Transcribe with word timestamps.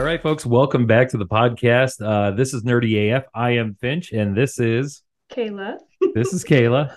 All 0.00 0.06
right, 0.06 0.22
folks, 0.22 0.46
welcome 0.46 0.86
back 0.86 1.10
to 1.10 1.18
the 1.18 1.26
podcast. 1.26 2.02
Uh, 2.02 2.30
this 2.30 2.54
is 2.54 2.62
Nerdy 2.62 3.14
AF. 3.14 3.24
I 3.34 3.50
am 3.50 3.74
Finch, 3.74 4.12
and 4.12 4.34
this 4.34 4.58
is 4.58 5.02
Kayla. 5.30 5.76
this 6.14 6.32
is 6.32 6.42
Kayla. 6.42 6.96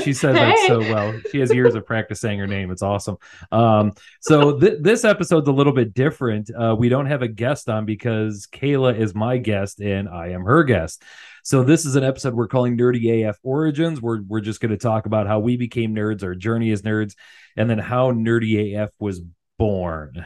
She 0.00 0.12
says 0.12 0.36
that 0.36 0.56
so 0.68 0.78
well. 0.78 1.20
She 1.32 1.40
has 1.40 1.52
years 1.52 1.74
of 1.74 1.84
practice 1.84 2.20
saying 2.20 2.38
her 2.38 2.46
name. 2.46 2.70
It's 2.70 2.80
awesome. 2.80 3.16
Um, 3.50 3.94
so 4.20 4.56
th- 4.56 4.78
this 4.82 5.04
episode's 5.04 5.48
a 5.48 5.52
little 5.52 5.72
bit 5.72 5.94
different. 5.94 6.48
Uh, 6.54 6.76
we 6.78 6.88
don't 6.88 7.06
have 7.06 7.22
a 7.22 7.28
guest 7.28 7.68
on 7.68 7.86
because 7.86 8.46
Kayla 8.52 8.96
is 8.96 9.16
my 9.16 9.38
guest 9.38 9.80
and 9.80 10.08
I 10.08 10.28
am 10.28 10.42
her 10.42 10.62
guest. 10.62 11.02
So 11.42 11.64
this 11.64 11.84
is 11.84 11.96
an 11.96 12.04
episode 12.04 12.34
we're 12.34 12.46
calling 12.46 12.78
Nerdy 12.78 13.28
AF 13.28 13.36
Origins. 13.42 14.00
We're 14.00 14.22
we're 14.22 14.40
just 14.40 14.60
going 14.60 14.70
to 14.70 14.78
talk 14.78 15.06
about 15.06 15.26
how 15.26 15.40
we 15.40 15.56
became 15.56 15.92
nerds, 15.92 16.22
our 16.22 16.36
journey 16.36 16.70
as 16.70 16.82
nerds, 16.82 17.16
and 17.56 17.68
then 17.68 17.80
how 17.80 18.12
Nerdy 18.12 18.80
AF 18.80 18.90
was 19.00 19.20
born. 19.58 20.24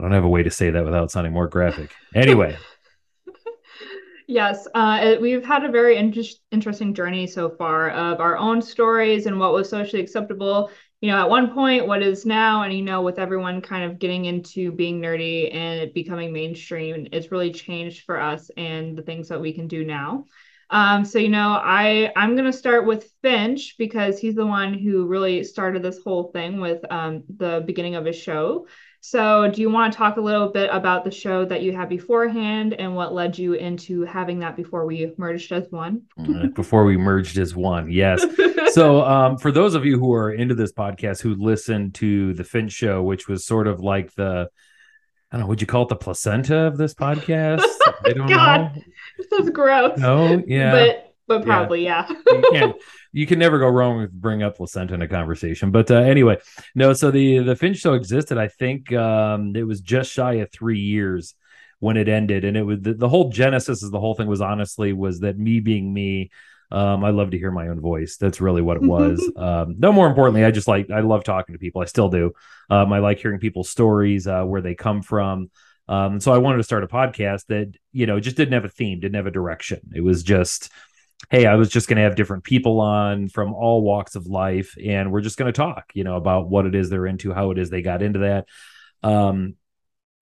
I 0.00 0.02
don't 0.02 0.12
have 0.12 0.24
a 0.24 0.28
way 0.28 0.42
to 0.42 0.50
say 0.50 0.70
that 0.70 0.82
without 0.82 1.10
sounding 1.10 1.34
more 1.34 1.46
graphic. 1.46 1.92
Anyway. 2.14 2.56
Yes, 4.26 4.68
uh, 4.76 5.00
it, 5.02 5.20
we've 5.20 5.44
had 5.44 5.64
a 5.64 5.72
very 5.72 5.96
inter- 5.96 6.22
interesting 6.52 6.94
journey 6.94 7.26
so 7.26 7.50
far 7.50 7.90
of 7.90 8.20
our 8.20 8.36
own 8.36 8.62
stories 8.62 9.26
and 9.26 9.40
what 9.40 9.52
was 9.52 9.68
socially 9.68 10.00
acceptable. 10.00 10.70
You 11.00 11.10
know, 11.10 11.18
at 11.18 11.28
one 11.28 11.52
point, 11.52 11.88
what 11.88 12.00
is 12.00 12.24
now, 12.24 12.62
and 12.62 12.72
you 12.72 12.82
know, 12.82 13.02
with 13.02 13.18
everyone 13.18 13.60
kind 13.60 13.82
of 13.82 13.98
getting 13.98 14.26
into 14.26 14.70
being 14.70 15.00
nerdy 15.00 15.52
and 15.52 15.80
it 15.80 15.94
becoming 15.94 16.32
mainstream, 16.32 17.08
it's 17.10 17.32
really 17.32 17.50
changed 17.50 18.04
for 18.04 18.20
us 18.20 18.52
and 18.56 18.96
the 18.96 19.02
things 19.02 19.26
that 19.30 19.40
we 19.40 19.52
can 19.52 19.66
do 19.66 19.84
now. 19.84 20.26
Um, 20.70 21.04
so 21.04 21.18
you 21.18 21.28
know, 21.28 21.60
I 21.60 22.12
I'm 22.14 22.36
gonna 22.36 22.52
start 22.52 22.86
with 22.86 23.10
Finch 23.22 23.74
because 23.78 24.20
he's 24.20 24.36
the 24.36 24.46
one 24.46 24.74
who 24.74 25.06
really 25.06 25.42
started 25.42 25.82
this 25.82 25.98
whole 26.04 26.30
thing 26.30 26.60
with 26.60 26.80
um, 26.92 27.24
the 27.36 27.64
beginning 27.66 27.96
of 27.96 28.04
his 28.04 28.16
show. 28.16 28.68
So, 29.02 29.50
do 29.50 29.62
you 29.62 29.70
want 29.70 29.92
to 29.92 29.96
talk 29.96 30.18
a 30.18 30.20
little 30.20 30.48
bit 30.48 30.68
about 30.70 31.04
the 31.04 31.10
show 31.10 31.46
that 31.46 31.62
you 31.62 31.72
had 31.72 31.88
beforehand 31.88 32.74
and 32.74 32.94
what 32.94 33.14
led 33.14 33.38
you 33.38 33.54
into 33.54 34.02
having 34.02 34.40
that 34.40 34.56
before 34.56 34.84
we 34.84 35.10
merged 35.16 35.52
as 35.52 35.66
one? 35.70 36.02
Uh, 36.18 36.48
before 36.48 36.84
we 36.84 36.98
merged 36.98 37.38
as 37.38 37.56
one, 37.56 37.90
yes. 37.90 38.22
so, 38.74 39.02
um, 39.02 39.38
for 39.38 39.50
those 39.50 39.74
of 39.74 39.86
you 39.86 39.98
who 39.98 40.12
are 40.12 40.30
into 40.30 40.54
this 40.54 40.72
podcast 40.72 41.22
who 41.22 41.34
listened 41.34 41.94
to 41.94 42.34
the 42.34 42.44
Finch 42.44 42.72
show, 42.72 43.02
which 43.02 43.26
was 43.26 43.46
sort 43.46 43.66
of 43.66 43.80
like 43.80 44.14
the 44.16 44.50
I 45.32 45.36
don't 45.36 45.42
know, 45.42 45.48
would 45.48 45.60
you 45.60 45.66
call 45.66 45.84
it 45.84 45.88
the 45.88 45.96
placenta 45.96 46.66
of 46.66 46.76
this 46.76 46.92
podcast? 46.92 47.62
I 48.04 48.12
don't 48.12 48.26
God, 48.28 48.76
know. 48.76 48.82
That's 49.30 49.50
gross. 49.50 49.96
No, 49.96 50.42
yeah. 50.46 50.72
But 50.72 51.09
but 51.30 51.44
probably 51.44 51.84
yeah. 51.84 52.06
yeah. 52.08 52.32
you 52.32 52.50
can 52.50 52.74
you 53.12 53.26
can 53.26 53.38
never 53.38 53.60
go 53.60 53.68
wrong 53.68 54.00
with 54.00 54.10
bring 54.10 54.42
up 54.42 54.56
placenta 54.56 54.94
in 54.94 55.02
a 55.02 55.06
conversation. 55.06 55.70
But 55.70 55.88
uh, 55.88 55.94
anyway, 55.94 56.38
no. 56.74 56.92
So 56.92 57.12
the 57.12 57.38
the 57.38 57.54
Finch 57.54 57.78
show 57.78 57.94
existed. 57.94 58.36
I 58.36 58.48
think 58.48 58.92
um, 58.92 59.54
it 59.54 59.62
was 59.62 59.80
just 59.80 60.10
shy 60.10 60.34
of 60.34 60.50
three 60.50 60.80
years 60.80 61.36
when 61.78 61.96
it 61.96 62.08
ended, 62.08 62.44
and 62.44 62.56
it 62.56 62.64
was 62.64 62.80
the, 62.80 62.94
the 62.94 63.08
whole 63.08 63.30
genesis 63.30 63.84
of 63.84 63.92
the 63.92 64.00
whole 64.00 64.14
thing 64.14 64.26
was 64.26 64.40
honestly 64.40 64.92
was 64.92 65.20
that 65.20 65.38
me 65.38 65.60
being 65.60 65.94
me. 65.94 66.30
Um, 66.72 67.04
I 67.04 67.10
love 67.10 67.30
to 67.30 67.38
hear 67.38 67.52
my 67.52 67.68
own 67.68 67.80
voice. 67.80 68.16
That's 68.16 68.40
really 68.40 68.62
what 68.62 68.76
it 68.76 68.82
was. 68.82 69.20
um, 69.36 69.76
no, 69.78 69.92
more 69.92 70.08
importantly, 70.08 70.44
I 70.44 70.50
just 70.50 70.68
like 70.68 70.90
I 70.90 71.00
love 71.00 71.22
talking 71.22 71.52
to 71.52 71.60
people. 71.60 71.82
I 71.82 71.84
still 71.84 72.08
do. 72.08 72.32
Um, 72.68 72.92
I 72.92 72.98
like 72.98 73.20
hearing 73.20 73.38
people's 73.38 73.70
stories, 73.70 74.26
uh, 74.26 74.42
where 74.42 74.62
they 74.62 74.74
come 74.74 75.02
from. 75.02 75.50
Um, 75.90 76.20
so 76.20 76.32
I 76.32 76.38
wanted 76.38 76.58
to 76.58 76.62
start 76.62 76.84
a 76.84 76.88
podcast 76.88 77.46
that 77.46 77.72
you 77.92 78.06
know 78.06 78.18
just 78.18 78.36
didn't 78.36 78.54
have 78.54 78.64
a 78.64 78.68
theme, 78.68 78.98
didn't 79.00 79.16
have 79.16 79.26
a 79.26 79.32
direction. 79.32 79.80
It 79.94 80.02
was 80.02 80.22
just 80.22 80.70
hey, 81.28 81.46
I 81.46 81.56
was 81.56 81.68
just 81.68 81.88
going 81.88 81.96
to 81.98 82.02
have 82.02 82.16
different 82.16 82.44
people 82.44 82.80
on 82.80 83.28
from 83.28 83.52
all 83.52 83.82
walks 83.82 84.14
of 84.14 84.26
life, 84.26 84.74
and 84.82 85.12
we're 85.12 85.20
just 85.20 85.36
going 85.36 85.52
to 85.52 85.56
talk, 85.56 85.90
you 85.94 86.04
know, 86.04 86.16
about 86.16 86.48
what 86.48 86.66
it 86.66 86.74
is 86.74 86.88
they're 86.88 87.06
into, 87.06 87.32
how 87.32 87.50
it 87.50 87.58
is 87.58 87.68
they 87.68 87.82
got 87.82 88.02
into 88.02 88.20
that. 88.20 88.46
Um, 89.02 89.56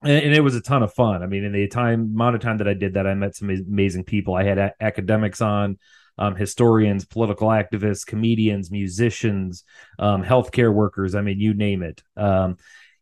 and, 0.03 0.25
and, 0.25 0.35
it 0.35 0.41
was 0.41 0.55
a 0.55 0.61
ton 0.61 0.83
of 0.83 0.93
fun. 0.93 1.23
I 1.23 1.27
mean, 1.27 1.45
in 1.45 1.53
the 1.53 1.67
time 1.69 2.13
amount 2.15 2.37
of 2.37 2.43
time 2.43 2.59
that 2.59 2.69
I 2.69 2.75
did 2.75 2.95
that, 2.95 3.07
I 3.07 3.15
met 3.15 3.37
some 3.37 3.51
amazing 3.51 4.05
people. 4.05 4.35
I 4.35 4.45
had 4.45 4.59
a- 4.59 4.75
academics 4.81 5.41
on, 5.41 5.79
um, 6.19 6.35
historians, 6.37 7.05
political 7.05 7.49
activists, 7.49 8.07
comedians, 8.07 8.71
musicians, 8.71 9.65
um, 9.99 10.23
healthcare 10.25 10.73
workers. 10.73 11.15
I 11.15 11.23
mean, 11.23 11.41
you 11.41 11.55
name 11.55 11.83
it. 11.83 12.03
Um, 12.17 12.57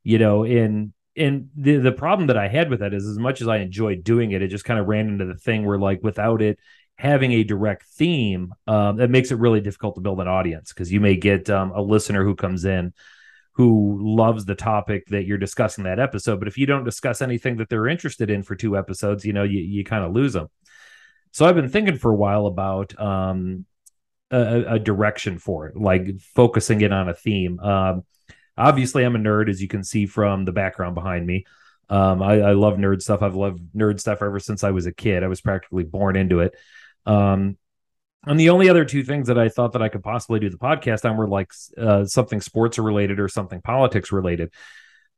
you 0.04 0.18
know, 0.18 0.44
in 0.44 0.92
and 1.16 1.48
the 1.56 1.78
the 1.78 1.92
problem 1.92 2.26
that 2.26 2.36
I 2.36 2.48
had 2.48 2.68
with 2.68 2.80
that 2.80 2.92
is 2.92 3.06
as 3.06 3.18
much 3.18 3.40
as 3.40 3.48
I 3.48 3.58
enjoyed 3.58 4.04
doing 4.04 4.32
it, 4.32 4.42
it 4.42 4.48
just 4.48 4.64
kind 4.64 4.78
of 4.78 4.86
ran 4.86 5.08
into 5.08 5.24
the 5.24 5.34
thing 5.34 5.64
where 5.64 5.78
like 5.78 6.02
without 6.02 6.42
it, 6.42 6.58
having 6.96 7.32
a 7.32 7.44
direct 7.44 7.84
theme 7.84 8.54
um, 8.66 8.96
that 8.96 9.10
makes 9.10 9.30
it 9.30 9.38
really 9.38 9.60
difficult 9.60 9.94
to 9.94 10.00
build 10.00 10.20
an 10.20 10.28
audience 10.28 10.72
because 10.72 10.90
you 10.90 11.00
may 11.00 11.14
get 11.14 11.48
um, 11.50 11.70
a 11.72 11.80
listener 11.80 12.24
who 12.24 12.34
comes 12.34 12.64
in 12.64 12.92
who 13.52 13.98
loves 14.02 14.44
the 14.44 14.54
topic 14.54 15.06
that 15.06 15.24
you're 15.24 15.38
discussing 15.38 15.84
that 15.84 16.00
episode 16.00 16.38
but 16.38 16.48
if 16.48 16.56
you 16.56 16.66
don't 16.66 16.84
discuss 16.84 17.20
anything 17.20 17.58
that 17.58 17.68
they're 17.68 17.86
interested 17.86 18.30
in 18.30 18.42
for 18.42 18.56
two 18.56 18.76
episodes 18.76 19.24
you 19.24 19.32
know 19.32 19.42
you, 19.42 19.60
you 19.60 19.84
kind 19.84 20.04
of 20.04 20.12
lose 20.12 20.32
them 20.32 20.48
so 21.32 21.44
i've 21.44 21.54
been 21.54 21.68
thinking 21.68 21.98
for 21.98 22.10
a 22.10 22.16
while 22.16 22.46
about 22.46 22.98
um, 22.98 23.66
a, 24.30 24.74
a, 24.74 24.78
direction 24.78 25.38
for 25.38 25.66
it 25.66 25.76
like 25.76 26.18
focusing 26.34 26.80
it 26.80 26.92
on 26.92 27.08
a 27.08 27.14
theme. 27.14 27.60
Um, 27.60 28.04
obviously 28.56 29.04
i'm 29.04 29.16
a 29.16 29.18
nerd 29.18 29.50
as 29.50 29.60
you 29.60 29.68
can 29.68 29.84
see 29.84 30.06
from 30.06 30.46
the 30.46 30.52
background 30.52 30.94
behind 30.94 31.26
me. 31.26 31.44
Um, 31.88 32.20
I, 32.20 32.40
I 32.40 32.52
love 32.54 32.78
nerd 32.78 33.00
stuff. 33.00 33.22
I've 33.22 33.36
loved 33.36 33.60
nerd 33.76 34.00
stuff 34.00 34.20
ever 34.20 34.40
since 34.40 34.64
i 34.64 34.72
was 34.72 34.86
a 34.86 34.92
kid. 34.92 35.22
I 35.22 35.28
was 35.28 35.40
practically 35.40 35.84
born 35.84 36.16
into 36.16 36.40
it 36.40 36.56
um, 37.06 37.56
and 38.26 38.40
the 38.40 38.50
only 38.50 38.68
other 38.68 38.84
two 38.84 39.04
things 39.04 39.28
that 39.28 39.38
I 39.38 39.48
thought 39.48 39.72
that 39.72 39.82
I 39.82 39.88
could 39.88 40.02
possibly 40.02 40.40
do 40.40 40.50
the 40.50 40.58
podcast 40.58 41.08
on 41.08 41.16
were 41.16 41.28
like 41.28 41.52
uh, 41.78 42.04
something 42.04 42.40
sports 42.40 42.78
related 42.78 43.20
or 43.20 43.28
something 43.28 43.62
politics 43.62 44.10
related. 44.10 44.52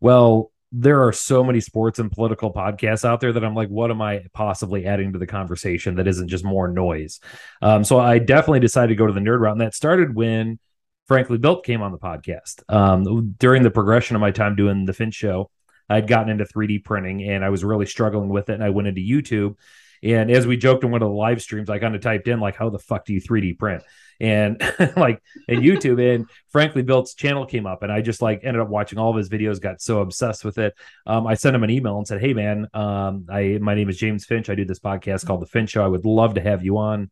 Well, 0.01 0.53
there 0.71 1.05
are 1.05 1.13
so 1.13 1.43
many 1.43 1.61
sports 1.61 1.99
and 1.99 2.13
political 2.13 2.53
podcasts 2.53 3.05
out 3.05 3.21
there 3.21 3.33
that 3.33 3.43
I'm 3.43 3.55
like, 3.55 3.71
what 3.71 3.91
am 3.91 4.03
I 4.03 4.25
possibly 4.35 4.85
adding 4.85 5.15
to 5.15 5.19
the 5.19 5.27
conversation 5.27 5.95
that 5.95 6.07
isn't 6.07 6.29
just 6.29 6.45
more 6.45 6.69
noise? 6.69 7.21
Um, 7.63 7.85
so 7.85 7.99
I 7.99 8.19
definitely 8.19 8.61
decided 8.61 8.89
to 8.89 8.95
go 8.95 9.07
to 9.07 9.13
the 9.15 9.21
nerd 9.21 9.41
route, 9.41 9.53
and 9.53 9.63
that 9.63 9.75
started 9.75 10.15
when 10.15 10.59
Frankly 11.07 11.39
Built 11.39 11.65
came 11.65 11.81
on 11.81 11.93
the 11.93 11.99
podcast. 11.99 12.63
Um, 12.69 13.35
during 13.39 13.63
the 13.63 13.71
progression 13.71 14.15
of 14.15 14.21
my 14.21 14.31
time 14.31 14.57
doing 14.57 14.85
the 14.85 14.93
Finch 14.93 15.15
show, 15.15 15.51
I'd 15.89 16.07
gotten 16.07 16.29
into 16.29 16.45
3D 16.45 16.85
printing 16.85 17.23
and 17.23 17.43
I 17.43 17.49
was 17.49 17.65
really 17.65 17.87
struggling 17.87 18.29
with 18.29 18.51
it, 18.51 18.55
and 18.55 18.65
I 18.65 18.69
went 18.69 18.89
into 18.89 19.01
YouTube 19.01 19.57
and 20.03 20.31
as 20.31 20.47
we 20.47 20.57
joked 20.57 20.85
in 20.85 20.91
one 20.91 21.03
of 21.03 21.09
the 21.09 21.15
live 21.15 21.43
streams, 21.43 21.71
I 21.71 21.79
kind 21.79 21.95
of 21.95 22.01
typed 22.01 22.29
in 22.29 22.41
like, 22.41 22.57
"How 22.57 22.71
the 22.71 22.79
fuck 22.79 23.05
do 23.05 23.13
you 23.13 23.21
3D 23.21 23.59
print?" 23.59 23.83
And 24.21 24.61
like 24.97 25.23
in 25.47 25.61
YouTube, 25.61 26.15
and 26.15 26.29
Frankly 26.51 26.83
Built's 26.83 27.15
channel 27.15 27.47
came 27.47 27.67
up, 27.67 27.83
and 27.83 27.93
I 27.93 28.01
just 28.01 28.23
like 28.23 28.41
ended 28.45 28.61
up 28.61 28.69
watching 28.69 28.99
all 28.99 29.11
of 29.11 29.17
his 29.17 29.29
videos. 29.29 29.61
Got 29.61 29.81
so 29.81 30.01
obsessed 30.01 30.45
with 30.45 30.59
it. 30.59 30.75
Um, 31.07 31.27
I 31.27 31.35
sent 31.35 31.57
him 31.57 31.65
an 31.65 31.71
email 31.71 31.99
and 31.99 32.07
said, 32.07 32.21
"Hey 32.21 32.35
man, 32.35 32.69
um, 32.75 33.27
I 33.31 33.59
my 33.61 33.75
name 33.75 33.89
is 33.89 33.99
James 33.99 34.25
Finch. 34.25 34.51
I 34.51 34.55
do 34.55 34.65
this 34.65 34.81
podcast 34.81 35.27
called 35.27 35.43
The 35.43 35.47
Finch 35.47 35.71
Show. 35.71 35.85
I 35.85 35.89
would 35.89 36.05
love 36.05 36.35
to 36.35 36.41
have 36.41 36.65
you 36.65 36.79
on." 36.79 37.11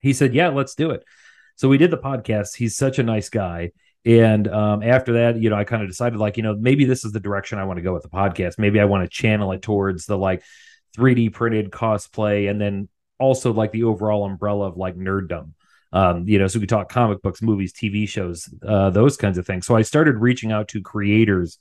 He 0.00 0.12
said, 0.12 0.34
"Yeah, 0.34 0.48
let's 0.48 0.74
do 0.74 0.90
it." 0.90 1.04
So 1.56 1.68
we 1.68 1.78
did 1.78 1.90
the 1.90 1.98
podcast. 1.98 2.56
He's 2.56 2.76
such 2.76 2.98
a 2.98 3.02
nice 3.02 3.28
guy. 3.28 3.72
And 4.04 4.48
um, 4.48 4.82
after 4.82 5.12
that, 5.14 5.40
you 5.40 5.48
know, 5.48 5.56
I 5.56 5.64
kind 5.64 5.82
of 5.82 5.88
decided 5.88 6.18
like, 6.18 6.36
you 6.36 6.42
know, 6.42 6.56
maybe 6.56 6.84
this 6.84 7.04
is 7.04 7.12
the 7.12 7.20
direction 7.20 7.58
I 7.58 7.64
want 7.64 7.76
to 7.76 7.82
go 7.82 7.92
with 7.92 8.02
the 8.02 8.08
podcast. 8.08 8.58
Maybe 8.58 8.80
I 8.80 8.84
want 8.84 9.04
to 9.04 9.08
channel 9.08 9.52
it 9.52 9.62
towards 9.62 10.06
the 10.06 10.18
like 10.18 10.42
3D 10.96 11.32
printed 11.32 11.70
cosplay, 11.70 12.50
and 12.50 12.60
then 12.60 12.88
also 13.18 13.52
like 13.52 13.72
the 13.72 13.84
overall 13.84 14.24
umbrella 14.24 14.66
of 14.66 14.76
like 14.76 14.96
nerddom. 14.96 15.52
Um, 15.92 16.26
you 16.26 16.38
know, 16.38 16.46
so 16.46 16.58
we 16.58 16.66
talk 16.66 16.88
comic 16.88 17.20
books, 17.22 17.42
movies, 17.42 17.72
TV 17.72 18.08
shows, 18.08 18.48
uh, 18.66 18.90
those 18.90 19.16
kinds 19.16 19.36
of 19.36 19.46
things. 19.46 19.66
So 19.66 19.76
I 19.76 19.82
started 19.82 20.16
reaching 20.16 20.50
out 20.50 20.68
to 20.68 20.80
creators 20.80 21.58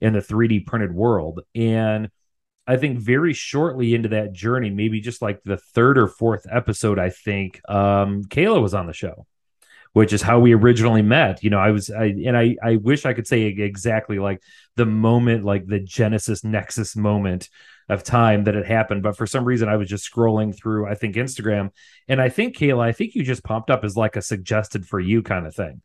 in 0.00 0.12
the 0.12 0.20
3D 0.20 0.66
printed 0.66 0.92
world. 0.92 1.40
And 1.54 2.10
I 2.66 2.76
think 2.76 2.98
very 2.98 3.32
shortly 3.32 3.94
into 3.94 4.10
that 4.10 4.32
journey, 4.32 4.70
maybe 4.70 5.00
just 5.00 5.22
like 5.22 5.42
the 5.44 5.56
third 5.56 5.98
or 5.98 6.08
fourth 6.08 6.46
episode, 6.50 6.98
I 6.98 7.10
think 7.10 7.60
um, 7.68 8.24
Kayla 8.24 8.60
was 8.60 8.74
on 8.74 8.86
the 8.86 8.92
show, 8.92 9.26
which 9.92 10.12
is 10.12 10.22
how 10.22 10.40
we 10.40 10.52
originally 10.52 11.02
met. 11.02 11.42
You 11.44 11.50
know, 11.50 11.58
I 11.58 11.70
was, 11.70 11.90
I, 11.90 12.06
and 12.06 12.36
I, 12.36 12.56
I 12.62 12.76
wish 12.76 13.06
I 13.06 13.12
could 13.12 13.26
say 13.26 13.42
exactly 13.42 14.18
like 14.18 14.42
the 14.76 14.86
moment, 14.86 15.44
like 15.44 15.66
the 15.66 15.80
Genesis 15.80 16.44
Nexus 16.44 16.96
moment 16.96 17.48
of 17.90 18.02
time 18.02 18.44
that 18.44 18.54
it 18.54 18.66
happened. 18.66 19.02
But 19.02 19.16
for 19.16 19.26
some 19.26 19.44
reason, 19.44 19.68
I 19.68 19.76
was 19.76 19.88
just 19.88 20.10
scrolling 20.10 20.56
through, 20.56 20.86
I 20.86 20.94
think, 20.94 21.16
Instagram. 21.16 21.70
And 22.08 22.20
I 22.20 22.28
think, 22.28 22.56
Kayla, 22.56 22.82
I 22.82 22.92
think 22.92 23.14
you 23.14 23.22
just 23.22 23.44
popped 23.44 23.70
up 23.70 23.84
as 23.84 23.96
like 23.96 24.16
a 24.16 24.22
suggested 24.22 24.86
for 24.86 25.00
you 25.00 25.22
kind 25.22 25.46
of 25.46 25.54
thing. 25.54 25.82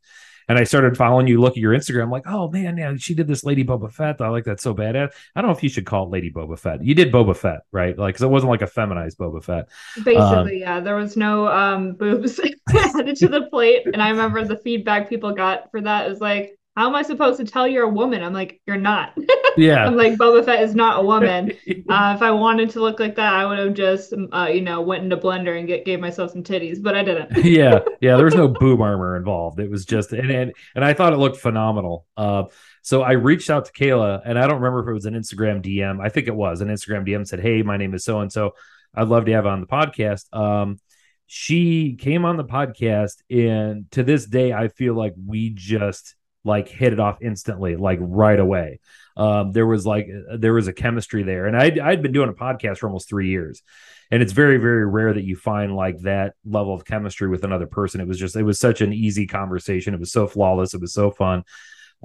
And 0.48 0.60
I 0.60 0.64
started 0.64 0.96
following 0.96 1.26
you, 1.26 1.42
look 1.42 1.54
at 1.54 1.58
your 1.58 1.74
Instagram, 1.74 2.12
like, 2.12 2.28
oh 2.28 2.50
man, 2.52 2.78
yeah, 2.78 2.94
she 2.98 3.16
did 3.16 3.28
this 3.28 3.44
Lady 3.44 3.64
Boba 3.64 3.92
Fett. 3.92 4.22
I 4.22 4.28
like 4.30 4.44
that 4.44 4.62
so 4.62 4.76
bad. 4.76 4.96
I 4.96 5.10
don't 5.36 5.48
know 5.48 5.52
if 5.52 5.64
you 5.64 5.70
should 5.70 5.88
call 5.88 6.06
it 6.06 6.12
Lady 6.12 6.32
Boba 6.32 6.60
Fett. 6.60 6.84
You 6.84 6.94
did 6.94 7.12
Boba 7.12 7.36
Fett, 7.36 7.62
right? 7.72 7.98
Like, 7.98 8.14
because 8.14 8.24
it 8.24 8.30
wasn't 8.30 8.52
like 8.52 8.62
a 8.62 8.68
feminized 8.68 9.18
Boba 9.18 9.44
Fett. 9.44 9.70
Basically, 10.04 10.20
um, 10.20 10.48
yeah, 10.54 10.80
there 10.82 10.96
was 10.96 11.18
no 11.18 11.48
um 11.48 11.94
boobs 11.94 12.40
added 12.70 13.16
to 13.18 13.28
the 13.28 13.48
plate. 13.50 13.88
And 13.92 14.02
I 14.02 14.10
remember 14.10 14.46
the 14.46 14.58
feedback 14.58 15.10
people 15.10 15.32
got 15.32 15.72
for 15.72 15.82
that 15.82 16.12
is 16.12 16.22
like, 16.22 16.56
how 16.76 16.88
am 16.88 16.96
I 16.96 17.04
supposed 17.04 17.40
to 17.40 17.46
tell 17.46 17.68
you're 17.68 17.86
a 17.86 17.90
woman? 17.90 18.22
I'm 18.24 18.34
like, 18.34 18.62
you're 18.66 18.78
not. 18.78 19.18
Yeah. 19.58 19.86
I'm 19.86 19.96
like, 19.96 20.16
Boba 20.16 20.44
Fett 20.44 20.64
is 20.64 20.76
not 20.76 21.00
a 21.00 21.06
woman. 21.06 21.54
Uh, 21.88 22.14
if 22.14 22.22
I 22.22 22.32
wanted 22.32 22.72
to 22.72 22.82
look 22.82 23.00
like 23.00 23.16
that, 23.16 23.32
I 23.32 23.46
would 23.46 23.58
have 23.58 23.74
just, 23.74 24.14
uh, 24.34 24.50
you 24.52 24.60
know, 24.60 24.82
went 24.82 25.04
into 25.06 25.16
Blender 25.16 25.58
and 25.58 25.66
get, 25.66 25.86
gave 25.86 26.02
myself 26.02 26.32
some 26.32 26.44
titties, 26.44 26.84
but 26.84 26.94
I 26.94 27.04
didn't. 27.04 27.38
yeah. 27.46 27.80
Yeah. 28.02 28.18
There 28.18 28.26
was 28.26 28.36
no 28.36 28.50
boob 28.50 28.82
armor 28.82 29.16
involved. 29.16 29.62
It 29.62 29.70
was 29.72 29.86
just, 29.86 30.12
and, 30.12 30.30
and, 30.30 30.54
and 30.76 30.84
I 30.84 30.94
thought 30.94 31.14
it 31.14 31.20
looked 31.20 31.38
phenomenal. 31.38 32.06
Uh, 32.18 32.46
So 32.82 33.02
I 33.02 33.14
reached 33.14 33.50
out 33.50 33.66
to 33.66 33.72
Kayla, 33.72 34.22
and 34.26 34.38
I 34.38 34.46
don't 34.46 34.62
remember 34.62 34.82
if 34.82 34.90
it 34.90 34.94
was 34.94 35.06
an 35.06 35.14
Instagram 35.14 35.64
DM. 35.64 36.04
I 36.04 36.10
think 36.10 36.28
it 36.28 36.36
was 36.36 36.60
an 36.60 36.68
Instagram 36.68 37.08
DM. 37.08 37.26
Said, 37.26 37.40
"Hey, 37.40 37.62
my 37.64 37.78
name 37.78 37.94
is 37.94 38.04
so 38.04 38.20
and 38.20 38.32
so. 38.32 38.56
I'd 38.94 39.08
love 39.08 39.26
to 39.26 39.32
have 39.32 39.46
on 39.46 39.62
the 39.62 39.68
podcast." 39.68 40.32
Um, 40.36 40.80
she 41.26 41.96
came 41.96 42.26
on 42.26 42.38
the 42.38 42.44
podcast, 42.44 43.24
and 43.30 43.90
to 43.92 44.04
this 44.04 44.26
day, 44.26 44.54
I 44.54 44.68
feel 44.68 44.94
like 44.94 45.14
we 45.26 45.50
just 45.50 46.14
like 46.46 46.70
hit 46.70 46.94
it 46.94 47.00
off 47.00 47.18
instantly, 47.22 47.76
like 47.76 48.00
right 48.02 48.40
away. 48.40 48.80
Um, 49.18 49.52
there 49.52 49.66
was 49.66 49.86
like 49.86 50.08
there 50.38 50.54
was 50.54 50.68
a 50.68 50.74
chemistry 50.74 51.24
there, 51.24 51.48
and 51.48 51.58
I'd 51.58 51.80
I'd 51.80 52.02
been 52.02 52.12
doing 52.12 52.30
a 52.30 52.34
podcast 52.34 52.78
for 52.78 52.88
almost 52.88 53.10
three 53.10 53.30
years, 53.30 53.64
and 54.12 54.22
it's 54.22 54.32
very 54.32 54.58
very 54.58 54.86
rare 54.86 55.14
that 55.14 55.24
you 55.24 55.36
find 55.36 55.76
like 55.76 56.00
that 56.02 56.36
level 56.46 56.74
of 56.74 56.86
chemistry 56.86 57.28
with 57.28 57.44
another 57.44 57.66
person. 57.66 58.00
It 58.00 58.08
was 58.08 58.20
just 58.20 58.36
it 58.36 58.44
was 58.44 58.60
such 58.60 58.82
an 58.82 58.94
easy 58.94 59.26
conversation. 59.26 59.94
It 59.94 60.00
was 60.00 60.12
so 60.12 60.28
flawless. 60.28 60.74
It 60.74 60.82
was 60.82 60.94
so 60.94 61.12
fun. 61.12 61.44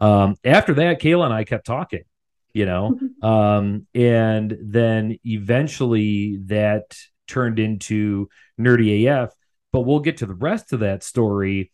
Um, 0.01 0.37
after 0.45 0.75
that, 0.75 1.01
Kayla 1.01 1.27
and 1.27 1.35
I 1.35 1.45
kept 1.45 1.67
talking, 1.67 2.05
you 2.55 2.65
know, 2.65 2.99
um, 3.23 3.87
and 3.95 4.57
then 4.63 5.19
eventually 5.25 6.39
that 6.47 6.97
turned 7.29 7.59
into 7.59 8.29
nerdy 8.59 9.07
AF. 9.07 9.35
But 9.73 9.83
we'll 9.83 10.01
get 10.01 10.19
to 10.19 10.27
the 10.27 10.35
rest 10.35 10.73
of 10.73 10.81
that 10.81 11.05
story 11.05 11.71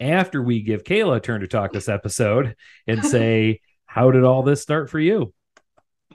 after 0.00 0.42
we 0.42 0.62
give 0.62 0.82
Kayla 0.82 1.18
a 1.18 1.20
turn 1.20 1.42
to 1.42 1.48
talk 1.48 1.72
this 1.72 1.88
episode 1.88 2.56
and 2.86 3.04
say, 3.04 3.60
how 3.86 4.10
did 4.10 4.24
all 4.24 4.42
this 4.42 4.62
start 4.62 4.88
for 4.88 4.98
you? 4.98 5.34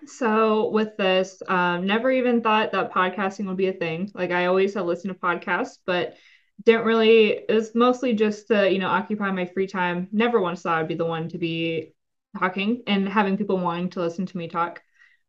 So 0.08 0.70
with 0.70 0.98
this, 0.98 1.42
um, 1.48 1.86
never 1.86 2.12
even 2.12 2.42
thought 2.42 2.72
that 2.72 2.92
podcasting 2.92 3.48
would 3.48 3.58
be 3.58 3.68
a 3.68 3.74
thing. 3.74 4.12
Like 4.14 4.32
I 4.32 4.46
always 4.46 4.74
have 4.74 4.86
listened 4.86 5.14
to 5.14 5.20
podcasts, 5.20 5.78
but 5.86 6.16
didn't 6.64 6.86
really. 6.86 7.30
It 7.32 7.54
was 7.54 7.76
mostly 7.76 8.14
just 8.14 8.48
to 8.48 8.72
you 8.72 8.80
know 8.80 8.88
occupy 8.88 9.32
my 9.32 9.46
free 9.46 9.68
time. 9.68 10.08
Never 10.12 10.40
once 10.40 10.62
thought 10.62 10.80
I'd 10.80 10.88
be 10.88 10.96
the 10.96 11.06
one 11.06 11.30
to 11.30 11.38
be 11.38 11.94
talking 12.38 12.84
and 12.88 13.10
having 13.10 13.38
people 13.38 13.58
wanting 13.58 13.90
to 13.92 14.00
listen 14.00 14.26
to 14.26 14.38
me 14.38 14.48
talk. 14.48 14.82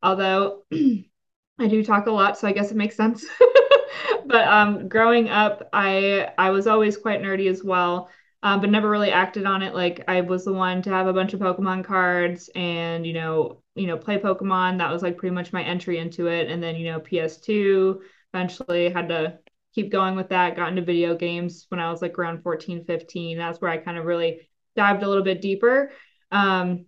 Although 0.03 0.65
I 0.73 1.69
do 1.69 1.83
talk 1.83 2.07
a 2.07 2.11
lot, 2.11 2.39
so 2.39 2.47
I 2.47 2.53
guess 2.53 2.71
it 2.71 2.77
makes 2.77 2.97
sense. 2.97 3.25
but 4.27 4.47
um, 4.47 4.89
growing 4.89 5.31
up, 5.31 5.69
I 5.73 6.31
I 6.39 6.51
was 6.51 6.67
always 6.67 6.97
quite 6.97 7.23
nerdy 7.23 7.51
as 7.51 7.65
well 7.65 8.11
um, 8.43 8.61
but 8.61 8.71
never 8.71 8.89
really 8.91 9.11
acted 9.11 9.47
on 9.47 9.63
it. 9.63 9.75
Like 9.75 10.05
I 10.09 10.21
was 10.21 10.45
the 10.45 10.53
one 10.53 10.83
to 10.83 10.91
have 10.91 11.07
a 11.07 11.13
bunch 11.13 11.35
of 11.35 11.41
Pokemon 11.41 11.85
cards 11.85 12.51
and 12.55 13.07
you 13.07 13.13
know, 13.13 13.63
you 13.75 13.87
know, 13.87 13.97
play 13.97 14.19
Pokemon. 14.19 14.79
That 14.79 14.93
was 14.93 15.03
like 15.03 15.17
pretty 15.17 15.35
much 15.35 15.53
my 15.53 15.63
entry 15.63 15.99
into 15.99 16.29
it. 16.29 16.51
And 16.51 16.63
then 16.63 16.77
you 16.77 16.93
know, 16.93 17.01
PS2 17.01 18.03
eventually 18.33 18.91
had 18.91 19.09
to 19.09 19.39
keep 19.75 19.91
going 19.91 20.17
with 20.17 20.29
that. 20.31 20.57
Got 20.57 20.69
into 20.69 20.83
video 20.83 21.17
games 21.17 21.67
when 21.69 21.81
I 21.81 21.91
was 21.91 22.03
like 22.03 22.19
around 22.19 22.43
14, 22.43 22.85
15. 22.85 23.39
That's 23.39 23.61
where 23.61 23.71
I 23.71 23.79
kind 23.79 23.99
of 23.99 24.05
really 24.05 24.49
dived 24.77 25.03
a 25.03 25.09
little 25.09 25.25
bit 25.25 25.41
deeper. 25.41 25.93
Um, 26.31 26.87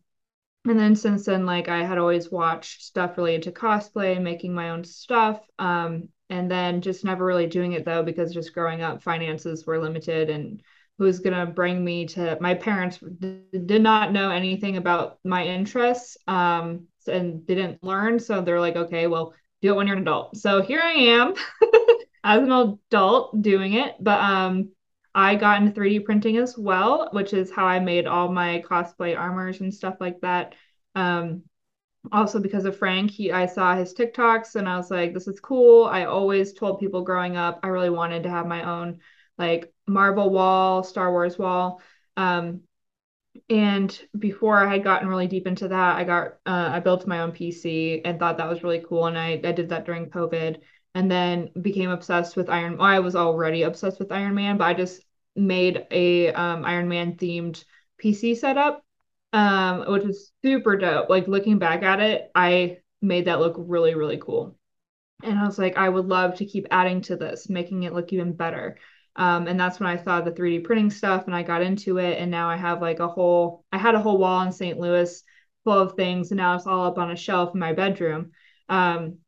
and 0.64 0.78
then 0.78 0.96
since 0.96 1.24
then, 1.24 1.46
like 1.46 1.68
I 1.68 1.84
had 1.84 1.98
always 1.98 2.30
watched 2.30 2.82
stuff 2.82 3.16
related 3.16 3.44
to 3.44 3.52
cosplay 3.52 4.14
and 4.14 4.24
making 4.24 4.54
my 4.54 4.70
own 4.70 4.84
stuff. 4.84 5.40
Um, 5.58 6.08
and 6.30 6.50
then 6.50 6.82
just 6.82 7.04
never 7.04 7.24
really 7.24 7.46
doing 7.46 7.72
it 7.72 7.84
though, 7.86 8.02
because 8.02 8.34
just 8.34 8.52
growing 8.52 8.82
up, 8.82 9.02
finances 9.02 9.66
were 9.66 9.80
limited 9.80 10.28
and 10.28 10.60
who's 10.98 11.20
going 11.20 11.34
to 11.34 11.46
bring 11.52 11.84
me 11.84 12.06
to 12.06 12.36
my 12.40 12.54
parents 12.54 12.98
did 13.20 13.82
not 13.82 14.12
know 14.12 14.30
anything 14.30 14.76
about 14.76 15.18
my 15.24 15.44
interests 15.44 16.16
um, 16.26 16.86
and 17.06 17.46
didn't 17.46 17.82
learn 17.82 18.18
so 18.18 18.40
they're 18.40 18.60
like 18.60 18.76
okay 18.76 19.06
well 19.06 19.32
do 19.60 19.70
it 19.70 19.76
when 19.76 19.86
you're 19.88 19.96
an 19.96 20.02
adult. 20.02 20.36
So 20.36 20.62
here 20.62 20.80
i 20.80 20.92
am 20.92 21.34
as 22.24 22.42
an 22.42 22.52
adult 22.52 23.40
doing 23.42 23.74
it 23.74 23.94
but 24.00 24.20
um 24.20 24.70
i 25.14 25.34
got 25.34 25.60
into 25.60 25.72
3d 25.72 26.04
printing 26.04 26.36
as 26.36 26.56
well 26.58 27.08
which 27.12 27.32
is 27.32 27.50
how 27.50 27.64
i 27.66 27.78
made 27.78 28.06
all 28.06 28.30
my 28.30 28.62
cosplay 28.68 29.18
armors 29.18 29.60
and 29.60 29.72
stuff 29.72 29.96
like 30.00 30.20
that. 30.20 30.54
Um 30.94 31.42
also 32.12 32.38
because 32.38 32.64
of 32.64 32.76
frank 32.78 33.10
he 33.10 33.32
i 33.32 33.44
saw 33.46 33.74
his 33.76 33.92
tiktoks 33.92 34.54
and 34.54 34.68
i 34.68 34.76
was 34.76 34.90
like 34.90 35.12
this 35.12 35.28
is 35.28 35.40
cool. 35.40 35.84
I 35.84 36.04
always 36.04 36.52
told 36.52 36.80
people 36.80 37.02
growing 37.02 37.36
up 37.36 37.60
i 37.62 37.68
really 37.68 37.90
wanted 37.90 38.22
to 38.24 38.30
have 38.30 38.46
my 38.46 38.62
own 38.62 38.98
like 39.36 39.72
Marvel 39.88 40.30
wall, 40.30 40.82
Star 40.82 41.10
Wars 41.10 41.38
wall. 41.38 41.80
Um, 42.16 42.62
and 43.48 43.98
before 44.18 44.56
I 44.56 44.72
had 44.72 44.84
gotten 44.84 45.08
really 45.08 45.26
deep 45.26 45.46
into 45.46 45.68
that, 45.68 45.96
I 45.96 46.04
got 46.04 46.26
uh, 46.46 46.70
I 46.72 46.80
built 46.80 47.06
my 47.06 47.20
own 47.20 47.32
PC 47.32 48.00
and 48.04 48.18
thought 48.18 48.38
that 48.38 48.48
was 48.48 48.62
really 48.62 48.84
cool. 48.86 49.06
And 49.06 49.18
I, 49.18 49.40
I 49.44 49.52
did 49.52 49.68
that 49.70 49.84
during 49.84 50.10
COVID 50.10 50.58
and 50.94 51.10
then 51.10 51.50
became 51.60 51.90
obsessed 51.90 52.36
with 52.36 52.50
Iron. 52.50 52.76
Well, 52.76 52.86
I 52.86 52.98
was 53.00 53.16
already 53.16 53.62
obsessed 53.62 53.98
with 53.98 54.12
Iron 54.12 54.34
Man, 54.34 54.56
but 54.56 54.64
I 54.64 54.74
just 54.74 55.02
made 55.36 55.86
a 55.90 56.32
um, 56.32 56.64
Iron 56.64 56.88
Man 56.88 57.14
themed 57.16 57.64
PC 58.02 58.36
setup, 58.36 58.84
um, 59.32 59.90
which 59.90 60.04
was 60.04 60.32
super 60.44 60.76
dope. 60.76 61.08
Like 61.08 61.28
looking 61.28 61.58
back 61.58 61.82
at 61.82 62.00
it, 62.00 62.30
I 62.34 62.78
made 63.00 63.26
that 63.26 63.40
look 63.40 63.54
really, 63.58 63.94
really 63.94 64.18
cool. 64.18 64.58
And 65.22 65.38
I 65.38 65.46
was 65.46 65.58
like, 65.58 65.76
I 65.76 65.88
would 65.88 66.06
love 66.06 66.36
to 66.36 66.46
keep 66.46 66.66
adding 66.70 67.00
to 67.02 67.16
this, 67.16 67.48
making 67.48 67.82
it 67.84 67.92
look 67.92 68.12
even 68.12 68.32
better. 68.32 68.78
Um, 69.18 69.48
and 69.48 69.58
that's 69.58 69.80
when 69.80 69.88
I 69.88 69.96
saw 70.02 70.20
the 70.20 70.30
3D 70.30 70.60
printing 70.60 70.90
stuff 70.90 71.24
and 71.26 71.34
I 71.34 71.42
got 71.42 71.60
into 71.60 71.98
it. 71.98 72.18
And 72.18 72.30
now 72.30 72.48
I 72.48 72.56
have 72.56 72.80
like 72.80 73.00
a 73.00 73.08
whole, 73.08 73.64
I 73.72 73.76
had 73.78 73.96
a 73.96 74.00
whole 74.00 74.16
wall 74.16 74.42
in 74.42 74.52
St. 74.52 74.78
Louis 74.78 75.22
full 75.64 75.78
of 75.78 75.94
things. 75.96 76.30
And 76.30 76.38
now 76.38 76.54
it's 76.54 76.68
all 76.68 76.86
up 76.86 76.98
on 76.98 77.10
a 77.10 77.16
shelf 77.16 77.50
in 77.52 77.58
my 77.60 77.72
bedroom. 77.72 78.30
Um, 78.68 79.18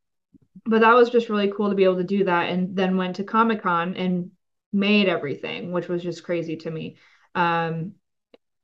but 0.65 0.83
that 0.83 0.95
was 0.95 1.11
just 1.11 1.29
really 1.29 1.53
cool 1.55 1.71
to 1.71 1.75
be 1.75 1.85
able 1.85 1.97
to 1.97 2.05
do 2.05 2.25
that. 2.25 2.51
And 2.51 2.77
then 2.77 2.97
went 2.97 3.17
to 3.17 3.25
Comic 3.25 3.63
Con 3.63 3.97
and 3.97 4.31
made 4.73 5.09
everything, 5.09 5.73
which 5.73 5.89
was 5.89 6.03
just 6.03 6.23
crazy 6.23 6.57
to 6.59 6.71
me. 6.71 6.97
Um, 7.35 7.93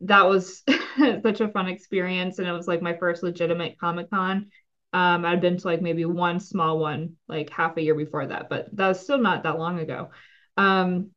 that 0.03 0.29
was 0.29 0.63
such 1.23 1.41
a 1.41 1.49
fun 1.49 1.69
experience. 1.69 2.39
And 2.39 2.47
it 2.47 2.53
was 2.53 2.69
like 2.69 2.83
my 2.83 2.97
first 2.97 3.25
legitimate 3.25 3.81
Comic 3.81 4.11
Con. 4.11 4.51
Um, 4.93 5.25
I'd 5.25 5.41
been 5.41 5.57
to 5.59 5.67
like 5.67 5.83
maybe 5.83 6.05
one 6.05 6.39
small 6.39 6.79
one 6.79 7.17
like 7.29 7.51
half 7.51 7.77
a 7.77 7.83
year 7.83 7.97
before 7.97 8.29
that, 8.29 8.49
but 8.49 8.75
that 8.77 8.89
was 8.89 9.01
still 9.01 9.19
not 9.19 9.43
that 9.43 9.59
long 9.59 9.81
ago. 9.81 10.11
Um, 10.57 11.11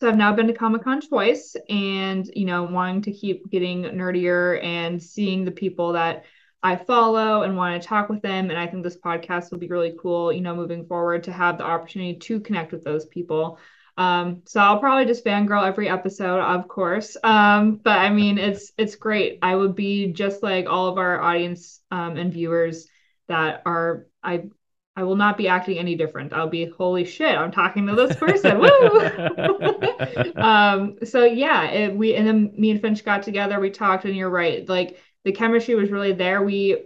so 0.00 0.08
I've 0.08 0.16
now 0.16 0.32
been 0.32 0.46
to 0.46 0.54
Comic 0.54 0.84
Con 0.84 1.00
twice 1.00 1.56
and, 1.68 2.26
you 2.34 2.46
know, 2.46 2.62
wanting 2.62 3.02
to 3.02 3.12
keep 3.12 3.50
getting 3.50 3.82
nerdier 3.82 4.62
and 4.64 5.02
seeing 5.02 5.44
the 5.44 5.50
people 5.50 5.92
that 5.92 6.24
I 6.62 6.76
follow 6.76 7.42
and 7.42 7.56
want 7.56 7.80
to 7.80 7.86
talk 7.86 8.08
with 8.08 8.22
them. 8.22 8.48
And 8.48 8.58
I 8.58 8.66
think 8.66 8.82
this 8.82 8.98
podcast 8.98 9.50
will 9.50 9.58
be 9.58 9.68
really 9.68 9.94
cool, 10.00 10.32
you 10.32 10.40
know, 10.40 10.54
moving 10.54 10.86
forward 10.86 11.24
to 11.24 11.32
have 11.32 11.58
the 11.58 11.64
opportunity 11.64 12.18
to 12.18 12.40
connect 12.40 12.72
with 12.72 12.82
those 12.82 13.06
people. 13.06 13.58
Um, 13.98 14.42
so 14.46 14.60
I'll 14.60 14.78
probably 14.78 15.04
just 15.04 15.24
fangirl 15.24 15.66
every 15.66 15.88
episode, 15.90 16.40
of 16.40 16.66
course. 16.66 17.18
Um, 17.22 17.76
but 17.76 17.98
I 17.98 18.08
mean, 18.08 18.38
it's 18.38 18.72
it's 18.78 18.96
great. 18.96 19.38
I 19.42 19.54
would 19.54 19.74
be 19.74 20.12
just 20.12 20.42
like 20.42 20.66
all 20.66 20.88
of 20.88 20.96
our 20.96 21.20
audience 21.20 21.80
um, 21.90 22.16
and 22.16 22.32
viewers 22.32 22.88
that 23.28 23.62
are 23.66 24.06
I 24.22 24.44
I 25.00 25.02
will 25.02 25.16
not 25.16 25.38
be 25.38 25.48
acting 25.48 25.78
any 25.78 25.94
different. 25.94 26.34
I'll 26.34 26.46
be 26.46 26.66
holy 26.66 27.06
shit, 27.06 27.34
I'm 27.34 27.50
talking 27.50 27.86
to 27.86 27.94
this 27.94 28.14
person. 28.16 28.58
Woo! 28.58 30.32
um, 30.36 30.98
so 31.04 31.24
yeah, 31.24 31.70
it, 31.70 31.96
we 31.96 32.14
and 32.14 32.26
then 32.26 32.52
me 32.54 32.70
and 32.70 32.82
Finch 32.82 33.02
got 33.02 33.22
together, 33.22 33.58
we 33.58 33.70
talked, 33.70 34.04
and 34.04 34.14
you're 34.14 34.28
right. 34.28 34.68
Like 34.68 34.98
the 35.24 35.32
chemistry 35.32 35.74
was 35.74 35.90
really 35.90 36.12
there. 36.12 36.42
We 36.42 36.84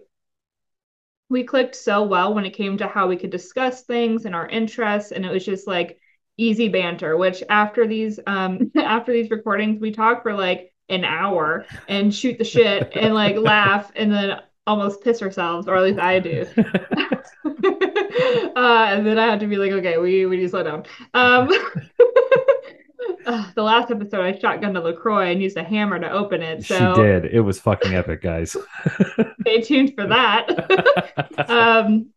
we 1.28 1.42
clicked 1.42 1.75
so 1.75 2.04
well 2.04 2.35
when 2.35 2.44
it 2.44 2.54
came 2.54 2.78
to 2.78 2.87
how 2.87 3.09
we 3.09 3.16
could 3.16 3.30
discuss 3.30 3.83
things 3.83 4.26
and 4.26 4.35
our 4.37 4.49
interests, 4.49 5.11
and 5.11 5.26
it 5.26 5.33
was 5.33 5.44
just 5.44 5.66
like 5.66 5.99
easy 6.37 6.68
banter, 6.68 7.16
which 7.16 7.42
after 7.49 7.85
these 7.85 8.21
um 8.28 8.71
after 8.76 9.12
these 9.12 9.30
recordings, 9.30 9.80
we 9.80 9.90
talk 9.90 10.23
for 10.23 10.35
like 10.35 10.73
an 10.88 11.02
hour 11.02 11.66
and 11.88 12.14
shoot 12.14 12.38
the 12.38 12.44
shit 12.44 12.92
and 12.94 13.12
like 13.12 13.37
laugh 13.37 13.90
and 13.97 14.12
then 14.12 14.40
almost 14.68 15.02
piss 15.02 15.21
ourselves, 15.21 15.66
or 15.66 15.75
at 15.75 15.83
least 15.83 15.99
I 15.99 16.21
do. 16.21 16.47
uh, 18.57 18.87
and 18.88 19.07
then 19.07 19.19
I 19.19 19.26
had 19.26 19.40
to 19.40 19.47
be 19.47 19.57
like, 19.57 19.73
okay, 19.73 19.99
we 19.99 20.26
we 20.26 20.37
need 20.37 20.43
to 20.45 20.49
slow 20.49 20.62
down. 20.62 20.85
Um, 21.14 21.49
uh, 23.26 23.50
the 23.54 23.62
last 23.62 23.90
episode, 23.90 24.21
I 24.21 24.33
shotgunned 24.33 24.76
a 24.76 24.81
Lacroix 24.81 25.31
and 25.31 25.43
used 25.43 25.57
a 25.57 25.64
hammer 25.64 25.99
to 25.99 26.11
open 26.11 26.43
it. 26.43 26.64
So 26.64 26.95
she 26.95 27.02
did. 27.02 27.26
It 27.26 27.40
was 27.40 27.61
fucking 27.61 27.95
epic, 27.95 28.23
guys. 28.23 28.57
stay 29.40 29.61
tuned 29.61 29.95
for 29.95 30.07
that. 30.07 31.50
um, 31.50 32.11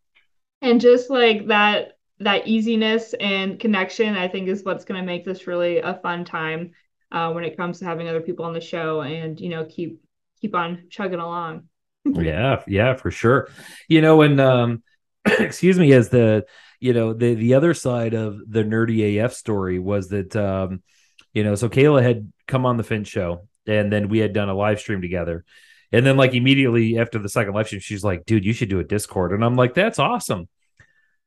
and 0.62 0.80
just 0.80 1.10
like 1.10 1.48
that 1.48 1.98
that 2.20 2.48
easiness 2.48 3.14
and 3.20 3.60
connection, 3.60 4.16
I 4.16 4.28
think 4.28 4.48
is 4.48 4.64
what's 4.64 4.84
going 4.84 5.00
to 5.00 5.06
make 5.06 5.24
this 5.24 5.46
really 5.46 5.78
a 5.78 5.94
fun 6.02 6.24
time 6.24 6.72
uh, 7.12 7.32
when 7.32 7.44
it 7.44 7.56
comes 7.56 7.78
to 7.78 7.84
having 7.84 8.08
other 8.08 8.20
people 8.20 8.44
on 8.44 8.52
the 8.52 8.60
show 8.60 9.02
and 9.02 9.40
you 9.40 9.50
know 9.50 9.64
keep 9.64 10.00
keep 10.40 10.54
on 10.54 10.84
chugging 10.90 11.20
along 11.20 11.68
yeah, 12.14 12.62
yeah, 12.66 12.94
for 12.94 13.10
sure. 13.10 13.48
You 13.88 14.00
know, 14.00 14.22
and 14.22 14.40
um, 14.40 14.82
excuse 15.38 15.78
me, 15.78 15.92
as 15.92 16.08
the 16.08 16.46
you 16.80 16.92
know 16.92 17.12
the 17.12 17.34
the 17.34 17.54
other 17.54 17.74
side 17.74 18.14
of 18.14 18.38
the 18.48 18.62
nerdy 18.62 19.22
AF 19.22 19.32
story 19.32 19.78
was 19.78 20.08
that 20.08 20.34
um, 20.36 20.82
you 21.32 21.44
know, 21.44 21.54
so 21.54 21.68
Kayla 21.68 22.02
had 22.02 22.32
come 22.46 22.66
on 22.66 22.76
the 22.76 22.84
Finch 22.84 23.08
show, 23.08 23.48
and 23.66 23.92
then 23.92 24.08
we 24.08 24.18
had 24.18 24.32
done 24.32 24.48
a 24.48 24.54
live 24.54 24.80
stream 24.80 25.00
together. 25.00 25.44
And 25.92 26.04
then, 26.04 26.16
like 26.16 26.34
immediately 26.34 26.98
after 26.98 27.18
the 27.18 27.28
second 27.28 27.54
live 27.54 27.66
stream, 27.66 27.80
she's 27.80 28.04
like, 28.04 28.24
"Dude, 28.26 28.44
you 28.44 28.52
should 28.52 28.68
do 28.68 28.80
a 28.80 28.84
Discord." 28.84 29.32
And 29.32 29.44
I'm 29.44 29.56
like, 29.56 29.74
"That's 29.74 29.98
awesome." 29.98 30.48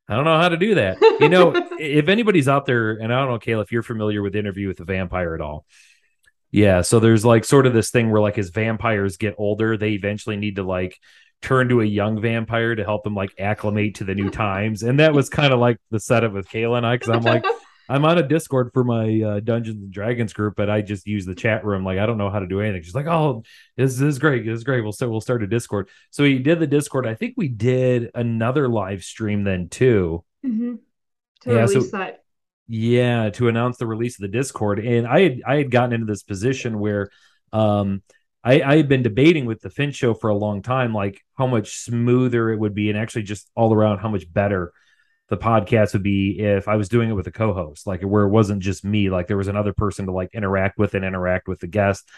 I 0.08 0.16
don't 0.16 0.24
know 0.24 0.38
how 0.38 0.48
to 0.48 0.56
do 0.56 0.74
that. 0.74 0.98
You 1.20 1.28
know, 1.28 1.52
if 1.78 2.08
anybody's 2.08 2.48
out 2.48 2.66
there, 2.66 2.92
and 2.92 3.12
I 3.12 3.20
don't 3.20 3.30
know, 3.30 3.38
Kayla, 3.38 3.62
if 3.62 3.72
you're 3.72 3.82
familiar 3.82 4.20
with 4.22 4.36
Interview 4.36 4.68
with 4.68 4.76
the 4.76 4.84
Vampire 4.84 5.34
at 5.34 5.40
all, 5.40 5.64
Yeah, 6.50 6.82
so 6.82 7.00
there's 7.00 7.24
like 7.24 7.44
sort 7.44 7.66
of 7.66 7.72
this 7.72 7.90
thing 7.90 8.10
where 8.10 8.20
like 8.20 8.38
as 8.38 8.50
vampires 8.50 9.16
get 9.16 9.34
older, 9.38 9.76
they 9.76 9.92
eventually 9.92 10.36
need 10.36 10.56
to 10.56 10.62
like 10.62 10.98
turn 11.42 11.68
to 11.68 11.80
a 11.80 11.84
young 11.84 12.20
vampire 12.20 12.74
to 12.74 12.84
help 12.84 13.04
them 13.04 13.14
like 13.14 13.34
acclimate 13.38 13.96
to 13.96 14.04
the 14.04 14.14
new 14.14 14.30
times. 14.30 14.82
And 14.82 15.00
that 15.00 15.12
was 15.12 15.28
kind 15.28 15.52
of 15.52 15.58
like 15.58 15.78
the 15.90 16.00
setup 16.00 16.32
with 16.32 16.48
Kayla 16.48 16.78
and 16.78 16.86
I, 16.86 16.94
because 16.94 17.10
I'm 17.10 17.22
like, 17.22 17.44
I'm 17.88 18.04
on 18.04 18.16
a 18.16 18.22
Discord 18.22 18.70
for 18.72 18.84
my 18.84 19.20
uh, 19.20 19.40
Dungeons 19.40 19.82
and 19.82 19.92
Dragons 19.92 20.32
group, 20.32 20.54
but 20.56 20.70
I 20.70 20.82
just 20.82 21.06
use 21.06 21.26
the 21.26 21.34
chat 21.34 21.64
room. 21.64 21.84
Like 21.84 21.98
I 21.98 22.06
don't 22.06 22.16
know 22.16 22.30
how 22.30 22.38
to 22.38 22.46
do 22.46 22.60
anything. 22.60 22.82
She's 22.82 22.94
like, 22.94 23.06
"Oh, 23.06 23.42
this, 23.76 23.96
this 23.96 24.14
is 24.14 24.18
great. 24.18 24.46
This 24.46 24.56
is 24.56 24.64
great. 24.64 24.82
We'll 24.82 24.92
start. 24.92 25.10
We'll 25.10 25.20
start 25.20 25.42
a 25.42 25.46
Discord." 25.46 25.88
So 26.10 26.22
we 26.22 26.38
did 26.38 26.60
the 26.60 26.66
Discord. 26.66 27.06
I 27.06 27.14
think 27.14 27.34
we 27.36 27.48
did 27.48 28.10
another 28.14 28.68
live 28.68 29.02
stream 29.02 29.44
then 29.44 29.68
too. 29.68 30.24
Mm-hmm. 30.46 30.76
To 31.42 31.50
yeah, 31.50 31.60
release 31.60 31.90
so, 31.90 31.96
that. 31.98 32.24
Yeah, 32.68 33.30
to 33.30 33.48
announce 33.48 33.76
the 33.78 33.86
release 33.86 34.18
of 34.18 34.22
the 34.22 34.28
Discord, 34.28 34.78
and 34.78 35.06
I 35.06 35.20
had 35.20 35.42
I 35.46 35.56
had 35.56 35.70
gotten 35.70 35.92
into 35.92 36.06
this 36.06 36.22
position 36.22 36.78
where, 36.78 37.10
um, 37.52 38.02
I, 38.44 38.60
I 38.62 38.76
had 38.76 38.88
been 38.88 39.02
debating 39.02 39.46
with 39.46 39.60
the 39.60 39.70
Finch 39.70 39.94
show 39.94 40.14
for 40.14 40.28
a 40.28 40.34
long 40.34 40.62
time, 40.62 40.92
like 40.92 41.22
how 41.36 41.46
much 41.46 41.76
smoother 41.78 42.50
it 42.50 42.58
would 42.58 42.74
be, 42.74 42.90
and 42.90 42.98
actually 42.98 43.22
just 43.22 43.50
all 43.54 43.72
around 43.72 43.98
how 43.98 44.08
much 44.08 44.30
better 44.32 44.72
the 45.28 45.36
podcast 45.36 45.92
would 45.92 46.02
be 46.02 46.40
if 46.40 46.68
I 46.68 46.76
was 46.76 46.88
doing 46.88 47.08
it 47.08 47.14
with 47.14 47.26
a 47.26 47.32
co-host, 47.32 47.86
like 47.86 48.02
where 48.02 48.24
it 48.24 48.30
wasn't 48.30 48.62
just 48.62 48.84
me, 48.84 49.10
like 49.10 49.28
there 49.28 49.36
was 49.36 49.48
another 49.48 49.72
person 49.72 50.06
to 50.06 50.12
like 50.12 50.30
interact 50.34 50.78
with 50.78 50.94
and 50.94 51.04
interact 51.04 51.48
with 51.48 51.60
the 51.60 51.68
guest. 51.68 52.08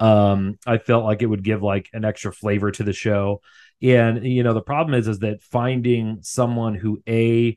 Um, 0.00 0.58
I 0.66 0.78
felt 0.78 1.04
like 1.04 1.22
it 1.22 1.26
would 1.26 1.42
give 1.42 1.62
like 1.62 1.88
an 1.92 2.04
extra 2.04 2.32
flavor 2.32 2.70
to 2.72 2.82
the 2.82 2.92
show. 2.92 3.40
And 3.80 4.24
you 4.24 4.42
know, 4.42 4.54
the 4.54 4.60
problem 4.60 4.98
is 4.98 5.08
is 5.08 5.20
that 5.20 5.42
finding 5.42 6.18
someone 6.22 6.74
who 6.74 7.00
a 7.08 7.56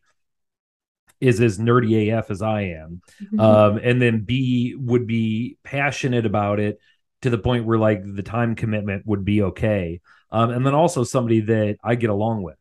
is 1.20 1.40
as 1.42 1.60
nerdy 1.60 2.18
AF 2.18 2.32
as 2.32 2.42
I 2.42 2.62
am, 2.62 3.02
mm-hmm. 3.22 3.40
um, 3.40 3.78
and 3.84 4.02
then 4.02 4.22
B 4.22 4.76
would 4.78 5.08
be 5.08 5.58
passionate 5.64 6.26
about 6.26 6.60
it 6.60 6.80
to 7.22 7.30
the 7.30 7.38
point 7.38 7.66
where 7.66 7.78
like 7.78 8.02
the 8.04 8.24
time 8.24 8.56
commitment 8.56 9.06
would 9.06 9.24
be 9.24 9.44
okay. 9.44 10.02
Um, 10.32 10.50
and 10.50 10.66
then 10.66 10.74
also 10.74 11.04
somebody 11.04 11.42
that 11.42 11.78
I 11.84 11.96
get 11.96 12.10
along 12.10 12.44
with 12.44 12.58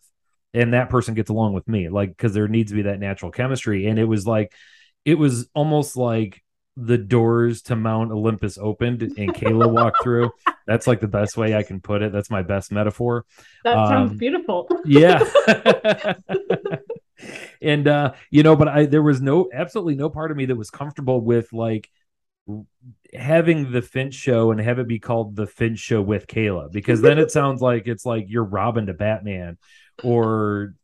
and 0.53 0.75
that 0.75 0.91
person 0.91 1.15
gets 1.15 1.31
along 1.31 1.53
with 1.53 1.69
me 1.69 1.89
like 1.89 2.11
because 2.11 2.35
there 2.35 2.49
needs 2.49 2.71
to 2.71 2.77
be 2.77 2.83
that 2.83 2.99
natural 3.01 3.31
chemistry. 3.31 3.87
And 3.87 3.99
it 3.99 4.05
was 4.05 4.27
like 4.27 4.53
it 5.05 5.15
was 5.15 5.49
almost 5.55 5.97
like 5.97 6.43
the 6.77 6.99
doors 6.99 7.63
to 7.63 7.77
mount 7.77 8.11
olympus 8.11 8.57
opened 8.57 9.03
and 9.03 9.35
kayla 9.35 9.71
walked 9.71 9.99
through. 10.03 10.31
That's 10.67 10.87
like 10.87 11.01
the 11.01 11.09
best 11.09 11.37
way 11.37 11.55
i 11.55 11.63
can 11.63 11.81
put 11.81 12.03
it. 12.03 12.13
That's 12.13 12.31
my 12.31 12.43
best 12.43 12.73
metaphor. 12.73 13.25
That 13.65 13.77
um, 13.77 13.89
sounds 13.89 14.19
beautiful. 14.19 14.69
yeah. 14.85 15.23
And 17.63 17.87
uh 17.87 18.15
you 18.31 18.43
know 18.43 18.57
but 18.57 18.69
i 18.69 18.87
there 18.87 19.03
was 19.03 19.21
no 19.21 19.51
absolutely 19.53 19.95
no 19.95 20.09
part 20.09 20.31
of 20.31 20.39
me 20.39 20.47
that 20.47 20.57
was 20.57 20.71
comfortable 20.71 21.21
with 21.21 21.53
like 21.53 21.91
having 23.15 23.73
the 23.73 23.83
Finch 23.83 24.15
show 24.15 24.51
and 24.51 24.61
have 24.61 24.79
it 24.79 24.89
be 24.89 24.99
called 24.99 25.37
the 25.37 25.47
Finch 25.47 25.79
show 25.79 26.01
with 26.01 26.27
Kayla 26.27 26.71
because 26.71 27.01
then 27.01 27.19
it 27.19 27.31
sounds 27.33 27.61
like 27.61 27.87
it's 27.87 28.07
like 28.07 28.27
you're 28.29 28.45
Robin 28.45 28.87
to 28.87 28.95
Batman 28.95 29.59
or 30.03 30.75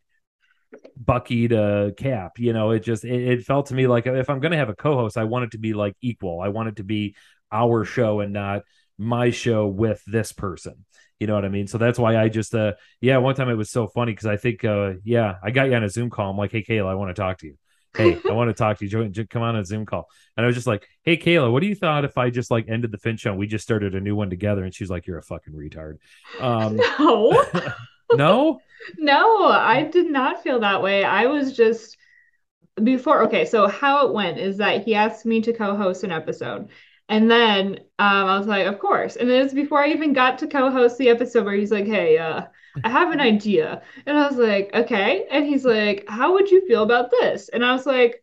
Bucky 0.97 1.49
to 1.49 1.95
Cap. 1.97 2.39
You 2.39 2.53
know, 2.53 2.71
it 2.71 2.81
just 2.81 3.05
it, 3.05 3.29
it 3.29 3.45
felt 3.45 3.67
to 3.67 3.75
me 3.75 3.87
like 3.87 4.07
if 4.07 4.29
I'm 4.31 4.41
going 4.41 4.53
to 4.53 4.59
have 4.59 4.69
a 4.69 4.75
co-host, 4.75 5.17
I 5.17 5.25
want 5.25 5.45
it 5.45 5.51
to 5.53 5.59
be 5.59 5.75
like 5.75 5.95
equal. 6.01 6.41
I 6.41 6.49
want 6.49 6.69
it 6.69 6.77
to 6.77 6.85
be 6.85 7.15
our 7.53 7.85
show 7.85 8.21
and 8.21 8.33
not 8.33 8.63
my 8.99 9.31
show 9.31 9.67
with 9.67 10.03
this 10.07 10.33
person. 10.33 10.85
You 11.21 11.27
know 11.27 11.35
what 11.35 11.45
I 11.45 11.49
mean? 11.49 11.67
So 11.67 11.79
that's 11.79 11.99
why 11.99 12.17
I 12.17 12.29
just 12.29 12.55
uh 12.55 12.75
yeah, 13.01 13.19
one 13.19 13.35
time 13.35 13.49
it 13.49 13.55
was 13.55 13.71
so 13.71 13.87
funny 13.87 14.13
because 14.13 14.27
I 14.27 14.37
think 14.37 14.65
uh 14.65 14.95
yeah, 15.05 15.37
I 15.43 15.51
got 15.51 15.69
you 15.69 15.75
on 15.75 15.85
a 15.85 15.89
Zoom 15.89 16.11
call. 16.11 16.31
I'm 16.31 16.37
like, 16.37 16.53
hey 16.53 16.63
Kayla, 16.63 16.89
I 16.89 16.95
want 16.95 17.15
to 17.15 17.21
talk 17.21 17.39
to 17.39 17.47
you. 17.47 17.57
Hey, 17.97 18.19
I 18.29 18.33
want 18.33 18.49
to 18.49 18.55
talk 18.55 18.79
to 18.79 18.85
you. 18.85 18.91
Join, 18.91 19.13
come 19.29 19.43
on 19.43 19.57
a 19.57 19.65
Zoom 19.65 19.87
call. 19.87 20.09
And 20.37 20.45
I 20.45 20.47
was 20.47 20.57
just 20.57 20.67
like, 20.67 20.87
hey 21.03 21.17
Kayla, 21.17 21.51
what 21.51 21.61
do 21.61 21.67
you 21.67 21.75
thought 21.75 22.05
if 22.05 22.19
I 22.19 22.31
just 22.31 22.51
like 22.51 22.69
ended 22.69 22.93
the 22.93 22.99
Finch 22.99 23.21
show 23.21 23.31
and 23.31 23.39
we 23.39 23.47
just 23.47 23.65
started 23.65 23.95
a 23.95 24.01
new 24.01 24.15
one 24.15 24.31
together? 24.31 24.65
And 24.65 24.75
she's 24.75 24.91
like, 24.91 25.07
You're 25.07 25.19
a 25.19 25.23
fucking 25.23 25.55
retard. 25.55 25.99
Um 26.41 26.77
No. 26.99 27.45
no? 28.13 28.61
no, 28.99 29.47
I 29.47 29.83
did 29.83 30.11
not 30.11 30.43
feel 30.43 30.61
that 30.61 30.83
way. 30.83 31.05
I 31.05 31.27
was 31.27 31.57
just 31.57 31.97
before 32.83 33.25
okay, 33.25 33.45
so 33.45 33.67
how 33.67 34.07
it 34.07 34.13
went 34.13 34.39
is 34.39 34.59
that 34.59 34.85
he 34.85 34.95
asked 34.95 35.25
me 35.25 35.41
to 35.43 35.53
co-host 35.53 36.05
an 36.05 36.13
episode. 36.13 36.69
And 37.09 37.31
then 37.31 37.79
um, 37.99 38.27
I 38.27 38.39
was 38.39 38.49
like, 38.49 38.67
of 38.67 38.79
course. 38.79 39.17
And 39.17 39.31
then 39.31 39.45
it's 39.45 39.55
before 39.55 39.83
I 39.83 39.89
even 39.91 40.13
got 40.13 40.39
to 40.39 40.49
co-host 40.49 40.99
the 40.99 41.09
episode 41.09 41.45
where 41.45 41.55
he's 41.55 41.71
like, 41.71 41.87
hey, 41.87 42.19
uh, 42.19 42.43
I 42.85 42.91
have 42.91 43.11
an 43.13 43.21
idea. 43.21 43.83
And 44.07 44.19
I 44.19 44.27
was 44.27 44.37
like, 44.37 44.71
okay. 44.75 45.27
And 45.31 45.47
he's 45.47 45.65
like, 45.65 46.05
how 46.09 46.33
would 46.35 46.51
you 46.51 46.67
feel 46.67 46.83
about 46.83 47.11
this? 47.11 47.49
And 47.49 47.65
I 47.65 47.73
was 47.73 47.87
like, 47.87 48.23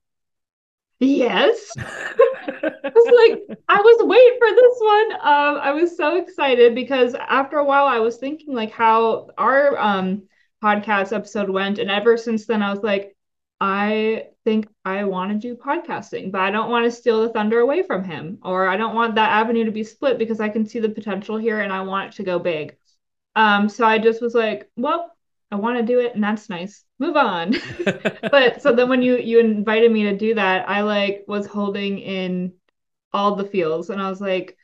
yes. 0.99 1.71
I 1.77 2.91
was 2.95 3.29
like, 3.29 3.59
I 3.67 3.81
was 3.81 4.07
waiting 4.07 4.37
for 4.39 4.49
this 4.49 4.77
one. 4.79 5.11
Um, 5.13 5.61
I 5.61 5.71
was 5.71 5.97
so 5.97 6.17
excited 6.17 6.75
because 6.75 7.15
after 7.15 7.57
a 7.57 7.65
while 7.65 7.85
I 7.85 7.99
was 7.99 8.17
thinking 8.17 8.53
like 8.53 8.71
how 8.71 9.29
our 9.37 9.77
um 9.77 10.23
podcast 10.63 11.13
episode 11.13 11.49
went. 11.49 11.79
And 11.79 11.91
ever 11.91 12.17
since 12.17 12.45
then, 12.45 12.63
I 12.63 12.71
was 12.71 12.81
like, 12.83 13.15
I 13.59 14.27
think 14.43 14.67
I 14.83 15.03
want 15.05 15.31
to 15.31 15.37
do 15.37 15.55
podcasting, 15.55 16.31
but 16.31 16.41
I 16.41 16.51
don't 16.51 16.69
want 16.69 16.85
to 16.85 16.91
steal 16.91 17.21
the 17.21 17.29
thunder 17.29 17.59
away 17.59 17.83
from 17.83 18.03
him, 18.03 18.39
or 18.43 18.67
I 18.67 18.77
don't 18.77 18.95
want 18.95 19.15
that 19.15 19.31
avenue 19.31 19.65
to 19.65 19.71
be 19.71 19.83
split 19.83 20.17
because 20.17 20.39
I 20.39 20.49
can 20.49 20.65
see 20.65 20.79
the 20.79 20.89
potential 20.89 21.37
here 21.37 21.59
and 21.61 21.71
I 21.71 21.81
want 21.81 22.13
it 22.13 22.17
to 22.17 22.23
go 22.23 22.39
big. 22.39 22.77
Um, 23.35 23.69
so 23.69 23.85
I 23.85 23.97
just 23.99 24.21
was 24.21 24.33
like, 24.33 24.69
well, 24.75 25.11
I 25.51 25.55
want 25.55 25.77
to 25.77 25.83
do 25.83 25.99
it, 25.99 26.15
and 26.15 26.23
that's 26.23 26.49
nice. 26.49 26.83
Move 26.99 27.15
on. 27.15 27.55
but 28.31 28.61
so 28.61 28.73
then 28.73 28.89
when 28.89 29.01
you 29.01 29.17
you 29.17 29.39
invited 29.39 29.91
me 29.91 30.03
to 30.03 30.17
do 30.17 30.35
that, 30.35 30.67
I 30.67 30.81
like 30.81 31.25
was 31.27 31.45
holding 31.45 31.99
in 31.99 32.53
all 33.11 33.35
the 33.35 33.45
feels, 33.45 33.89
and 33.89 34.01
I 34.01 34.09
was 34.09 34.21
like, 34.21 34.57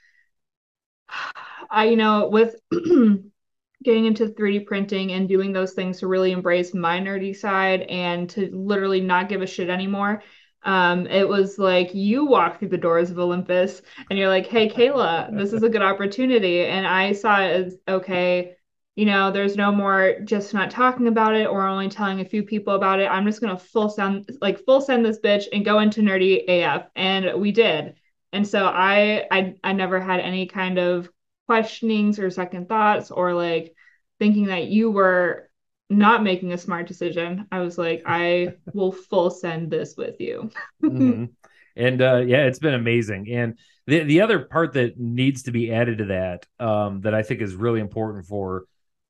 I 1.69 1.85
you 1.85 1.97
know 1.97 2.29
with 2.29 2.55
getting 3.83 4.05
into 4.05 4.27
3D 4.27 4.65
printing 4.65 5.11
and 5.11 5.29
doing 5.29 5.53
those 5.53 5.73
things 5.73 5.99
to 5.99 6.07
really 6.07 6.31
embrace 6.31 6.73
my 6.73 6.99
nerdy 6.99 7.35
side 7.35 7.83
and 7.83 8.29
to 8.31 8.49
literally 8.53 9.01
not 9.01 9.29
give 9.29 9.41
a 9.41 9.47
shit 9.47 9.69
anymore. 9.69 10.21
Um, 10.63 11.07
it 11.07 11.27
was 11.27 11.57
like 11.57 11.95
you 11.95 12.25
walk 12.25 12.59
through 12.59 12.69
the 12.69 12.77
doors 12.77 13.09
of 13.11 13.19
Olympus 13.19 13.81
and 14.09 14.19
you're 14.19 14.27
like, 14.27 14.47
hey, 14.47 14.67
Kayla, 14.67 15.33
this 15.38 15.53
is 15.53 15.63
a 15.63 15.69
good 15.69 15.81
opportunity. 15.81 16.65
And 16.65 16.85
I 16.85 17.13
saw 17.13 17.39
it 17.41 17.51
as 17.65 17.77
okay, 17.88 18.57
you 18.96 19.05
know, 19.05 19.31
there's 19.31 19.55
no 19.55 19.72
more 19.72 20.19
just 20.25 20.53
not 20.53 20.72
talking 20.72 21.08
about 21.08 21.36
it 21.36 21.48
or 21.48 21.65
only 21.65 21.89
telling 21.89 22.19
a 22.19 22.25
few 22.25 22.43
people 22.43 22.75
about 22.75 23.00
it. 23.00 23.10
I'm 23.10 23.25
just 23.25 23.41
gonna 23.41 23.58
full 23.58 23.89
send 23.89 24.29
like 24.41 24.65
full 24.65 24.81
send 24.81 25.05
this 25.05 25.19
bitch 25.19 25.46
and 25.53 25.63
go 25.63 25.79
into 25.79 26.01
nerdy 26.01 26.43
AF. 26.48 26.88
And 26.96 27.39
we 27.39 27.51
did. 27.51 27.96
And 28.34 28.48
so 28.48 28.65
I 28.65 29.25
I 29.31 29.55
I 29.63 29.74
never 29.74 30.00
had 30.00 30.19
any 30.19 30.48
kind 30.48 30.77
of 30.77 31.10
questionings 31.48 32.19
or 32.19 32.29
second 32.29 32.67
thoughts 32.69 33.10
or 33.10 33.34
like 33.34 33.74
thinking 34.19 34.48
that 34.48 34.65
you 34.65 34.91
were 34.91 35.50
not 35.89 36.22
making 36.22 36.53
a 36.53 36.58
smart 36.58 36.88
decision. 36.88 37.48
I 37.51 37.62
was 37.62 37.77
like, 37.77 38.03
I 38.05 38.55
will 38.74 38.91
full 38.91 39.29
send 39.29 39.72
this 39.72 39.96
with 39.98 40.19
you. 40.19 40.51
mm-hmm. 40.84 41.25
And 41.75 42.01
uh, 42.01 42.17
yeah, 42.17 42.46
it's 42.46 42.60
been 42.60 42.74
amazing. 42.74 43.29
And 43.31 43.58
the 43.88 44.03
the 44.03 44.19
other 44.19 44.39
part 44.39 44.74
that 44.74 45.00
needs 45.00 45.43
to 45.43 45.51
be 45.51 45.72
added 45.72 46.00
to 46.00 46.05
that, 46.05 46.46
um, 46.60 47.01
that 47.01 47.13
I 47.13 47.24
think 47.24 47.39
is 47.41 47.55
really 47.55 47.79
important 47.79 48.25
for 48.25 48.65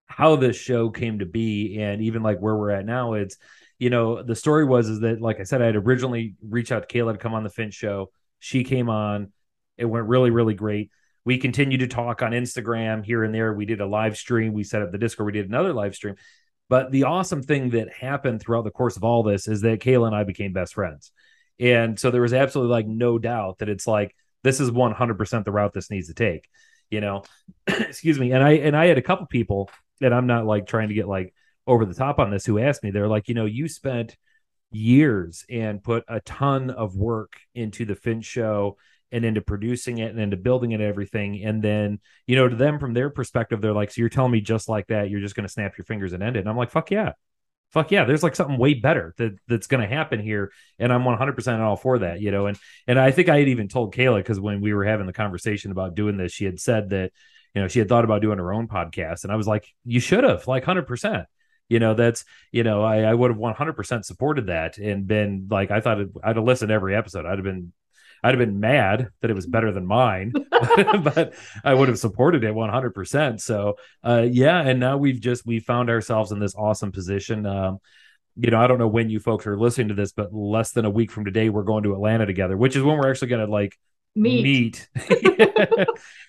how 0.09 0.35
this 0.35 0.57
show 0.57 0.89
came 0.89 1.19
to 1.19 1.25
be, 1.25 1.79
and 1.79 2.01
even 2.01 2.23
like 2.23 2.39
where 2.39 2.55
we're 2.55 2.71
at 2.71 2.85
now, 2.85 3.13
it's 3.13 3.37
you 3.77 3.89
know 3.89 4.21
the 4.21 4.35
story 4.35 4.65
was 4.65 4.89
is 4.89 4.99
that 5.01 5.21
like 5.21 5.39
I 5.39 5.43
said, 5.43 5.61
I 5.61 5.67
had 5.67 5.75
originally 5.75 6.35
reached 6.47 6.71
out 6.71 6.87
to 6.87 6.97
Kayla 6.97 7.13
to 7.13 7.17
come 7.17 7.33
on 7.33 7.43
the 7.43 7.49
Finch 7.49 7.73
show. 7.73 8.11
She 8.39 8.63
came 8.63 8.89
on. 8.89 9.31
It 9.77 9.85
went 9.85 10.07
really 10.07 10.29
really 10.29 10.55
great 10.55 10.91
we 11.25 11.37
continued 11.37 11.81
to 11.81 11.87
talk 11.87 12.21
on 12.21 12.31
Instagram 12.31 13.05
here 13.05 13.23
and 13.23 13.33
there. 13.33 13.53
We 13.53 13.65
did 13.65 13.81
a 13.81 13.85
live 13.85 14.17
stream. 14.17 14.53
We 14.53 14.63
set 14.63 14.81
up 14.81 14.91
the 14.91 14.97
Discord. 14.97 15.27
We 15.27 15.31
did 15.39 15.47
another 15.47 15.73
live 15.73 15.93
stream. 15.93 16.15
But 16.69 16.91
the 16.91 17.03
awesome 17.03 17.43
thing 17.43 17.69
that 17.71 17.93
happened 17.93 18.41
throughout 18.41 18.63
the 18.63 18.71
course 18.71 18.97
of 18.97 19.03
all 19.03 19.21
this 19.21 19.47
is 19.47 19.61
that 19.61 19.79
Kayla 19.79 20.07
and 20.07 20.15
I 20.15 20.23
became 20.23 20.53
best 20.53 20.73
friends. 20.73 21.11
And 21.59 21.99
so 21.99 22.09
there 22.09 22.21
was 22.21 22.33
absolutely 22.33 22.71
like 22.71 22.87
no 22.87 23.19
doubt 23.19 23.59
that 23.59 23.69
it's 23.69 23.85
like 23.85 24.15
this 24.43 24.59
is 24.59 24.71
100% 24.71 25.45
the 25.45 25.51
route 25.51 25.73
this 25.73 25.91
needs 25.91 26.07
to 26.07 26.13
take, 26.13 26.47
you 26.89 27.01
know. 27.01 27.23
Excuse 27.67 28.17
me. 28.17 28.31
And 28.31 28.43
I 28.43 28.53
and 28.53 28.75
I 28.75 28.85
had 28.85 28.97
a 28.97 29.03
couple 29.03 29.27
people 29.27 29.69
and 30.01 30.13
I'm 30.13 30.27
not 30.27 30.45
like 30.45 30.65
trying 30.67 30.89
to 30.89 30.93
get 30.93 31.07
like 31.07 31.33
over 31.67 31.85
the 31.85 31.93
top 31.93 32.19
on 32.19 32.31
this 32.31 32.45
who 32.45 32.59
asked 32.59 32.83
me 32.83 32.91
they're 32.91 33.07
like, 33.07 33.27
you 33.27 33.35
know, 33.35 33.45
you 33.45 33.67
spent 33.67 34.17
years 34.71 35.45
and 35.49 35.83
put 35.83 36.03
a 36.07 36.19
ton 36.21 36.69
of 36.69 36.95
work 36.95 37.33
into 37.53 37.85
the 37.85 37.95
Finch 37.95 38.25
show 38.25 38.77
and 39.11 39.25
into 39.25 39.41
producing 39.41 39.97
it 39.97 40.11
and 40.11 40.19
into 40.19 40.37
building 40.37 40.71
it 40.71 40.75
and 40.75 40.83
everything. 40.83 41.43
And 41.43 41.63
then, 41.63 41.99
you 42.27 42.35
know, 42.35 42.47
to 42.47 42.55
them 42.55 42.79
from 42.79 42.93
their 42.93 43.09
perspective, 43.09 43.61
they're 43.61 43.73
like, 43.73 43.91
so 43.91 44.01
you're 44.01 44.09
telling 44.09 44.31
me 44.31 44.41
just 44.41 44.69
like 44.69 44.87
that, 44.87 45.09
you're 45.09 45.21
just 45.21 45.35
going 45.35 45.47
to 45.47 45.51
snap 45.51 45.77
your 45.77 45.85
fingers 45.85 46.13
and 46.13 46.21
end 46.21 46.35
it. 46.35 46.41
And 46.41 46.49
I'm 46.49 46.57
like, 46.57 46.71
fuck 46.71 46.91
yeah. 46.91 47.13
Fuck 47.71 47.91
yeah, 47.91 48.03
there's 48.03 48.23
like 48.23 48.35
something 48.35 48.57
way 48.57 48.73
better 48.73 49.13
that 49.17 49.37
that's 49.47 49.67
going 49.67 49.87
to 49.87 49.95
happen 49.95 50.19
here, 50.19 50.51
and 50.79 50.91
I'm 50.91 51.03
100% 51.03 51.59
all 51.59 51.75
for 51.75 51.99
that, 51.99 52.19
you 52.19 52.31
know. 52.31 52.47
And 52.47 52.57
and 52.87 52.99
I 52.99 53.11
think 53.11 53.29
I 53.29 53.37
had 53.37 53.47
even 53.47 53.67
told 53.67 53.93
Kayla 53.93 54.17
because 54.17 54.39
when 54.39 54.59
we 54.59 54.73
were 54.73 54.85
having 54.85 55.05
the 55.05 55.13
conversation 55.13 55.69
about 55.69 55.93
doing 55.93 56.17
this, 56.17 56.31
she 56.31 56.45
had 56.45 56.59
said 56.59 56.89
that 56.89 57.11
you 57.53 57.61
know 57.61 57.67
she 57.67 57.79
had 57.79 57.89
thought 57.89 58.03
about 58.03 58.21
doing 58.21 58.37
her 58.37 58.53
own 58.53 58.67
podcast, 58.67 59.23
and 59.23 59.31
I 59.31 59.35
was 59.35 59.47
like, 59.47 59.67
you 59.85 59.99
should 59.99 60.23
have, 60.23 60.47
like 60.47 60.65
100% 60.65 61.25
you 61.71 61.77
know 61.79 61.93
that's 61.93 62.25
you 62.51 62.63
know 62.63 62.81
i, 62.81 63.03
I 63.03 63.13
would 63.13 63.29
have 63.29 63.37
100% 63.37 64.03
supported 64.03 64.47
that 64.47 64.79
and 64.79 65.05
been 65.05 65.47
like 65.51 65.69
i 65.69 65.79
thought 65.79 66.01
it, 66.01 66.09
i'd 66.23 66.35
have 66.35 66.43
listened 66.43 66.69
to 66.69 66.73
every 66.73 66.95
episode 66.95 67.27
i'd 67.27 67.37
have 67.37 67.43
been 67.43 67.73
I'd 68.23 68.37
have 68.37 68.39
been 68.39 68.59
mad 68.59 69.09
that 69.21 69.31
it 69.31 69.33
was 69.33 69.45
better 69.45 69.71
than 69.71 69.85
mine, 69.85 70.33
but 70.51 71.33
I 71.63 71.73
would 71.73 71.87
have 71.87 71.99
supported 71.99 72.43
it 72.43 72.53
100%. 72.53 73.41
So, 73.41 73.77
uh, 74.03 74.25
yeah. 74.29 74.59
And 74.59 74.79
now 74.79 74.97
we've 74.97 75.19
just, 75.19 75.45
we 75.45 75.59
found 75.59 75.89
ourselves 75.89 76.31
in 76.31 76.39
this 76.39 76.55
awesome 76.55 76.91
position. 76.91 77.45
Um, 77.45 77.79
you 78.35 78.51
know, 78.51 78.59
I 78.59 78.67
don't 78.67 78.77
know 78.77 78.87
when 78.87 79.09
you 79.09 79.19
folks 79.19 79.47
are 79.47 79.57
listening 79.57 79.89
to 79.89 79.93
this, 79.93 80.11
but 80.11 80.33
less 80.33 80.71
than 80.71 80.85
a 80.85 80.89
week 80.89 81.11
from 81.11 81.25
today, 81.25 81.49
we're 81.49 81.63
going 81.63 81.83
to 81.83 81.93
Atlanta 81.93 82.25
together, 82.25 82.57
which 82.57 82.75
is 82.75 82.83
when 82.83 82.97
we're 82.97 83.09
actually 83.09 83.29
going 83.29 83.45
to 83.45 83.51
like 83.51 83.77
meet, 84.19 84.87
meet. 84.95 85.87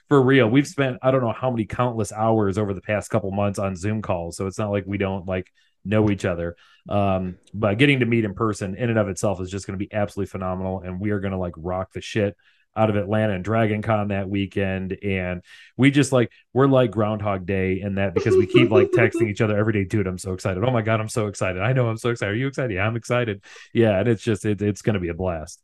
for 0.09 0.20
real. 0.23 0.49
We've 0.49 0.66
spent, 0.66 0.99
I 1.02 1.11
don't 1.11 1.20
know 1.23 1.32
how 1.32 1.50
many 1.50 1.66
countless 1.66 2.12
hours 2.12 2.59
over 2.59 2.75
the 2.75 2.80
past 2.80 3.11
couple 3.11 3.30
months 3.30 3.59
on 3.59 3.76
Zoom 3.76 4.02
calls. 4.02 4.37
So 4.37 4.47
it's 4.47 4.59
not 4.59 4.70
like 4.70 4.85
we 4.87 4.99
don't 4.99 5.26
like 5.26 5.52
know 5.85 6.11
each 6.11 6.25
other. 6.25 6.56
Um, 6.88 7.38
but 7.54 7.78
getting 7.78 8.00
to 8.00 8.06
meet 8.06 8.25
in 8.25 8.35
person 8.35 8.75
in 8.75 8.90
and 8.90 8.99
of 8.99 9.09
itself 9.09 9.40
is 9.40 9.50
just 9.50 9.66
going 9.66 9.78
to 9.78 9.85
be 9.85 9.92
absolutely 9.92 10.30
phenomenal. 10.30 10.80
And 10.80 11.00
we 11.00 11.11
are 11.11 11.20
going 11.20 11.32
to 11.32 11.38
like 11.38 11.54
rock 11.56 11.92
the 11.92 12.00
shit 12.00 12.37
out 12.76 12.90
of 12.90 12.97
Atlanta 12.97 13.35
and 13.35 13.44
Dragon 13.44 13.82
Con 13.82 14.09
that 14.09 14.28
weekend. 14.28 14.97
And 15.02 15.42
we 15.76 15.90
just 15.90 16.12
like, 16.12 16.30
we're 16.52 16.66
like 16.66 16.90
Groundhog 16.90 17.47
Day 17.47 17.80
in 17.80 17.97
that 17.97 18.14
because 18.14 18.37
we 18.37 18.47
keep 18.47 18.70
like 18.70 18.90
texting 18.90 19.28
each 19.28 19.40
other 19.40 19.59
every 19.59 19.73
day. 19.73 19.85
Dude, 19.85 20.06
I'm 20.06 20.18
so 20.18 20.32
excited. 20.32 20.62
Oh 20.64 20.70
my 20.70 20.82
God, 20.82 21.00
I'm 21.00 21.09
so 21.09 21.26
excited. 21.26 21.62
I 21.62 21.73
know 21.73 21.88
I'm 21.88 21.97
so 21.99 22.11
excited. 22.11 22.32
Are 22.32 22.37
you 22.37 22.47
excited? 22.47 22.73
Yeah, 22.75 22.87
I'm 22.87 22.97
excited. 22.97 23.44
Yeah. 23.75 23.99
And 23.99 24.09
it's 24.09 24.23
just, 24.23 24.44
it, 24.44 24.62
it's 24.62 24.82
going 24.82 24.94
to 24.94 25.00
be 25.00 25.09
a 25.09 25.14
blast. 25.14 25.61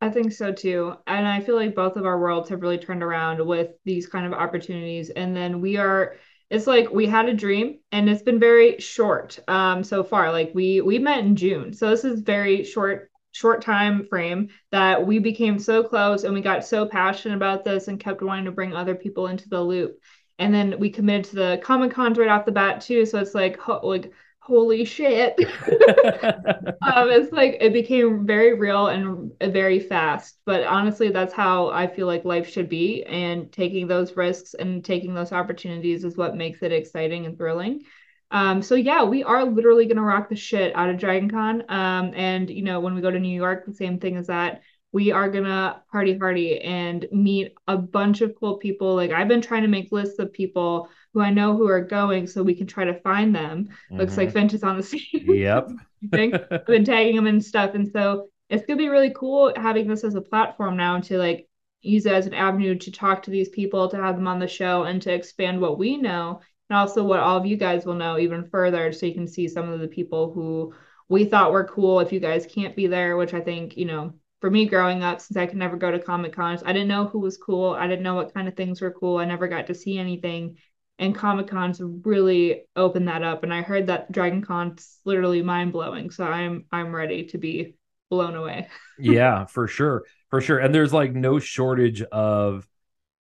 I 0.00 0.10
think 0.10 0.32
so 0.32 0.52
too. 0.52 0.94
And 1.06 1.26
I 1.26 1.40
feel 1.40 1.56
like 1.56 1.74
both 1.74 1.96
of 1.96 2.06
our 2.06 2.18
worlds 2.20 2.48
have 2.50 2.62
really 2.62 2.78
turned 2.78 3.02
around 3.02 3.44
with 3.44 3.70
these 3.84 4.06
kind 4.06 4.26
of 4.26 4.32
opportunities. 4.32 5.10
And 5.10 5.36
then 5.36 5.60
we 5.60 5.76
are, 5.76 6.16
it's 6.50 6.66
like 6.66 6.90
we 6.90 7.06
had 7.06 7.28
a 7.28 7.34
dream 7.34 7.78
and 7.90 8.08
it's 8.08 8.22
been 8.22 8.40
very 8.40 8.78
short 8.80 9.38
um 9.48 9.84
so 9.84 10.02
far 10.02 10.32
like 10.32 10.50
we 10.54 10.80
we 10.80 10.98
met 10.98 11.18
in 11.18 11.36
june 11.36 11.74
so 11.74 11.90
this 11.90 12.04
is 12.04 12.20
very 12.22 12.64
short 12.64 13.10
short 13.32 13.60
time 13.60 14.06
frame 14.06 14.48
that 14.72 15.06
we 15.06 15.18
became 15.18 15.58
so 15.58 15.82
close 15.82 16.24
and 16.24 16.32
we 16.32 16.40
got 16.40 16.64
so 16.64 16.86
passionate 16.86 17.34
about 17.36 17.64
this 17.64 17.88
and 17.88 18.00
kept 18.00 18.22
wanting 18.22 18.46
to 18.46 18.50
bring 18.50 18.72
other 18.74 18.94
people 18.94 19.26
into 19.26 19.46
the 19.50 19.60
loop 19.60 19.98
and 20.38 20.54
then 20.54 20.78
we 20.78 20.88
committed 20.88 21.26
to 21.26 21.36
the 21.36 21.60
comic 21.62 21.92
cons 21.92 22.16
right 22.16 22.28
off 22.30 22.46
the 22.46 22.50
bat 22.52 22.80
too 22.80 23.04
so 23.04 23.18
it's 23.18 23.34
like 23.34 23.58
like 23.82 24.10
holy 24.48 24.82
shit 24.82 25.38
um, 25.38 27.10
it's 27.10 27.30
like 27.32 27.58
it 27.60 27.72
became 27.72 28.26
very 28.26 28.54
real 28.54 28.86
and 28.86 29.30
very 29.52 29.78
fast 29.78 30.38
but 30.46 30.64
honestly 30.64 31.10
that's 31.10 31.34
how 31.34 31.68
i 31.68 31.86
feel 31.86 32.06
like 32.06 32.24
life 32.24 32.48
should 32.48 32.68
be 32.68 33.04
and 33.04 33.52
taking 33.52 33.86
those 33.86 34.16
risks 34.16 34.54
and 34.54 34.82
taking 34.82 35.12
those 35.12 35.32
opportunities 35.32 36.02
is 36.02 36.16
what 36.16 36.34
makes 36.34 36.62
it 36.62 36.72
exciting 36.72 37.26
and 37.26 37.36
thrilling 37.36 37.82
um, 38.30 38.60
so 38.60 38.74
yeah, 38.74 39.04
we 39.04 39.24
are 39.24 39.44
literally 39.44 39.86
gonna 39.86 40.02
rock 40.02 40.28
the 40.28 40.36
shit 40.36 40.74
out 40.76 40.90
of 40.90 40.98
Dragon 40.98 41.30
Con. 41.30 41.64
Um, 41.68 42.12
and 42.14 42.50
you 42.50 42.62
know, 42.62 42.80
when 42.80 42.94
we 42.94 43.00
go 43.00 43.10
to 43.10 43.18
New 43.18 43.34
York, 43.34 43.64
the 43.64 43.72
same 43.72 43.98
thing 43.98 44.16
as 44.16 44.26
that. 44.26 44.62
We 44.92 45.12
are 45.12 45.30
gonna 45.30 45.82
party 45.90 46.16
hardy 46.16 46.60
and 46.60 47.06
meet 47.12 47.54
a 47.66 47.76
bunch 47.76 48.20
of 48.20 48.34
cool 48.38 48.56
people. 48.56 48.94
Like 48.94 49.12
I've 49.12 49.28
been 49.28 49.40
trying 49.40 49.62
to 49.62 49.68
make 49.68 49.92
lists 49.92 50.18
of 50.18 50.32
people 50.32 50.88
who 51.14 51.20
I 51.20 51.30
know 51.30 51.56
who 51.56 51.68
are 51.68 51.80
going 51.80 52.26
so 52.26 52.42
we 52.42 52.54
can 52.54 52.66
try 52.66 52.84
to 52.84 53.00
find 53.00 53.34
them. 53.34 53.64
Mm-hmm. 53.64 53.98
Looks 53.98 54.16
like 54.16 54.32
Finch 54.32 54.54
is 54.54 54.62
on 54.62 54.76
the 54.76 54.82
scene. 54.84 55.02
Yep. 55.12 55.70
I've 56.12 56.66
been 56.66 56.84
tagging 56.84 57.16
them 57.16 57.26
and 57.26 57.44
stuff. 57.44 57.74
And 57.74 57.90
so 57.90 58.28
it's 58.48 58.64
gonna 58.66 58.78
be 58.78 58.88
really 58.88 59.12
cool 59.14 59.52
having 59.56 59.88
this 59.88 60.04
as 60.04 60.14
a 60.14 60.20
platform 60.20 60.76
now 60.76 61.00
to 61.00 61.18
like 61.18 61.48
use 61.80 62.06
it 62.06 62.12
as 62.12 62.26
an 62.26 62.34
avenue 62.34 62.74
to 62.76 62.90
talk 62.90 63.22
to 63.22 63.30
these 63.30 63.48
people, 63.48 63.88
to 63.88 63.96
have 63.96 64.16
them 64.16 64.28
on 64.28 64.38
the 64.38 64.48
show 64.48 64.84
and 64.84 65.00
to 65.02 65.12
expand 65.12 65.60
what 65.60 65.78
we 65.78 65.96
know 65.96 66.40
and 66.68 66.78
also 66.78 67.02
what 67.02 67.20
all 67.20 67.36
of 67.36 67.46
you 67.46 67.56
guys 67.56 67.84
will 67.84 67.94
know 67.94 68.18
even 68.18 68.48
further 68.48 68.92
so 68.92 69.06
you 69.06 69.14
can 69.14 69.26
see 69.26 69.48
some 69.48 69.70
of 69.70 69.80
the 69.80 69.88
people 69.88 70.32
who 70.32 70.74
we 71.08 71.24
thought 71.24 71.52
were 71.52 71.64
cool 71.64 72.00
if 72.00 72.12
you 72.12 72.20
guys 72.20 72.46
can't 72.46 72.76
be 72.76 72.86
there 72.86 73.16
which 73.16 73.34
i 73.34 73.40
think 73.40 73.76
you 73.76 73.84
know 73.84 74.12
for 74.40 74.50
me 74.50 74.66
growing 74.66 75.02
up 75.02 75.20
since 75.20 75.36
i 75.36 75.46
could 75.46 75.58
never 75.58 75.76
go 75.76 75.90
to 75.90 75.98
comic 75.98 76.32
cons 76.32 76.62
i 76.64 76.72
didn't 76.72 76.88
know 76.88 77.06
who 77.06 77.18
was 77.18 77.36
cool 77.36 77.70
i 77.70 77.86
didn't 77.86 78.02
know 78.02 78.14
what 78.14 78.34
kind 78.34 78.48
of 78.48 78.56
things 78.56 78.80
were 78.80 78.90
cool 78.90 79.18
i 79.18 79.24
never 79.24 79.48
got 79.48 79.66
to 79.66 79.74
see 79.74 79.98
anything 79.98 80.56
and 80.98 81.14
comic 81.14 81.48
cons 81.48 81.80
really 82.04 82.62
opened 82.76 83.08
that 83.08 83.22
up 83.22 83.42
and 83.42 83.52
i 83.52 83.62
heard 83.62 83.86
that 83.86 84.10
dragon 84.10 84.42
con's 84.42 84.98
literally 85.04 85.42
mind-blowing 85.42 86.10
so 86.10 86.24
i'm 86.24 86.64
i'm 86.72 86.94
ready 86.94 87.24
to 87.24 87.38
be 87.38 87.76
blown 88.10 88.34
away 88.34 88.68
yeah 88.98 89.44
for 89.44 89.66
sure 89.66 90.04
for 90.30 90.40
sure 90.40 90.58
and 90.58 90.74
there's 90.74 90.92
like 90.92 91.12
no 91.12 91.38
shortage 91.38 92.02
of 92.02 92.66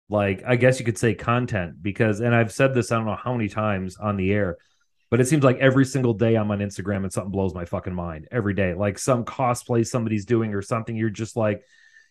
like 0.10 0.44
I 0.46 0.56
guess 0.56 0.80
you 0.80 0.86
could 0.86 0.98
say 0.98 1.14
content 1.14 1.82
because 1.82 2.20
and 2.20 2.34
I've 2.34 2.52
said 2.52 2.74
this 2.74 2.92
I 2.92 2.96
don't 2.96 3.06
know 3.06 3.18
how 3.22 3.34
many 3.34 3.50
times 3.50 3.98
on 3.98 4.16
the 4.16 4.32
air, 4.32 4.58
but 5.10 5.20
it 5.20 5.28
seems 5.28 5.44
like 5.44 5.58
every 5.58 5.86
single 5.86 6.14
day 6.14 6.36
I'm 6.36 6.52
on 6.52 6.60
Instagram 6.60 7.04
and 7.04 7.12
something 7.12 7.32
blows 7.32 7.54
my 7.54 7.66
fucking 7.66 7.94
mind 7.94 8.28
every 8.32 8.54
day. 8.54 8.74
Like 8.74 9.00
some 9.00 9.26
cosplay 9.26 9.86
somebody's 9.86 10.26
doing 10.26 10.54
or 10.54 10.62
something 10.62 10.96
you're 10.96 11.10
just 11.10 11.36
like 11.36 11.64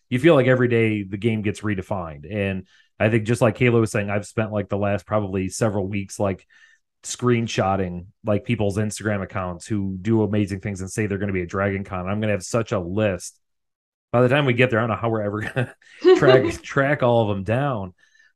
you 0.08 0.18
feel 0.18 0.34
like 0.34 0.46
every 0.46 0.68
day 0.68 1.02
the 1.02 1.16
game 1.16 1.42
gets 1.42 1.62
redefined. 1.62 2.30
And 2.30 2.66
I 2.98 3.10
think 3.10 3.24
just 3.24 3.42
like 3.42 3.58
Kayla 3.58 3.80
was 3.80 3.90
saying 3.90 4.10
I've 4.10 4.26
spent 4.26 4.52
like 4.52 4.68
the 4.68 4.78
last 4.78 5.06
probably 5.06 5.48
several 5.48 5.86
weeks 5.86 6.18
like 6.18 6.46
screenshotting 7.02 8.06
like 8.24 8.44
people's 8.44 8.78
Instagram 8.78 9.22
accounts 9.22 9.66
who 9.66 9.96
do 10.00 10.22
amazing 10.22 10.60
things 10.60 10.80
and 10.80 10.90
say 10.90 11.06
they're 11.06 11.18
going 11.18 11.28
to 11.28 11.34
be 11.34 11.42
a 11.42 11.46
Dragon 11.46 11.84
Con. 11.84 12.08
I'm 12.08 12.20
going 12.20 12.28
to 12.28 12.34
have 12.34 12.42
such 12.42 12.72
a 12.72 12.80
list 12.80 13.38
by 14.16 14.22
the 14.22 14.28
time 14.28 14.46
we 14.46 14.54
get 14.54 14.70
there, 14.70 14.78
I 14.78 14.82
don't 14.82 14.90
know 14.90 14.96
how 14.96 15.10
we're 15.10 15.20
ever 15.20 15.40
gonna 15.42 15.74
track 16.16 16.62
track 16.62 17.02
all 17.02 17.22
of 17.22 17.28
them 17.28 17.44
down. 17.44 17.92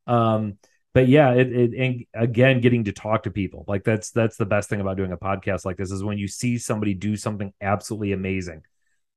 Um, 0.07 0.59
but 0.92 1.09
yeah, 1.09 1.33
it, 1.33 1.51
it 1.53 1.75
and 1.75 2.05
again, 2.12 2.61
getting 2.61 2.85
to 2.85 2.92
talk 2.92 3.23
to 3.23 3.31
people 3.31 3.64
like 3.66 3.85
that's 3.85 4.11
that's 4.11 4.37
the 4.37 4.44
best 4.44 4.68
thing 4.68 4.83
about 4.83 4.99
doing 4.99 5.12
a 5.12 5.16
podcast 5.16 5.64
like 5.64 5.79
this 5.79 5.90
is 5.90 6.05
when 6.05 6.18
you 6.18 6.29
see 6.29 6.59
somebody 6.59 6.92
do 6.92 7.16
something 7.16 7.55
absolutely 7.62 8.12
amazing, 8.12 8.62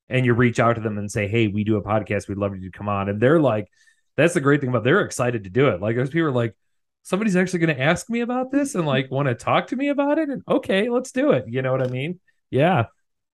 and 0.08 0.26
you 0.26 0.34
reach 0.34 0.58
out 0.58 0.74
to 0.74 0.82
them 0.82 0.98
and 0.98 1.12
say, 1.12 1.28
"Hey, 1.28 1.48
we 1.48 1.66
do 1.66 1.76
a 1.76 1.84
podcast. 1.84 2.30
We'd 2.30 2.38
love 2.38 2.56
you 2.56 2.72
to 2.72 2.78
come 2.78 2.88
on," 2.88 3.10
and 3.10 3.20
they're 3.20 3.42
like, 3.42 3.68
"That's 4.18 4.34
the 4.34 4.42
great 4.42 4.62
thing 4.62 4.70
about." 4.70 4.84
They're 4.84 5.02
excited 5.02 5.44
to 5.46 5.50
do 5.50 5.70
it. 5.70 5.82
Like 5.82 5.96
those 5.96 6.10
people 6.10 6.28
are 6.28 6.32
like, 6.32 6.56
somebody's 7.04 7.36
actually 7.36 7.60
going 7.60 7.76
to 7.76 7.82
ask 7.82 8.10
me 8.10 8.22
about 8.22 8.52
this 8.52 8.76
and 8.76 8.86
like 8.86 9.12
want 9.12 9.28
to 9.28 9.36
talk 9.36 9.68
to 9.68 9.76
me 9.76 9.90
about 9.90 10.18
it 10.18 10.30
and 10.30 10.42
okay 10.48 10.90
let's 10.90 11.12
do 11.12 11.32
it 11.32 11.44
you 11.50 11.62
know 11.62 11.70
what 11.70 11.82
i 11.82 11.88
mean 11.88 12.18
yeah 12.50 12.86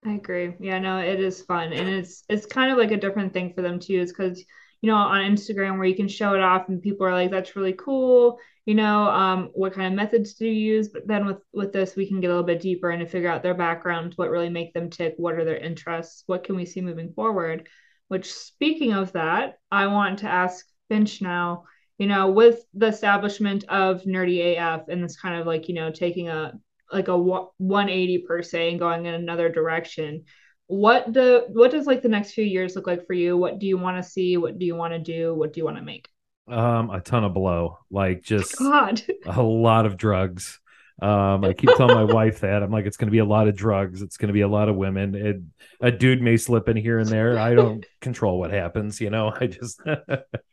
I 0.06 0.14
agree. 0.14 0.56
Yeah, 0.60 0.80
no, 0.80 1.00
it 1.00 1.20
is 1.20 1.42
fun. 1.42 1.74
And 1.74 1.90
it's 1.90 2.24
it's 2.30 2.46
kind 2.46 2.72
of 2.72 2.78
like 2.78 2.92
a 2.92 2.98
different 2.98 3.34
thing 3.34 3.54
for 3.54 3.62
them 3.62 3.80
too, 3.80 4.00
is 4.00 4.12
because 4.12 4.44
you 4.82 4.90
know, 4.90 4.96
on 4.96 5.20
Instagram 5.20 5.78
where 5.78 5.88
you 5.88 5.96
can 5.96 6.08
show 6.08 6.36
it 6.36 6.42
off 6.42 6.70
and 6.70 6.82
people 6.82 7.06
are 7.06 7.14
like, 7.14 7.32
that's 7.32 7.58
really 7.58 7.74
cool. 7.74 8.40
You 8.66 8.76
know, 8.76 9.10
um, 9.10 9.50
what 9.54 9.74
kind 9.74 9.88
of 9.88 9.94
methods 9.94 10.36
do 10.36 10.46
you 10.46 10.76
use? 10.76 10.88
But 10.88 11.06
then 11.06 11.26
with 11.26 11.40
with 11.54 11.74
this, 11.74 11.96
we 11.98 12.08
can 12.08 12.22
get 12.22 12.28
a 12.28 12.30
little 12.30 12.46
bit 12.46 12.62
deeper 12.62 12.90
and 12.92 13.02
to 13.02 13.06
figure 13.06 13.30
out 13.30 13.44
their 13.44 13.54
background, 13.54 14.14
what 14.16 14.30
really 14.30 14.50
make 14.50 14.74
them 14.74 14.90
tick, 14.90 15.16
what 15.18 15.36
are 15.36 15.44
their 15.44 15.58
interests, 15.58 16.24
what 16.28 16.46
can 16.46 16.56
we 16.56 16.66
see 16.66 16.80
moving 16.82 17.12
forward. 17.14 17.68
Which 18.10 18.32
speaking 18.32 18.94
of 18.94 19.14
that, 19.14 19.60
I 19.72 19.88
want 19.88 20.20
to 20.20 20.28
ask 20.30 20.66
Finch 20.90 21.22
now, 21.22 21.64
you 21.98 22.08
know, 22.08 22.30
with 22.32 22.60
the 22.74 22.88
establishment 22.88 23.64
of 23.70 24.04
Nerdy 24.04 24.58
AF 24.58 24.88
and 24.90 25.04
this 25.04 25.20
kind 25.20 25.40
of 25.40 25.48
like, 25.48 25.70
you 25.70 25.76
know, 25.76 25.92
taking 25.92 26.28
a 26.30 26.54
like 26.92 27.08
a 27.08 27.18
180 27.18 28.18
per 28.28 28.42
se 28.42 28.72
and 28.72 28.80
going 28.80 29.06
in 29.06 29.14
another 29.14 29.48
direction 29.48 30.26
what 30.70 31.12
do 31.12 31.46
what 31.48 31.72
does 31.72 31.88
like 31.88 32.04
the 32.04 32.10
next 32.10 32.34
few 32.34 32.44
years 32.44 32.76
look 32.76 32.86
like 32.86 33.08
for 33.08 33.14
you? 33.14 33.36
What 33.36 33.58
do 33.58 33.66
you 33.66 33.76
want 33.76 33.98
to 33.98 34.08
see? 34.08 34.38
What 34.38 34.60
do 34.60 34.68
you 34.68 34.76
want 34.76 34.94
to 34.94 35.00
do? 35.00 35.34
What 35.34 35.52
do 35.52 35.60
you 35.60 35.66
want 35.66 35.78
to 35.78 35.84
make? 35.84 36.08
Um 36.48 36.92
a 36.92 37.02
ton 37.02 37.24
of 37.24 37.34
blow. 37.34 37.80
Like 37.90 38.22
just 38.22 38.56
god. 38.60 39.02
a 39.26 39.42
lot 39.42 39.88
of 39.88 39.98
drugs 39.98 40.60
um 41.02 41.46
i 41.46 41.54
keep 41.54 41.70
telling 41.76 41.96
my 41.96 42.04
wife 42.04 42.42
that. 42.42 42.62
I'm 42.62 42.72
like 42.72 42.86
it's 42.86 42.98
going 42.98 43.08
to 43.08 43.12
be 43.12 43.20
a 43.20 43.26
lot 43.26 43.48
of 43.48 43.56
drugs. 43.56 44.02
It's 44.02 44.18
going 44.18 44.28
to 44.28 44.34
be 44.34 44.42
a 44.42 44.48
lot 44.48 44.70
of 44.70 44.76
women. 44.76 45.16
It, 45.16 45.38
a 45.82 45.92
dude 45.92 46.22
may 46.22 46.38
slip 46.38 46.68
in 46.68 46.78
here 46.78 47.00
and 47.00 47.08
there. 47.08 47.38
I 47.38 47.54
don't 47.56 47.86
control 48.02 48.40
what 48.40 48.52
happens 48.52 49.00
you 49.00 49.10
know? 49.10 49.34
I 49.40 49.48
just 49.48 49.82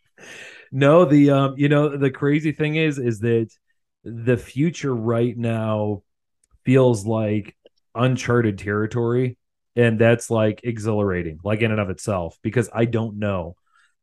no 0.72 1.04
the 1.04 1.30
um 1.30 1.54
you 1.56 1.68
know 1.68 1.96
the 1.96 2.10
crazy 2.10 2.52
thing 2.52 2.76
is 2.76 2.98
is 2.98 3.20
that 3.20 3.48
the 4.04 4.36
future 4.36 4.94
right 4.94 5.36
now 5.36 6.02
feels 6.64 7.06
like 7.06 7.56
uncharted 7.94 8.58
territory 8.58 9.36
and 9.74 9.98
that's 9.98 10.30
like 10.30 10.60
exhilarating 10.64 11.38
like 11.44 11.60
in 11.60 11.70
and 11.70 11.80
of 11.80 11.90
itself 11.90 12.38
because 12.42 12.68
i 12.72 12.84
don't 12.84 13.18
know. 13.18 13.56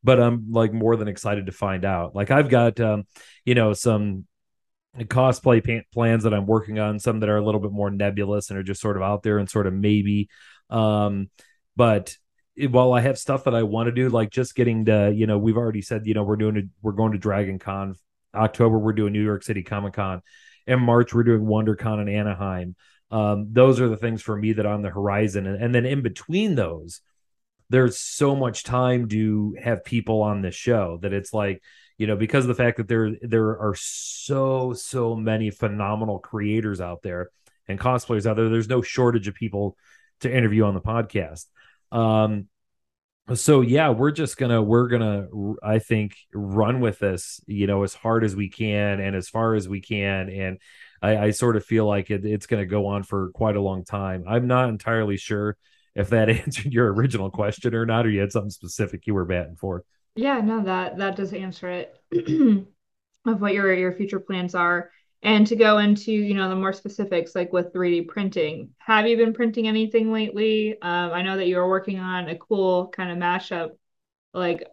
But 0.04 0.20
i'm 0.20 0.52
like 0.52 0.74
more 0.74 0.98
than 0.98 1.08
excited 1.08 1.46
to 1.46 1.52
find 1.52 1.86
out. 1.86 2.16
Like 2.16 2.32
i've 2.32 2.50
got 2.50 2.80
um 2.80 3.06
you 3.46 3.56
know 3.56 3.74
some 3.74 4.26
cosplay 5.00 5.84
plans 5.92 6.24
that 6.24 6.34
i'm 6.34 6.46
working 6.46 6.80
on 6.80 7.00
some 7.00 7.20
that 7.20 7.30
are 7.30 7.38
a 7.38 7.44
little 7.44 7.62
bit 7.62 7.72
more 7.72 7.90
nebulous 7.90 8.50
and 8.50 8.60
are 8.60 8.64
just 8.64 8.82
sort 8.82 8.96
of 8.96 9.04
out 9.04 9.24
there 9.24 9.40
and 9.40 9.50
sort 9.50 9.66
of 9.66 9.74
maybe 9.74 10.30
um 10.70 11.30
but 11.76 12.16
while 12.70 12.94
i 12.94 13.02
have 13.02 13.18
stuff 13.18 13.46
that 13.46 13.56
i 13.56 13.64
want 13.64 13.88
to 13.88 13.92
do 13.92 14.10
like 14.10 14.30
just 14.30 14.54
getting 14.54 14.86
to 14.86 15.12
you 15.16 15.26
know 15.26 15.38
we've 15.38 15.58
already 15.58 15.82
said 15.82 16.06
you 16.06 16.14
know 16.14 16.24
we're 16.24 16.36
doing 16.36 16.58
a, 16.58 16.62
we're 16.84 16.92
going 16.92 17.12
to 17.12 17.18
dragon 17.18 17.58
con 17.58 17.96
october 18.36 18.78
we're 18.78 18.94
doing 18.94 19.14
new 19.14 19.24
york 19.24 19.44
city 19.44 19.64
comic 19.64 19.94
con 19.94 20.22
in 20.68 20.80
March, 20.80 21.14
we're 21.14 21.24
doing 21.24 21.42
WonderCon 21.42 22.02
in 22.02 22.10
Anaheim. 22.10 22.76
Um, 23.12 23.48
those 23.52 23.80
are 23.80 23.90
the 23.90 23.98
things 23.98 24.22
for 24.22 24.36
me 24.36 24.54
that 24.54 24.66
on 24.66 24.82
the 24.82 24.90
horizon. 24.90 25.46
And, 25.46 25.62
and 25.62 25.76
then 25.76 25.86
in 25.86 26.02
between 26.02 26.56
those, 26.56 27.02
there's 27.70 27.98
so 27.98 28.36
much 28.36 28.64
time 28.64 29.08
to 29.10 29.56
have 29.62 29.86
people 29.86 30.22
on 30.22 30.42
this 30.42 30.56
show 30.56 31.00
that 31.02 31.14
it's 31.14 31.34
like, 31.34 31.62
you 31.98 32.08
know, 32.08 32.16
because 32.16 32.44
of 32.46 32.48
the 32.50 32.56
fact 32.56 32.78
that 32.78 32.88
there 32.88 33.12
there 33.22 33.60
are 33.60 33.76
so 33.78 34.74
so 34.74 35.16
many 35.16 35.50
phenomenal 35.50 36.20
creators 36.20 36.82
out 36.82 37.02
there 37.02 37.30
and 37.68 37.80
cosplayers 37.80 38.26
out 38.26 38.36
there, 38.36 38.50
there's 38.50 38.70
no 38.70 38.82
shortage 38.82 39.28
of 39.28 39.36
people 39.36 39.78
to 40.22 40.36
interview 40.36 40.64
on 40.66 40.74
the 40.74 40.82
podcast. 40.82 41.46
Um, 41.92 42.48
so 43.34 43.62
yeah 43.62 43.90
we're 43.90 44.12
just 44.12 44.36
gonna 44.36 44.62
we're 44.62 44.90
gonna 44.90 45.28
i 45.64 45.80
think 45.80 46.18
run 46.34 46.82
with 46.82 47.00
this 47.00 47.40
you 47.48 47.68
know 47.68 47.84
as 47.84 47.94
hard 47.94 48.26
as 48.26 48.36
we 48.36 48.50
can 48.50 49.00
and 49.00 49.16
as 49.16 49.30
far 49.30 49.56
as 49.56 49.68
we 49.68 49.80
can. 49.80 50.30
And 50.30 50.58
i, 51.02 51.18
I 51.18 51.32
sort 51.32 51.56
of 51.56 51.66
feel 51.66 51.86
like 51.86 52.12
it, 52.12 52.26
it's 52.26 52.48
gonna 52.48 52.66
go 52.66 52.88
on 52.88 53.04
for 53.04 53.30
quite 53.30 53.56
a 53.56 53.62
long 53.62 53.86
time. 53.86 54.26
I'm 54.28 54.48
not 54.48 54.70
entirely 54.70 55.18
sure 55.18 55.56
if 55.96 56.10
that 56.10 56.30
answered 56.30 56.74
your 56.74 56.92
original 56.94 57.32
question 57.32 57.74
or 57.74 57.86
not 57.86 58.06
or 58.06 58.10
you 58.10 58.20
had 58.20 58.32
something 58.32 58.50
specific 58.50 59.08
you 59.08 59.14
were 59.14 59.26
batting 59.26 59.56
for 59.56 59.86
Yeah, 60.16 60.42
no, 60.42 60.64
that 60.64 60.98
that 60.98 61.16
does 61.16 61.34
answer 61.34 61.70
it 61.70 61.96
of 63.26 63.42
what 63.42 63.54
your 63.54 63.74
your 63.74 63.94
future 63.94 64.20
plans 64.20 64.56
are. 64.56 64.92
And 65.24 65.48
to 65.48 65.56
go 65.56 65.78
into, 65.78 66.12
you 66.12 66.34
know, 66.34 66.50
the 66.50 66.56
more 66.56 66.74
specifics, 66.74 67.34
like 67.34 67.54
with 67.54 67.72
3D 67.74 68.02
printing, 68.02 68.72
have 68.80 69.08
you 69.08 69.18
been 69.18 69.34
printing 69.34 69.68
anything 69.68 70.12
lately? 70.12 70.74
Um, 70.82 71.12
I 71.12 71.22
know 71.22 71.38
that 71.38 71.48
you 71.48 71.58
were 71.58 71.70
working 71.70 72.00
on 72.00 72.30
a 72.30 72.38
cool 72.38 72.90
kind 72.90 73.12
of 73.12 73.18
mashup, 73.18 73.72
like 74.34 74.64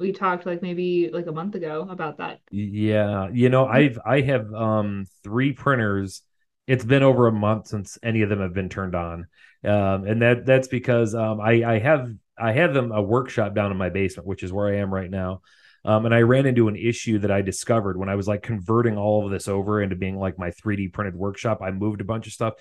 we 0.00 0.12
talked 0.12 0.46
like 0.46 0.62
maybe 0.62 1.10
like 1.12 1.26
a 1.26 1.32
month 1.32 1.54
ago 1.56 1.86
about 1.90 2.18
that. 2.18 2.40
yeah 2.50 3.28
you 3.32 3.48
know 3.48 3.66
i've 3.66 3.98
i 4.06 4.20
have 4.20 4.52
um 4.54 5.04
three 5.22 5.52
printers 5.52 6.22
it's 6.66 6.84
been 6.84 7.02
over 7.02 7.26
a 7.26 7.32
month 7.32 7.66
since 7.66 7.98
any 8.02 8.22
of 8.22 8.30
them 8.30 8.40
have 8.40 8.54
been 8.54 8.68
turned 8.70 8.94
on 8.94 9.26
um 9.64 10.04
and 10.06 10.22
that 10.22 10.46
that's 10.46 10.68
because 10.68 11.14
um 11.14 11.40
i 11.40 11.62
i 11.64 11.78
have 11.78 12.10
i 12.40 12.52
had 12.52 12.74
them 12.74 12.92
a 12.92 13.02
workshop 13.02 13.54
down 13.54 13.70
in 13.70 13.76
my 13.76 13.88
basement 13.88 14.26
which 14.26 14.42
is 14.42 14.52
where 14.52 14.68
i 14.68 14.78
am 14.78 14.92
right 14.92 15.10
now. 15.10 15.40
Um 15.84 16.06
and 16.06 16.14
i 16.14 16.20
ran 16.20 16.46
into 16.46 16.68
an 16.68 16.76
issue 16.76 17.18
that 17.20 17.30
i 17.30 17.42
discovered 17.42 17.96
when 17.96 18.08
i 18.08 18.14
was 18.14 18.28
like 18.28 18.42
converting 18.42 18.96
all 18.96 19.24
of 19.24 19.30
this 19.30 19.48
over 19.48 19.82
into 19.82 19.96
being 19.96 20.18
like 20.18 20.38
my 20.38 20.50
3d 20.50 20.92
printed 20.92 21.14
workshop. 21.14 21.60
I 21.62 21.70
moved 21.70 22.00
a 22.00 22.04
bunch 22.04 22.26
of 22.26 22.32
stuff 22.32 22.54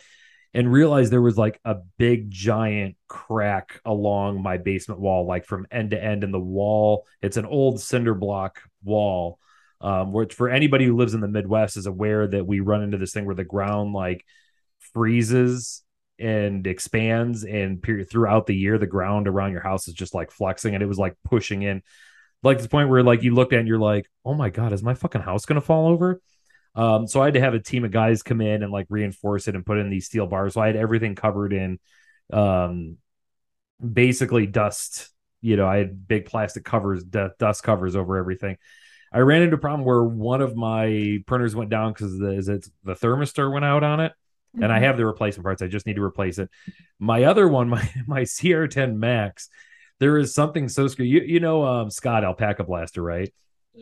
and 0.53 0.71
realized 0.71 1.11
there 1.11 1.21
was 1.21 1.37
like 1.37 1.59
a 1.65 1.75
big 1.97 2.31
giant 2.31 2.95
crack 3.07 3.81
along 3.85 4.41
my 4.41 4.57
basement 4.57 5.01
wall 5.01 5.25
like 5.25 5.45
from 5.45 5.67
end 5.71 5.91
to 5.91 6.03
end. 6.03 6.23
In 6.23 6.31
the 6.31 6.39
wall 6.39 7.05
it's 7.21 7.37
an 7.37 7.45
old 7.45 7.81
cinder 7.81 8.13
block 8.13 8.61
wall 8.83 9.39
um, 9.79 10.11
which 10.11 10.33
for 10.33 10.49
anybody 10.49 10.85
who 10.85 10.97
lives 10.97 11.13
in 11.13 11.21
the 11.21 11.27
Midwest 11.27 11.77
is 11.77 11.85
aware 11.85 12.27
that 12.27 12.47
we 12.47 12.59
run 12.61 12.81
into 12.81 12.97
this 12.97 13.13
thing 13.13 13.25
where 13.25 13.35
the 13.35 13.43
ground 13.43 13.93
like 13.93 14.25
freezes 14.93 15.83
and 16.19 16.65
expands, 16.67 17.43
and 17.43 17.81
period 17.81 18.09
throughout 18.09 18.45
the 18.45 18.55
year, 18.55 18.77
the 18.77 18.87
ground 18.87 19.27
around 19.27 19.51
your 19.51 19.61
house 19.61 19.87
is 19.87 19.93
just 19.93 20.13
like 20.13 20.31
flexing, 20.31 20.73
and 20.73 20.83
it 20.83 20.87
was 20.87 20.99
like 20.99 21.15
pushing 21.23 21.61
in, 21.63 21.81
like 22.43 22.61
the 22.61 22.69
point 22.69 22.89
where 22.89 23.03
like 23.03 23.23
you 23.23 23.33
looked 23.33 23.53
at 23.53 23.59
and 23.59 23.67
you're 23.67 23.79
like, 23.79 24.09
oh 24.25 24.33
my 24.33 24.49
god, 24.49 24.73
is 24.73 24.83
my 24.83 24.93
fucking 24.93 25.21
house 25.21 25.45
gonna 25.45 25.61
fall 25.61 25.87
over? 25.87 26.21
Um, 26.75 27.07
so 27.07 27.21
I 27.21 27.25
had 27.25 27.33
to 27.35 27.41
have 27.41 27.53
a 27.55 27.59
team 27.59 27.85
of 27.85 27.91
guys 27.91 28.21
come 28.21 28.41
in 28.41 28.61
and 28.61 28.71
like 28.71 28.87
reinforce 28.89 29.47
it 29.47 29.55
and 29.55 29.65
put 29.65 29.79
in 29.79 29.89
these 29.89 30.05
steel 30.05 30.27
bars. 30.27 30.53
So 30.53 30.61
I 30.61 30.67
had 30.67 30.75
everything 30.75 31.15
covered 31.15 31.53
in 31.53 31.79
um 32.31 32.97
basically 33.93 34.47
dust. 34.47 35.09
You 35.41 35.55
know, 35.55 35.67
I 35.67 35.77
had 35.77 36.07
big 36.07 36.25
plastic 36.25 36.65
covers, 36.65 37.03
d- 37.03 37.27
dust 37.39 37.63
covers 37.63 37.95
over 37.95 38.17
everything 38.17 38.57
I 39.11 39.19
ran 39.19 39.41
into 39.41 39.55
a 39.55 39.59
problem 39.59 39.85
where 39.85 40.03
one 40.03 40.41
of 40.41 40.55
my 40.55 41.19
printers 41.25 41.55
went 41.55 41.69
down 41.69 41.93
because 41.93 42.17
the 42.17 42.69
the 42.83 42.93
thermistor 42.93 43.51
went 43.51 43.65
out 43.65 43.83
on 43.83 43.99
it, 43.99 44.13
and 44.61 44.71
I 44.71 44.79
Mhm. 44.79 44.81
have 44.81 44.97
the 44.97 45.05
replacement 45.05 45.43
parts. 45.45 45.61
I 45.61 45.67
just 45.67 45.85
need 45.85 45.95
to 45.97 46.03
replace 46.03 46.37
it. 46.39 46.49
My 46.99 47.23
other 47.25 47.47
one, 47.47 47.69
my 47.75 47.89
my 48.07 48.21
CR10 48.23 48.97
Max, 48.97 49.49
there 49.99 50.17
is 50.17 50.33
something 50.33 50.69
so 50.69 50.87
screwy. 50.87 51.09
You 51.09 51.21
you 51.21 51.39
know 51.39 51.65
um, 51.65 51.89
Scott 51.89 52.23
Alpaca 52.23 52.63
Blaster, 52.63 53.01
right? 53.03 53.33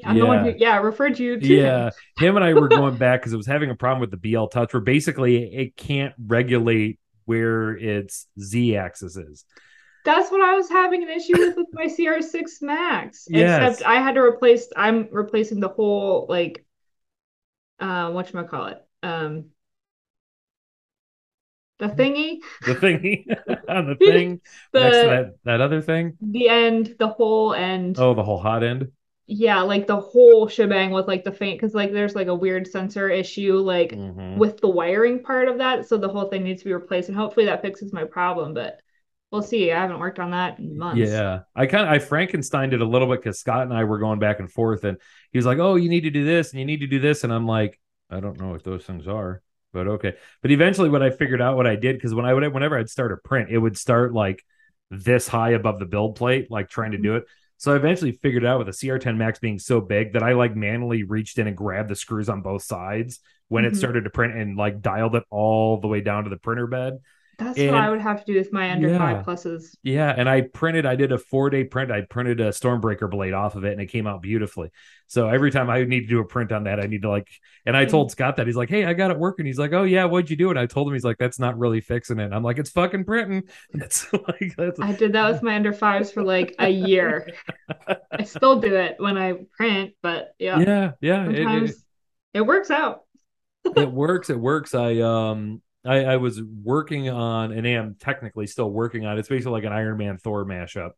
I'm 0.04 0.20
the 0.20 0.26
one 0.26 0.44
Yeah. 0.46 0.52
who, 0.52 0.58
yeah, 0.58 0.78
referred 0.80 1.18
you 1.20 1.40
to 1.40 1.48
Yeah, 1.48 1.92
him. 2.20 2.36
and 2.36 2.44
I 2.44 2.54
were 2.54 2.68
going 2.70 2.98
back 2.98 3.22
because 3.22 3.34
it 3.34 3.38
was 3.38 3.48
having 3.48 3.70
a 3.70 3.76
problem 3.76 4.02
with 4.02 4.12
the 4.12 4.18
BL 4.18 4.48
Touch, 4.48 4.74
where 4.74 4.82
basically 4.82 5.54
it 5.56 5.78
can't 5.78 6.14
regulate 6.26 7.00
where 7.26 7.72
its 7.78 8.28
Z 8.40 8.76
axis 8.78 9.16
is. 9.16 9.46
That's 10.04 10.30
what 10.32 10.42
I 10.42 10.54
was 10.54 10.70
having 10.70 11.02
an 11.02 11.10
issue 11.10 11.38
with 11.38 11.56
with 11.58 11.68
my 11.74 11.88
CR6 11.88 12.62
Max. 12.62 13.26
Yes. 13.28 13.72
Except 13.80 13.90
I 13.90 13.96
had 13.96 14.16
to 14.16 14.22
replace, 14.22 14.68
I'm 14.76 15.08
replacing 15.12 15.60
the 15.62 15.70
whole 15.70 16.28
like 16.30 16.64
uh 17.80 18.10
whatchamacallit. 18.12 18.80
Um 19.02 19.46
the 21.80 21.88
thingy, 21.88 22.40
The 22.66 22.76
thingy, 22.76 23.26
on 23.70 23.86
the 23.88 23.96
thing 23.96 24.42
next 24.74 25.00
to 25.02 25.08
that 25.08 25.36
that 25.44 25.62
other 25.62 25.82
thing. 25.82 26.18
the 26.22 26.50
end, 26.50 26.96
the 27.00 27.08
whole 27.08 27.54
end. 27.54 27.98
Oh, 28.00 28.14
the 28.14 28.24
whole 28.24 28.40
hot 28.40 28.64
end. 28.64 28.92
Yeah, 29.28 29.62
like 29.62 29.88
the 29.88 30.00
whole 30.00 30.48
shebang 30.48 30.92
with 30.92 31.08
like 31.08 31.24
the 31.24 31.32
faint 31.32 31.60
because 31.60 31.74
like 31.74 31.92
there's 31.92 32.14
like 32.16 32.28
a 32.28 32.36
weird 32.36 32.68
sensor 32.68 33.10
issue 33.10 33.56
like 33.58 33.92
Mhm. 33.92 34.38
with 34.38 34.60
the 34.62 34.70
wiring 34.70 35.24
part 35.24 35.48
of 35.48 35.58
that. 35.58 35.88
So 35.88 35.98
the 35.98 36.10
whole 36.10 36.30
thing 36.30 36.44
needs 36.44 36.62
to 36.62 36.70
be 36.70 36.74
replaced 36.74 37.10
and 37.10 37.18
hopefully 37.18 37.48
that 37.48 37.62
fixes 37.62 37.92
my 37.92 38.04
problem, 38.04 38.54
but 38.54 38.80
we'll 39.32 39.42
see. 39.42 39.72
I 39.72 39.82
haven't 39.82 40.00
worked 40.00 40.20
on 40.20 40.32
that 40.32 40.60
in 40.60 40.78
months. 40.78 41.10
Yeah, 41.10 41.40
I 41.56 41.66
kind 41.66 41.88
of 41.88 41.92
I 41.92 41.98
Frankensteined 41.98 42.74
it 42.74 42.82
a 42.82 42.86
little 42.86 43.08
bit 43.08 43.22
because 43.24 43.40
Scott 43.40 43.64
and 43.64 43.74
I 43.74 43.84
were 43.84 43.98
going 43.98 44.20
back 44.20 44.40
and 44.40 44.52
forth, 44.52 44.84
and 44.84 44.98
he 45.32 45.38
was 45.40 45.46
like, 45.46 45.58
"Oh, 45.58 45.76
you 45.76 45.90
need 45.90 46.02
to 46.02 46.12
do 46.12 46.24
this 46.24 46.52
and 46.52 46.60
you 46.60 46.66
need 46.66 46.82
to 46.82 46.88
do 46.88 47.00
this," 47.00 47.24
and 47.24 47.34
I'm 47.34 47.48
like, 47.48 47.80
"I 48.12 48.20
don't 48.20 48.40
know 48.40 48.50
what 48.50 48.64
those 48.64 48.86
things 48.86 49.08
are." 49.08 49.42
But 49.76 49.88
okay. 49.90 50.14
But 50.42 50.52
eventually, 50.52 50.90
what 50.90 51.04
I 51.04 51.10
figured 51.10 51.42
out, 51.42 51.58
what 51.58 51.68
I 51.68 51.76
did, 51.76 51.98
because 51.98 52.16
when 52.16 52.26
I 52.26 52.34
would, 52.34 52.52
whenever 52.54 52.80
I'd 52.80 52.90
start 52.90 53.12
a 53.12 53.18
print, 53.18 53.50
it 53.52 53.58
would 53.58 53.78
start 53.78 54.14
like 54.14 54.42
this 54.90 55.28
high 55.28 55.50
above 55.52 55.80
the 55.80 55.86
build 55.86 56.16
plate, 56.16 56.50
like 56.50 56.70
trying 56.70 56.92
to 56.92 56.98
do 56.98 57.18
it. 57.18 57.26
So 57.58 57.74
I 57.74 57.76
eventually 57.76 58.14
figured 58.14 58.46
out 58.46 58.58
with 58.58 58.68
the 58.68 58.74
CR10 58.74 59.18
Max 59.18 59.40
being 59.40 59.60
so 59.60 59.82
big 59.82 60.14
that 60.14 60.24
I 60.24 60.32
like 60.32 60.56
manually 60.56 61.04
reached 61.04 61.40
in 61.40 61.48
and 61.48 61.58
grabbed 61.58 61.90
the 61.90 61.96
screws 61.96 62.30
on 62.30 62.42
both 62.42 62.64
sides 62.64 63.20
when 63.50 63.66
it 63.66 63.74
Mhm. 63.74 63.78
started 63.78 64.06
to 64.06 64.10
print 64.10 64.36
and 64.36 64.56
like 64.56 64.82
dialed 64.82 65.16
it 65.16 65.24
all 65.30 65.82
the 65.82 65.88
way 65.90 66.00
down 66.00 66.24
to 66.24 66.30
the 66.30 66.38
printer 66.38 66.68
bed. 66.68 67.00
That's 67.38 67.58
And- 67.60 67.72
what 67.72 67.82
I 67.82 67.90
would 67.90 68.00
have 68.02 68.24
to 68.24 68.32
do 68.34 68.38
with 68.40 68.54
my 68.54 68.68
Ender 68.70 68.90
Yeah. 68.90 68.98
five 68.98 69.26
pluses. 69.26 69.76
Yeah, 69.84 70.14
and 70.16 70.30
I 70.30 70.42
printed. 70.42 70.86
I 70.86 70.96
did 70.96 71.12
a 71.12 71.18
four 71.18 71.50
day 71.50 71.64
print. 71.64 71.92
I 71.92 72.02
printed 72.02 72.40
a 72.40 72.50
Stormbreaker 72.50 73.10
blade 73.10 73.34
off 73.34 73.56
of 73.56 73.66
it, 73.66 73.74
and 73.74 73.82
it 73.82 73.88
came 73.88 74.08
out 74.08 74.22
beautifully. 74.22 74.70
So 75.08 75.28
every 75.28 75.52
time 75.52 75.70
I 75.70 75.84
need 75.84 76.02
to 76.02 76.08
do 76.08 76.20
a 76.20 76.26
print 76.26 76.52
on 76.52 76.64
that, 76.64 76.80
I 76.80 76.88
need 76.88 77.02
to 77.04 77.10
like. 77.10 77.28
And 77.66 77.76
I 77.76 77.86
told 77.86 78.10
Scott 78.12 78.38
that 78.38 78.48
he's 78.48 78.56
like, 78.56 78.70
"Hey, 78.70 78.86
I 78.86 78.94
got 78.94 79.12
it 79.12 79.20
working." 79.20 79.46
He's 79.46 79.60
like, 79.60 79.74
"Oh 79.74 79.84
yeah, 79.84 80.06
what'd 80.06 80.30
you 80.30 80.36
do?" 80.36 80.50
And 80.50 80.58
I 80.58 80.66
told 80.66 80.88
him 80.88 80.94
he's 80.94 81.04
like, 81.04 81.18
"That's 81.18 81.38
not 81.40 81.58
really 81.58 81.82
fixing 81.82 82.20
it." 82.20 82.32
I'm 82.32 82.44
like, 82.44 82.58
"It's 82.58 82.70
fucking 82.72 83.04
printing." 83.06 83.44
That's 83.74 84.12
like 84.14 84.56
that's 84.58 84.80
I 84.80 84.94
did 84.94 85.14
that 85.14 85.32
with 85.32 85.44
my 85.44 85.54
Ender 85.56 85.74
fives 85.74 86.12
for 86.12 86.24
like 86.24 86.56
a 86.60 86.70
year. 86.70 87.30
I 88.12 88.24
still 88.24 88.60
do 88.60 88.76
it 88.76 88.96
when 88.98 89.18
I 89.18 89.34
print, 89.58 89.94
but 90.02 90.34
yeah, 90.40 90.60
yeah, 90.60 90.92
yeah. 91.02 91.30
it- 91.30 91.64
it- 91.64 91.76
it, 92.34 92.42
works 92.46 92.70
out. 92.72 93.04
it 93.64 93.92
works. 93.92 94.30
It 94.30 94.40
works. 94.40 94.74
I 94.76 95.00
um 95.00 95.62
I, 95.86 96.04
I 96.06 96.18
was 96.18 96.42
working 96.42 97.10
on 97.10 97.52
and 97.52 97.66
am 97.68 97.96
technically 98.00 98.48
still 98.48 98.70
working 98.70 99.06
on 99.06 99.18
it's 99.18 99.30
basically 99.30 99.52
like 99.54 99.64
an 99.64 99.74
Iron 99.74 99.98
Man 99.98 100.18
Thor 100.18 100.46
mashup. 100.46 100.92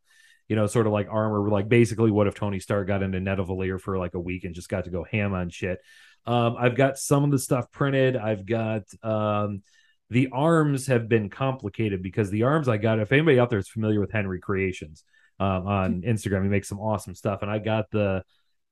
You 0.48 0.56
know, 0.56 0.66
sort 0.66 0.86
of 0.86 0.94
like 0.94 1.08
armor, 1.10 1.46
like 1.50 1.68
basically 1.68 2.10
what 2.10 2.26
if 2.26 2.34
Tony 2.34 2.58
Stark 2.58 2.86
got 2.86 3.02
into 3.02 3.18
Nidavellir 3.18 3.78
for 3.78 3.98
like 3.98 4.14
a 4.14 4.20
week 4.20 4.44
and 4.44 4.54
just 4.54 4.70
got 4.70 4.84
to 4.84 4.90
go 4.90 5.04
ham 5.04 5.34
on 5.34 5.50
shit. 5.50 5.78
Um, 6.24 6.56
I've 6.58 6.74
got 6.74 6.96
some 6.96 7.22
of 7.22 7.30
the 7.30 7.38
stuff 7.38 7.70
printed. 7.70 8.16
I've 8.16 8.46
got 8.46 8.84
um 9.02 9.62
the 10.10 10.28
arms 10.32 10.86
have 10.86 11.08
been 11.08 11.28
complicated 11.28 12.02
because 12.02 12.30
the 12.30 12.44
arms 12.44 12.68
I 12.68 12.78
got, 12.78 12.98
if 12.98 13.12
anybody 13.12 13.38
out 13.38 13.50
there 13.50 13.58
is 13.58 13.68
familiar 13.68 14.00
with 14.00 14.10
Henry 14.10 14.40
Creations 14.40 15.04
um, 15.38 15.66
on 15.66 16.02
Instagram, 16.02 16.44
he 16.44 16.48
makes 16.48 16.68
some 16.68 16.80
awesome 16.80 17.14
stuff. 17.14 17.42
And 17.42 17.50
I 17.50 17.58
got 17.58 17.90
the 17.90 18.22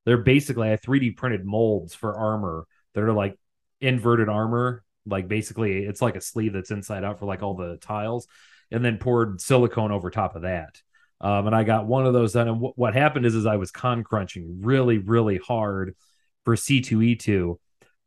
they're 0.07 0.17
basically 0.17 0.71
I 0.71 0.77
3D 0.77 1.17
printed 1.17 1.45
molds 1.45 1.95
for 1.95 2.17
armor 2.17 2.67
that 2.95 3.03
are 3.03 3.13
like 3.13 3.39
inverted 3.81 4.29
armor 4.29 4.83
like 5.07 5.29
basically 5.29 5.85
it's 5.85 6.03
like 6.03 6.17
a 6.17 6.21
sleeve 6.21 6.53
that's 6.53 6.71
inside 6.71 7.05
out 7.05 7.19
for 7.19 7.27
like 7.27 7.43
all 7.43 7.55
the 7.55 7.77
tiles 7.79 8.27
and 8.71 8.85
then 8.85 8.99
poured 8.99 9.41
silicone 9.41 9.93
over 9.93 10.11
top 10.11 10.37
of 10.37 10.43
that. 10.43 10.81
Um, 11.19 11.47
and 11.47 11.57
i 11.57 11.65
got 11.65 11.87
one 11.87 12.05
of 12.07 12.13
those 12.13 12.35
done. 12.35 12.49
And 12.49 12.57
w- 12.59 12.75
what 12.77 12.95
happened 12.95 13.25
is 13.25 13.35
is 13.35 13.47
i 13.47 13.57
was 13.57 13.71
con 13.71 14.05
crunching 14.05 14.59
really 14.61 14.99
really 14.99 15.39
hard 15.39 15.97
for 16.45 16.57
c2e2 16.57 17.59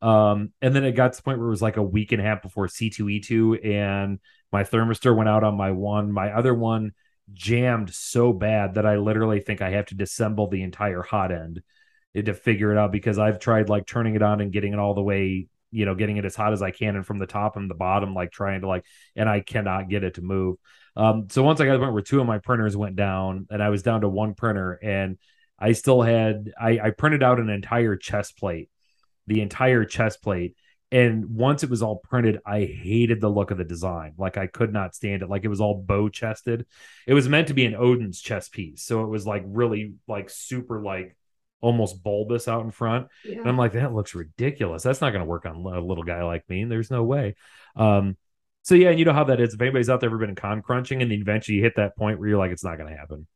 um, 0.02 0.54
and 0.62 0.76
then 0.76 0.86
it 0.86 0.92
got 0.92 1.14
to 1.14 1.18
the 1.18 1.24
point 1.24 1.40
where 1.40 1.48
it 1.48 1.52
was 1.52 1.62
like 1.62 1.78
a 1.78 1.84
week 1.84 2.12
and 2.12 2.22
a 2.22 2.26
half 2.26 2.44
before 2.44 2.68
c2e2 2.68 3.66
and 3.66 4.20
my 4.52 4.64
thermistor 4.64 5.16
went 5.16 5.30
out 5.30 5.44
on 5.44 5.58
my 5.58 5.72
one. 5.72 6.12
My 6.12 6.32
other 6.32 6.54
one 6.54 6.92
jammed 7.32 7.94
so 7.94 8.34
bad 8.34 8.76
that 8.76 8.88
i 8.88 8.98
literally 8.98 9.40
think 9.40 9.62
i 9.62 9.70
have 9.70 9.86
to 9.86 9.96
disassemble 9.96 10.50
the 10.50 10.64
entire 10.64 11.04
hot 11.04 11.32
end 11.32 11.62
to 12.16 12.34
figure 12.34 12.72
it 12.72 12.78
out 12.78 12.92
because 12.92 13.20
I've 13.20 13.40
tried 13.40 13.70
like 13.70 13.86
turning 13.86 14.16
it 14.16 14.22
on 14.22 14.42
and 14.42 14.52
getting 14.52 14.74
it 14.74 14.80
all 14.80 14.94
the 14.94 15.02
way, 15.02 15.48
you 15.72 15.86
know, 15.86 15.96
getting 15.96 16.18
it 16.18 16.26
as 16.26 16.36
hot 16.36 16.54
as 16.54 16.62
I 16.62 16.72
can 16.72 16.96
and 16.96 17.06
from 17.06 17.20
the 17.20 17.28
top 17.28 17.56
and 17.56 17.70
the 17.70 17.76
bottom, 17.76 18.14
like 18.14 18.32
trying 18.32 18.62
to 18.62 18.68
like, 18.68 18.86
and 19.16 19.30
I 19.30 19.42
cannot 19.42 19.90
get 19.90 20.04
it 20.04 20.16
to 20.16 20.22
move. 20.22 20.58
Um, 20.96 21.28
so 21.30 21.44
once 21.44 21.62
I 21.62 21.66
got 21.66 21.74
to 21.74 21.78
the 21.78 21.84
point 21.84 21.94
where 21.94 22.02
two 22.02 22.20
of 22.20 22.28
my 22.28 22.40
printers 22.40 22.76
went 22.76 22.96
down 22.96 23.48
and 23.50 23.62
I 23.62 23.70
was 23.70 23.84
down 23.84 24.02
to 24.02 24.10
one 24.10 24.34
printer 24.34 24.74
and 24.74 25.18
I 25.60 25.74
still 25.74 26.02
had, 26.02 26.52
I, 26.60 26.80
I 26.80 26.90
printed 26.92 27.24
out 27.24 27.40
an 27.40 27.50
entire 27.50 27.96
chest 27.96 28.38
plate, 28.38 28.70
the 29.28 29.42
entire 29.42 29.86
chest 29.86 30.22
plate. 30.22 30.56
And 30.92 31.36
once 31.36 31.64
it 31.64 31.70
was 31.70 31.84
all 31.84 31.98
printed, 31.98 32.40
I 32.46 32.62
hated 32.62 33.22
the 33.22 33.30
look 33.30 33.52
of 33.52 33.60
the 33.60 33.64
design. 33.64 34.14
Like 34.18 34.38
I 34.38 34.48
could 34.48 34.74
not 34.74 34.96
stand 34.96 35.22
it. 35.22 35.30
Like 35.30 35.46
it 35.46 35.50
was 35.50 35.62
all 35.62 35.84
bow 35.86 36.10
chested. 36.10 36.66
It 37.06 37.14
was 37.14 37.30
meant 37.30 37.50
to 37.50 37.54
be 37.54 37.66
an 37.66 37.76
Odin's 37.76 38.20
chest 38.20 38.52
piece. 38.52 38.82
So 38.82 39.04
it 39.04 39.08
was 39.08 39.28
like 39.28 39.44
really 39.46 39.94
like 40.08 40.32
super 40.32 40.82
like 40.82 41.16
almost 41.62 42.04
bulbous 42.04 42.48
out 42.48 42.64
in 42.64 42.72
front. 42.72 43.08
Yeah. 43.26 43.40
And 43.40 43.48
I'm 43.48 43.58
like, 43.58 43.74
that 43.74 43.94
looks 43.94 44.16
ridiculous. 44.16 44.84
That's 44.84 45.02
not 45.02 45.12
going 45.12 45.22
to 45.22 45.30
work 45.30 45.46
on 45.46 45.56
a 45.56 45.80
little 45.80 46.04
guy 46.04 46.24
like 46.24 46.48
me. 46.50 46.62
And 46.62 46.72
there's 46.72 46.92
no 46.92 47.04
way. 47.04 47.36
Um, 47.76 48.18
so 48.64 48.76
yeah, 48.76 48.90
and 48.90 49.00
you 49.00 49.06
know 49.06 49.14
how 49.14 49.26
that 49.26 49.40
is. 49.40 49.54
If 49.54 49.62
anybody's 49.62 49.90
out 49.90 50.00
there 50.00 50.10
ever 50.10 50.18
been 50.18 50.36
con 50.36 50.62
crunching, 50.62 51.02
and 51.02 51.12
then 51.12 51.20
eventually 51.20 51.58
you 51.58 51.64
hit 51.64 51.76
that 51.78 51.98
point 51.98 52.20
where 52.20 52.30
you're 52.30 52.38
like, 52.38 52.52
it's 52.52 52.64
not 52.64 52.78
going 52.78 52.92
to 52.92 52.98
happen. 52.98 53.28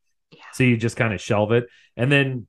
So 0.53 0.63
you 0.63 0.77
just 0.77 0.97
kind 0.97 1.13
of 1.13 1.21
shelve 1.21 1.51
it. 1.51 1.65
And 1.95 2.11
then 2.11 2.47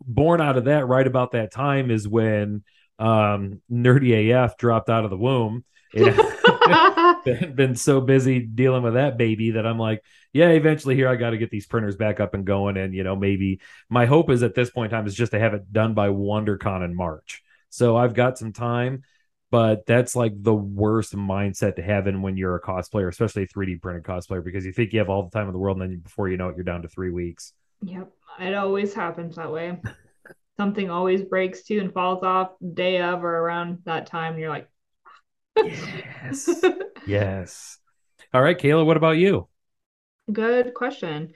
born 0.00 0.40
out 0.40 0.56
of 0.56 0.64
that, 0.66 0.86
right 0.86 1.06
about 1.06 1.32
that 1.32 1.52
time 1.52 1.90
is 1.90 2.06
when 2.06 2.64
um 2.98 3.60
Nerdy 3.70 4.32
AF 4.32 4.56
dropped 4.56 4.88
out 4.88 5.04
of 5.04 5.10
the 5.10 5.16
womb. 5.16 5.64
been, 5.96 6.35
been 7.54 7.76
so 7.76 8.00
busy 8.00 8.40
dealing 8.40 8.82
with 8.82 8.94
that 8.94 9.16
baby 9.16 9.52
that 9.52 9.66
I'm 9.66 9.78
like, 9.78 10.02
yeah, 10.32 10.48
eventually 10.50 10.94
here 10.94 11.08
I 11.08 11.16
got 11.16 11.30
to 11.30 11.38
get 11.38 11.50
these 11.50 11.66
printers 11.66 11.96
back 11.96 12.20
up 12.20 12.34
and 12.34 12.44
going. 12.44 12.76
And, 12.76 12.94
you 12.94 13.04
know, 13.04 13.16
maybe 13.16 13.60
my 13.88 14.06
hope 14.06 14.30
is 14.30 14.42
at 14.42 14.54
this 14.54 14.70
point 14.70 14.92
in 14.92 14.98
time 14.98 15.06
is 15.06 15.14
just 15.14 15.32
to 15.32 15.38
have 15.38 15.54
it 15.54 15.72
done 15.72 15.94
by 15.94 16.08
WonderCon 16.08 16.84
in 16.84 16.94
March. 16.94 17.42
So 17.70 17.96
I've 17.96 18.14
got 18.14 18.38
some 18.38 18.52
time, 18.52 19.02
but 19.50 19.86
that's 19.86 20.14
like 20.16 20.32
the 20.42 20.54
worst 20.54 21.14
mindset 21.14 21.76
to 21.76 21.82
have 21.82 22.06
in 22.06 22.22
when 22.22 22.36
you're 22.36 22.56
a 22.56 22.60
cosplayer, 22.60 23.08
especially 23.08 23.44
a 23.44 23.48
3D 23.48 23.80
printed 23.80 24.04
cosplayer, 24.04 24.44
because 24.44 24.64
you 24.64 24.72
think 24.72 24.92
you 24.92 24.98
have 24.98 25.08
all 25.08 25.22
the 25.22 25.30
time 25.30 25.46
in 25.46 25.52
the 25.52 25.58
world. 25.58 25.80
And 25.80 25.90
then 25.90 25.98
before 26.00 26.28
you 26.28 26.36
know 26.36 26.48
it, 26.48 26.56
you're 26.56 26.64
down 26.64 26.82
to 26.82 26.88
three 26.88 27.10
weeks. 27.10 27.52
Yep. 27.82 28.10
It 28.40 28.54
always 28.54 28.92
happens 28.92 29.36
that 29.36 29.50
way. 29.50 29.80
Something 30.56 30.90
always 30.90 31.22
breaks 31.22 31.62
too 31.62 31.80
and 31.80 31.92
falls 31.92 32.22
off 32.22 32.52
day 32.74 33.00
of 33.00 33.24
or 33.24 33.38
around 33.38 33.78
that 33.84 34.06
time. 34.06 34.38
You're 34.38 34.50
like, 34.50 34.68
yes. 35.56 36.64
yes. 37.06 37.78
All 38.32 38.42
right, 38.42 38.58
Kayla, 38.58 38.84
what 38.84 38.96
about 38.96 39.16
you? 39.16 39.48
Good 40.32 40.74
question. 40.74 41.32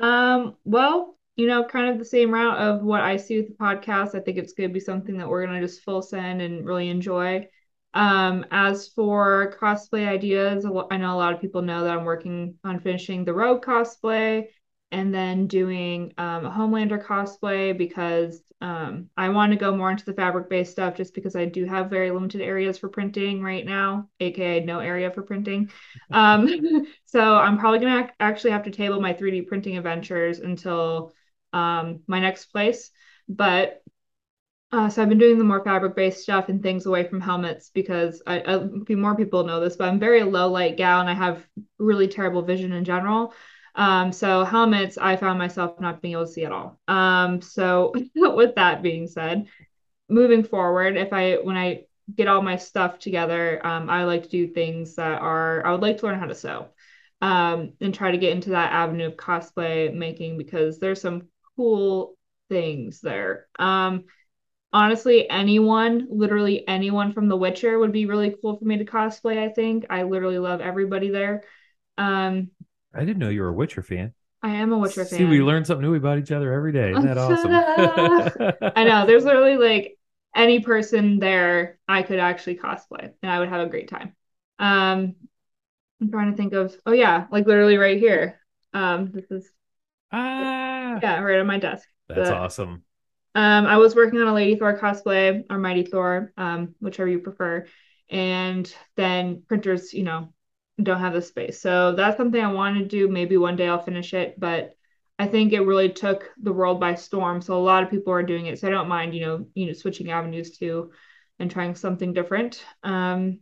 Um, 0.00 0.56
well, 0.64 1.16
you 1.36 1.46
know, 1.46 1.64
kind 1.64 1.90
of 1.90 1.98
the 1.98 2.04
same 2.04 2.32
route 2.32 2.58
of 2.58 2.82
what 2.82 3.00
I 3.00 3.16
see 3.16 3.38
with 3.38 3.48
the 3.48 3.54
podcast. 3.54 4.14
I 4.14 4.20
think 4.20 4.38
it's 4.38 4.52
going 4.52 4.68
to 4.68 4.74
be 4.74 4.80
something 4.80 5.16
that 5.18 5.28
we're 5.28 5.46
going 5.46 5.60
to 5.60 5.66
just 5.66 5.82
full 5.82 6.02
send 6.02 6.42
and 6.42 6.66
really 6.66 6.88
enjoy. 6.88 7.48
Um, 7.94 8.46
as 8.50 8.88
for 8.88 9.54
cosplay 9.60 10.08
ideas, 10.08 10.64
I 10.64 10.96
know 10.96 11.14
a 11.14 11.16
lot 11.16 11.34
of 11.34 11.40
people 11.40 11.62
know 11.62 11.84
that 11.84 11.96
I'm 11.96 12.04
working 12.04 12.54
on 12.64 12.80
finishing 12.80 13.24
the 13.24 13.34
Rogue 13.34 13.64
cosplay 13.64 14.46
and 14.92 15.12
then 15.12 15.46
doing 15.46 16.12
um, 16.18 16.44
a 16.44 16.50
Homelander 16.50 17.02
cosplay 17.02 17.76
because 17.76 18.42
um, 18.60 19.08
I 19.16 19.30
want 19.30 19.50
to 19.52 19.58
go 19.58 19.74
more 19.74 19.90
into 19.90 20.04
the 20.04 20.12
fabric 20.12 20.48
based 20.48 20.70
stuff 20.70 20.94
just 20.96 21.14
because 21.14 21.34
I 21.34 21.46
do 21.46 21.64
have 21.64 21.90
very 21.90 22.10
limited 22.10 22.42
areas 22.42 22.78
for 22.78 22.88
printing 22.88 23.42
right 23.42 23.64
now, 23.64 24.08
aka 24.20 24.60
no 24.60 24.78
area 24.78 25.10
for 25.10 25.22
printing. 25.22 25.70
Um, 26.10 26.86
so 27.06 27.36
I'm 27.36 27.58
probably 27.58 27.78
going 27.78 28.06
to 28.06 28.12
actually 28.20 28.50
have 28.50 28.64
to 28.64 28.70
table 28.70 29.00
my 29.00 29.14
3D 29.14 29.46
printing 29.48 29.78
adventures 29.78 30.40
until 30.40 31.12
um, 31.54 32.00
my 32.06 32.20
next 32.20 32.46
place. 32.46 32.90
But 33.28 33.82
uh, 34.72 34.88
so 34.88 35.02
I've 35.02 35.08
been 35.08 35.18
doing 35.18 35.38
the 35.38 35.44
more 35.44 35.64
fabric 35.64 35.96
based 35.96 36.22
stuff 36.22 36.48
and 36.48 36.62
things 36.62 36.86
away 36.86 37.04
from 37.04 37.20
helmets 37.20 37.70
because 37.70 38.22
I, 38.26 38.40
I, 38.40 38.94
more 38.94 39.16
people 39.16 39.44
know 39.44 39.60
this, 39.60 39.76
but 39.76 39.88
I'm 39.88 39.98
very 39.98 40.22
low 40.22 40.50
light 40.50 40.76
gal 40.76 41.00
and 41.00 41.10
I 41.10 41.14
have 41.14 41.46
really 41.78 42.08
terrible 42.08 42.42
vision 42.42 42.72
in 42.72 42.84
general. 42.84 43.34
Um, 43.74 44.12
so 44.12 44.44
helmets, 44.44 44.98
I 44.98 45.16
found 45.16 45.38
myself 45.38 45.80
not 45.80 46.02
being 46.02 46.12
able 46.12 46.26
to 46.26 46.32
see 46.32 46.44
at 46.44 46.52
all. 46.52 46.78
Um, 46.88 47.40
so 47.40 47.92
with 48.14 48.54
that 48.56 48.82
being 48.82 49.06
said, 49.06 49.46
moving 50.08 50.44
forward, 50.44 50.96
if 50.96 51.12
I 51.12 51.36
when 51.36 51.56
I 51.56 51.84
get 52.14 52.28
all 52.28 52.42
my 52.42 52.56
stuff 52.56 52.98
together, 52.98 53.64
um, 53.66 53.88
I 53.90 54.04
like 54.04 54.24
to 54.24 54.28
do 54.28 54.48
things 54.48 54.96
that 54.96 55.20
are 55.20 55.64
I 55.66 55.72
would 55.72 55.82
like 55.82 55.98
to 55.98 56.06
learn 56.06 56.18
how 56.18 56.26
to 56.26 56.34
sew. 56.34 56.68
Um, 57.20 57.74
and 57.80 57.94
try 57.94 58.10
to 58.10 58.18
get 58.18 58.32
into 58.32 58.50
that 58.50 58.72
avenue 58.72 59.06
of 59.06 59.16
cosplay 59.16 59.94
making 59.94 60.38
because 60.38 60.80
there's 60.80 61.00
some 61.00 61.28
cool 61.56 62.16
things 62.48 63.00
there. 63.00 63.46
Um, 63.60 64.06
honestly, 64.72 65.28
anyone, 65.28 66.06
literally 66.10 66.66
anyone 66.66 67.12
from 67.12 67.28
The 67.28 67.36
Witcher 67.36 67.78
would 67.78 67.92
be 67.92 68.06
really 68.06 68.34
cool 68.40 68.56
for 68.56 68.64
me 68.64 68.78
to 68.78 68.84
cosplay. 68.84 69.38
I 69.38 69.48
think 69.50 69.86
I 69.90 70.02
literally 70.04 70.38
love 70.38 70.60
everybody 70.60 71.10
there. 71.10 71.44
Um, 71.98 72.50
I 72.94 73.00
didn't 73.00 73.18
know 73.18 73.28
you 73.28 73.42
were 73.42 73.48
a 73.48 73.52
Witcher 73.52 73.82
fan. 73.82 74.12
I 74.42 74.50
am 74.50 74.72
a 74.72 74.78
Witcher 74.78 75.04
fan. 75.04 75.18
See, 75.18 75.24
we 75.24 75.40
learn 75.40 75.64
something 75.64 75.86
new 75.86 75.94
about 75.94 76.18
each 76.18 76.32
other 76.32 76.52
every 76.52 76.72
day. 76.72 76.90
Isn't 76.90 77.06
that 77.06 77.18
awesome? 77.18 77.52
I 78.76 78.84
know. 78.84 79.06
There's 79.06 79.24
literally 79.24 79.56
like 79.56 79.98
any 80.34 80.60
person 80.60 81.18
there 81.18 81.78
I 81.86 82.02
could 82.02 82.18
actually 82.18 82.56
cosplay 82.56 83.12
and 83.22 83.30
I 83.30 83.38
would 83.38 83.48
have 83.48 83.60
a 83.60 83.70
great 83.70 83.88
time. 83.88 84.14
Um 84.58 85.14
I'm 86.00 86.10
trying 86.10 86.30
to 86.30 86.36
think 86.36 86.52
of 86.52 86.74
oh 86.86 86.92
yeah, 86.92 87.26
like 87.30 87.46
literally 87.46 87.76
right 87.76 87.98
here. 87.98 88.40
Um 88.74 89.12
this 89.12 89.30
is 89.30 89.50
ah 90.10 90.98
yeah, 91.02 91.20
right 91.20 91.38
on 91.38 91.46
my 91.46 91.58
desk. 91.58 91.86
That's 92.08 92.28
the, 92.28 92.34
awesome. 92.34 92.82
Um 93.34 93.66
I 93.66 93.76
was 93.76 93.94
working 93.94 94.20
on 94.20 94.28
a 94.28 94.34
Lady 94.34 94.56
Thor 94.56 94.76
cosplay 94.78 95.44
or 95.48 95.58
Mighty 95.58 95.84
Thor, 95.84 96.32
um, 96.36 96.74
whichever 96.80 97.08
you 97.08 97.20
prefer. 97.20 97.66
And 98.10 98.72
then 98.96 99.42
printers, 99.48 99.94
you 99.94 100.02
know, 100.02 100.34
don't 100.80 101.00
have 101.00 101.12
the 101.12 101.22
space. 101.22 101.60
So 101.60 101.92
that's 101.92 102.16
something 102.16 102.42
I 102.42 102.52
want 102.52 102.78
to 102.78 102.84
do. 102.84 103.08
Maybe 103.08 103.36
one 103.36 103.56
day 103.56 103.68
I'll 103.68 103.82
finish 103.82 104.14
it, 104.14 104.38
but 104.38 104.74
I 105.18 105.26
think 105.26 105.52
it 105.52 105.60
really 105.60 105.90
took 105.90 106.30
the 106.40 106.52
world 106.52 106.80
by 106.80 106.94
storm. 106.94 107.42
So 107.42 107.56
a 107.56 107.62
lot 107.62 107.82
of 107.82 107.90
people 107.90 108.12
are 108.12 108.22
doing 108.22 108.46
it. 108.46 108.58
So 108.58 108.68
I 108.68 108.70
don't 108.70 108.88
mind, 108.88 109.14
you 109.14 109.20
know, 109.20 109.46
you 109.54 109.66
know, 109.66 109.72
switching 109.72 110.10
avenues 110.10 110.56
too 110.56 110.90
and 111.38 111.50
trying 111.50 111.74
something 111.74 112.12
different. 112.12 112.64
Um 112.82 113.40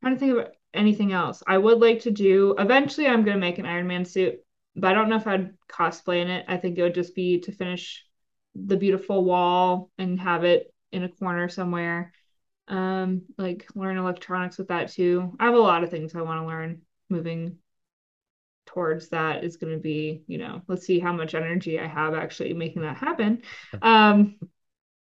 trying 0.00 0.14
to 0.14 0.20
think 0.20 0.38
of 0.38 0.48
anything 0.72 1.12
else. 1.12 1.42
I 1.46 1.58
would 1.58 1.78
like 1.78 2.00
to 2.00 2.10
do 2.10 2.54
eventually 2.58 3.06
I'm 3.06 3.24
gonna 3.24 3.38
make 3.38 3.58
an 3.58 3.66
Iron 3.66 3.86
Man 3.86 4.04
suit, 4.04 4.40
but 4.74 4.90
I 4.90 4.94
don't 4.94 5.08
know 5.08 5.16
if 5.16 5.26
I'd 5.26 5.54
cosplay 5.68 6.22
in 6.22 6.30
it. 6.30 6.44
I 6.48 6.56
think 6.56 6.78
it 6.78 6.82
would 6.82 6.94
just 6.94 7.14
be 7.14 7.40
to 7.40 7.52
finish 7.52 8.04
the 8.54 8.76
beautiful 8.76 9.24
wall 9.24 9.90
and 9.98 10.20
have 10.20 10.44
it 10.44 10.72
in 10.92 11.04
a 11.04 11.08
corner 11.08 11.48
somewhere 11.48 12.12
um 12.68 13.22
like 13.36 13.66
learn 13.74 13.98
electronics 13.98 14.58
with 14.58 14.68
that 14.68 14.90
too. 14.90 15.36
I 15.38 15.46
have 15.46 15.54
a 15.54 15.58
lot 15.58 15.84
of 15.84 15.90
things 15.90 16.14
i 16.14 16.22
want 16.22 16.40
to 16.42 16.46
learn 16.46 16.82
moving 17.10 17.58
towards 18.66 19.10
that 19.10 19.44
is 19.44 19.56
going 19.56 19.72
to 19.72 19.78
be 19.78 20.22
you 20.26 20.38
know 20.38 20.62
let's 20.68 20.86
see 20.86 20.98
how 20.98 21.12
much 21.12 21.34
energy 21.34 21.78
i 21.78 21.86
have 21.86 22.14
actually 22.14 22.52
making 22.52 22.82
that 22.82 22.96
happen. 22.96 23.42
Um 23.82 24.36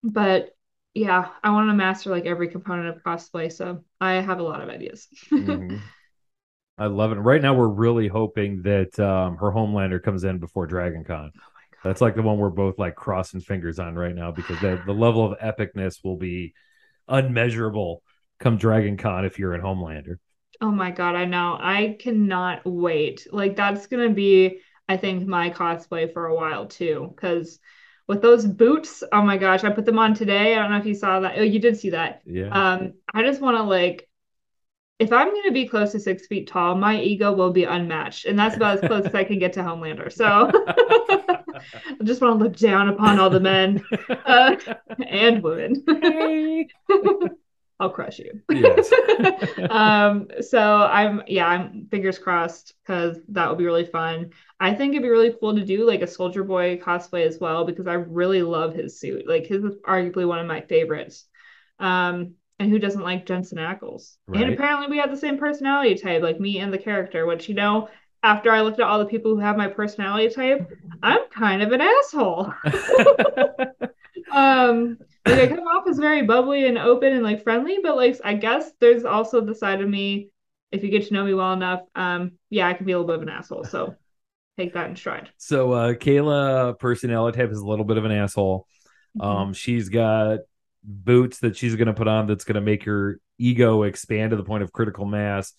but 0.03 0.51
yeah 0.95 1.29
i 1.43 1.51
want 1.51 1.71
to 1.71 1.75
master 1.75 2.11
like 2.11 2.27
every 2.27 2.49
component 2.49 2.89
of 2.89 3.03
cosplay 3.03 3.51
so 3.51 3.85
i 4.01 4.15
have 4.15 4.41
a 4.41 4.43
lot 4.43 4.61
of 4.61 4.69
ideas. 4.69 5.09
Mm-hmm. 5.33 5.77
i 6.79 6.87
love 6.87 7.13
it. 7.13 7.17
Right 7.17 7.41
now 7.41 7.55
we're 7.55 7.69
really 7.69 8.09
hoping 8.09 8.63
that 8.63 8.99
um 8.99 9.37
her 9.37 9.53
homelander 9.53 10.03
comes 10.03 10.25
in 10.25 10.39
before 10.39 10.67
dragon 10.67 11.05
con. 11.05 11.33
Oh 11.37 11.41
that's 11.85 12.01
like 12.01 12.15
the 12.15 12.23
one 12.23 12.39
we're 12.39 12.51
both 12.51 12.79
like 12.79 12.95
crossing 12.95 13.41
fingers 13.41 13.79
on 13.79 13.95
right 13.95 14.15
now 14.15 14.31
because 14.31 14.61
the, 14.61 14.81
the 14.87 14.93
level 14.93 15.25
of 15.33 15.39
epicness 15.39 16.05
will 16.05 16.17
be 16.17 16.55
unmeasurable 17.09 18.03
come 18.39 18.57
Dragon 18.57 18.97
Con 18.97 19.25
if 19.25 19.39
you're 19.39 19.55
in 19.55 19.61
Homelander. 19.61 20.17
Oh 20.61 20.71
my 20.71 20.91
god, 20.91 21.17
I 21.17 21.25
know. 21.25 21.57
I 21.61 21.97
cannot 21.99 22.63
wait. 22.65 23.27
Like 23.31 23.57
that's 23.57 23.87
gonna 23.87 24.11
be, 24.11 24.61
I 24.89 24.97
think, 24.97 25.27
my 25.27 25.51
cosplay 25.51 26.13
for 26.13 26.27
a 26.27 26.35
while 26.35 26.67
too. 26.67 27.13
Because 27.15 27.59
with 28.07 28.23
those 28.23 28.45
boots, 28.45 29.03
oh 29.13 29.23
my 29.23 29.39
gosh, 29.39 29.65
I 29.65 29.71
put 29.71 29.87
them 29.87 29.99
on 29.99 30.15
today. 30.15 30.55
I 30.55 30.59
don't 30.61 30.71
know 30.71 30.79
if 30.79 30.87
you 30.87 30.95
saw 30.95 31.21
that. 31.21 31.39
Oh, 31.39 31.43
you 31.43 31.59
did 31.59 31.79
see 31.79 31.91
that. 31.91 32.23
Yeah. 32.27 32.49
Um, 32.49 32.95
I 33.15 33.23
just 33.23 33.41
want 33.41 33.57
to 33.57 33.63
like, 33.63 34.09
if 34.99 35.13
I'm 35.13 35.33
gonna 35.35 35.53
be 35.53 35.67
close 35.67 35.93
to 35.93 36.01
six 36.01 36.27
feet 36.27 36.49
tall, 36.49 36.77
my 36.77 37.01
ego 37.01 37.33
will 37.33 37.53
be 37.53 37.65
unmatched, 37.65 38.27
and 38.27 38.39
that's 38.39 38.57
about 38.57 38.83
as 38.83 38.89
close 38.89 39.05
as 39.05 39.15
I 39.15 39.25
can 39.25 39.39
get 39.39 39.55
to 39.55 39.61
Homelander. 39.61 40.13
So. 40.13 40.51
I 41.75 42.05
just 42.05 42.21
want 42.21 42.39
to 42.39 42.45
look 42.45 42.57
down 42.57 42.89
upon 42.89 43.19
all 43.19 43.31
the 43.31 43.41
men 43.41 43.85
uh, 44.27 44.57
and 45.07 45.43
women. 45.43 45.85
I'll 47.81 47.91
crush 47.91 48.21
you. 48.21 48.41
Yes. 48.49 48.93
um, 49.71 50.29
so 50.41 50.61
I'm 50.61 51.23
yeah, 51.27 51.49
I'm 51.49 51.89
fingers 51.91 52.17
crossed 52.17 52.75
because 52.83 53.19
that 53.31 53.49
would 53.49 53.59
be 53.59 53.65
really 53.65 53.85
fun. 53.85 54.31
I 54.61 54.73
think 54.73 54.93
it'd 54.93 55.03
be 55.03 55.09
really 55.09 55.35
cool 55.41 55.57
to 55.57 55.65
do 55.65 55.85
like 55.85 56.01
a 56.01 56.07
soldier 56.07 56.45
boy 56.45 56.77
cosplay 56.77 57.27
as 57.27 57.41
well 57.41 57.65
because 57.65 57.89
I 57.89 57.95
really 57.95 58.43
love 58.43 58.73
his 58.73 59.01
suit. 59.01 59.27
Like 59.27 59.47
his 59.47 59.65
is 59.65 59.75
arguably 59.85 60.29
one 60.29 60.39
of 60.39 60.47
my 60.47 60.61
favorites. 60.61 61.27
Um, 61.81 62.35
and 62.61 62.71
who 62.71 62.79
doesn't 62.79 63.03
like 63.03 63.27
Jensen 63.27 63.59
Ackles? 63.59 64.17
Right. 64.29 64.43
And 64.43 64.55
apparently 64.55 64.87
we 64.87 64.99
have 64.99 65.11
the 65.11 65.17
same 65.17 65.37
personality 65.37 65.97
type, 65.97 66.23
like 66.23 66.39
me 66.39 66.61
and 66.61 66.73
the 66.73 66.79
character, 66.79 67.27
which 67.27 67.49
you 67.49 67.57
know, 67.57 67.89
after 68.23 68.51
I 68.51 68.61
looked 68.61 68.81
at 68.81 68.87
all 68.87 68.99
the 68.99 69.07
people 69.07 69.35
who 69.35 69.41
have 69.41 69.57
my 69.57 69.69
personality 69.69 70.33
type, 70.33 70.71
I'm 71.03 71.29
kind 71.31 71.63
of 71.63 71.73
an 71.73 71.81
asshole. 71.81 72.53
um, 74.33 74.99
like 75.27 75.41
I 75.41 75.47
come 75.49 75.67
off 75.67 75.89
as 75.89 75.99
very 75.99 76.23
bubbly 76.23 76.67
and 76.67 76.79
open 76.79 77.13
and 77.13 77.25
like 77.25 77.43
friendly, 77.43 77.79
but 77.83 77.97
like 77.97 78.21
I 78.25 78.35
guess 78.35 78.71
there's 78.81 79.05
also 79.05 79.41
the 79.41 79.55
side 79.55 79.81
of 79.81 79.89
me, 79.89 80.31
if 80.71 80.83
you 80.83 80.91
get 80.91 81.07
to 81.09 81.15
know 81.15 81.25
me 81.25 81.35
well 81.35 81.53
enough, 81.53 81.81
um, 81.95 82.33
yeah, 82.49 82.69
I 82.69 82.75
can 82.75 82.87
be 82.87 82.93
a 82.93 82.99
little 82.99 83.09
bit 83.09 83.17
of 83.17 83.23
an 83.23 83.29
asshole. 83.29 83.65
So 83.65 83.97
take 84.57 84.75
that 84.75 84.89
in 84.89 84.97
stride. 84.97 85.31
So 85.39 85.73
uh 85.73 85.95
Kayla 85.95 86.79
personality 86.79 87.39
type 87.39 87.51
is 87.51 87.59
a 87.59 87.67
little 87.67 87.85
bit 87.85 87.99
of 87.99 88.05
an 88.05 88.13
asshole. 88.13 88.67
Mm-hmm. 89.19 89.27
Um, 89.27 89.53
she's 89.53 89.89
got 89.89 90.41
boots 90.85 91.41
that 91.41 91.57
she's 91.57 91.75
gonna 91.77 91.95
put 91.95 92.09
on 92.09 92.27
that's 92.27 92.45
gonna 92.45 92.61
make 92.61 92.85
her 92.85 93.21
ego 93.39 93.83
expand 93.83 94.31
to 94.31 94.37
the 94.37 94.45
point 94.45 94.63
of 94.63 94.73
critical 94.73 95.05
mass 95.05 95.53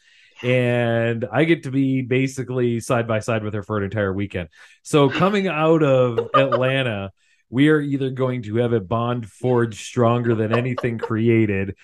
and 0.43 1.25
I 1.31 1.45
get 1.45 1.63
to 1.63 1.71
be 1.71 2.01
basically 2.01 2.79
side 2.79 3.07
by 3.07 3.19
side 3.19 3.43
with 3.43 3.53
her 3.53 3.63
for 3.63 3.77
an 3.77 3.83
entire 3.83 4.13
weekend. 4.13 4.49
So 4.83 5.09
coming 5.09 5.47
out 5.47 5.83
of 5.83 6.19
Atlanta, 6.35 7.11
we 7.49 7.69
are 7.69 7.79
either 7.79 8.09
going 8.09 8.43
to 8.43 8.57
have 8.57 8.73
a 8.73 8.79
bond 8.79 9.25
forged 9.27 9.79
stronger 9.79 10.35
than 10.35 10.57
anything 10.57 10.97
created, 10.97 11.75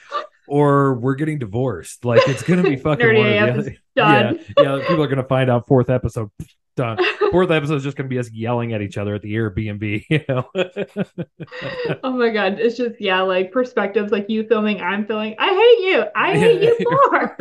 or 0.47 0.95
we're 0.95 1.15
getting 1.15 1.39
divorced. 1.39 2.03
Like 2.03 2.27
it's 2.27 2.43
gonna 2.43 2.63
be 2.63 2.75
fucking 2.77 3.05
one 3.05 3.15
or 3.15 3.29
the 3.29 3.39
other. 3.39 3.75
Yeah, 3.95 4.31
yeah. 4.57 4.79
People 4.87 5.03
are 5.03 5.07
gonna 5.07 5.23
find 5.23 5.49
out 5.49 5.67
fourth 5.67 5.89
episode 5.89 6.31
done. 6.79 6.97
Fourth 7.31 7.51
episode 7.51 7.75
is 7.75 7.83
just 7.83 7.97
going 7.97 8.07
to 8.07 8.13
be 8.13 8.17
us 8.19 8.31
yelling 8.31 8.73
at 8.73 8.81
each 8.81 8.97
other 8.97 9.13
at 9.15 9.21
the 9.21 9.33
Airbnb. 9.35 10.05
You 10.09 10.21
know. 10.27 10.49
oh 12.03 12.11
my 12.11 12.29
god, 12.29 12.59
it's 12.59 12.77
just 12.77 12.99
yeah, 12.99 13.21
like 13.21 13.51
perspectives, 13.51 14.11
like 14.11 14.29
you 14.29 14.47
filming, 14.47 14.81
I'm 14.81 15.05
filming. 15.05 15.35
I 15.37 15.49
hate 15.49 15.87
you. 15.87 16.03
I 16.15 16.37
hate 16.37 16.61
you 16.61 16.77
more. 16.89 17.37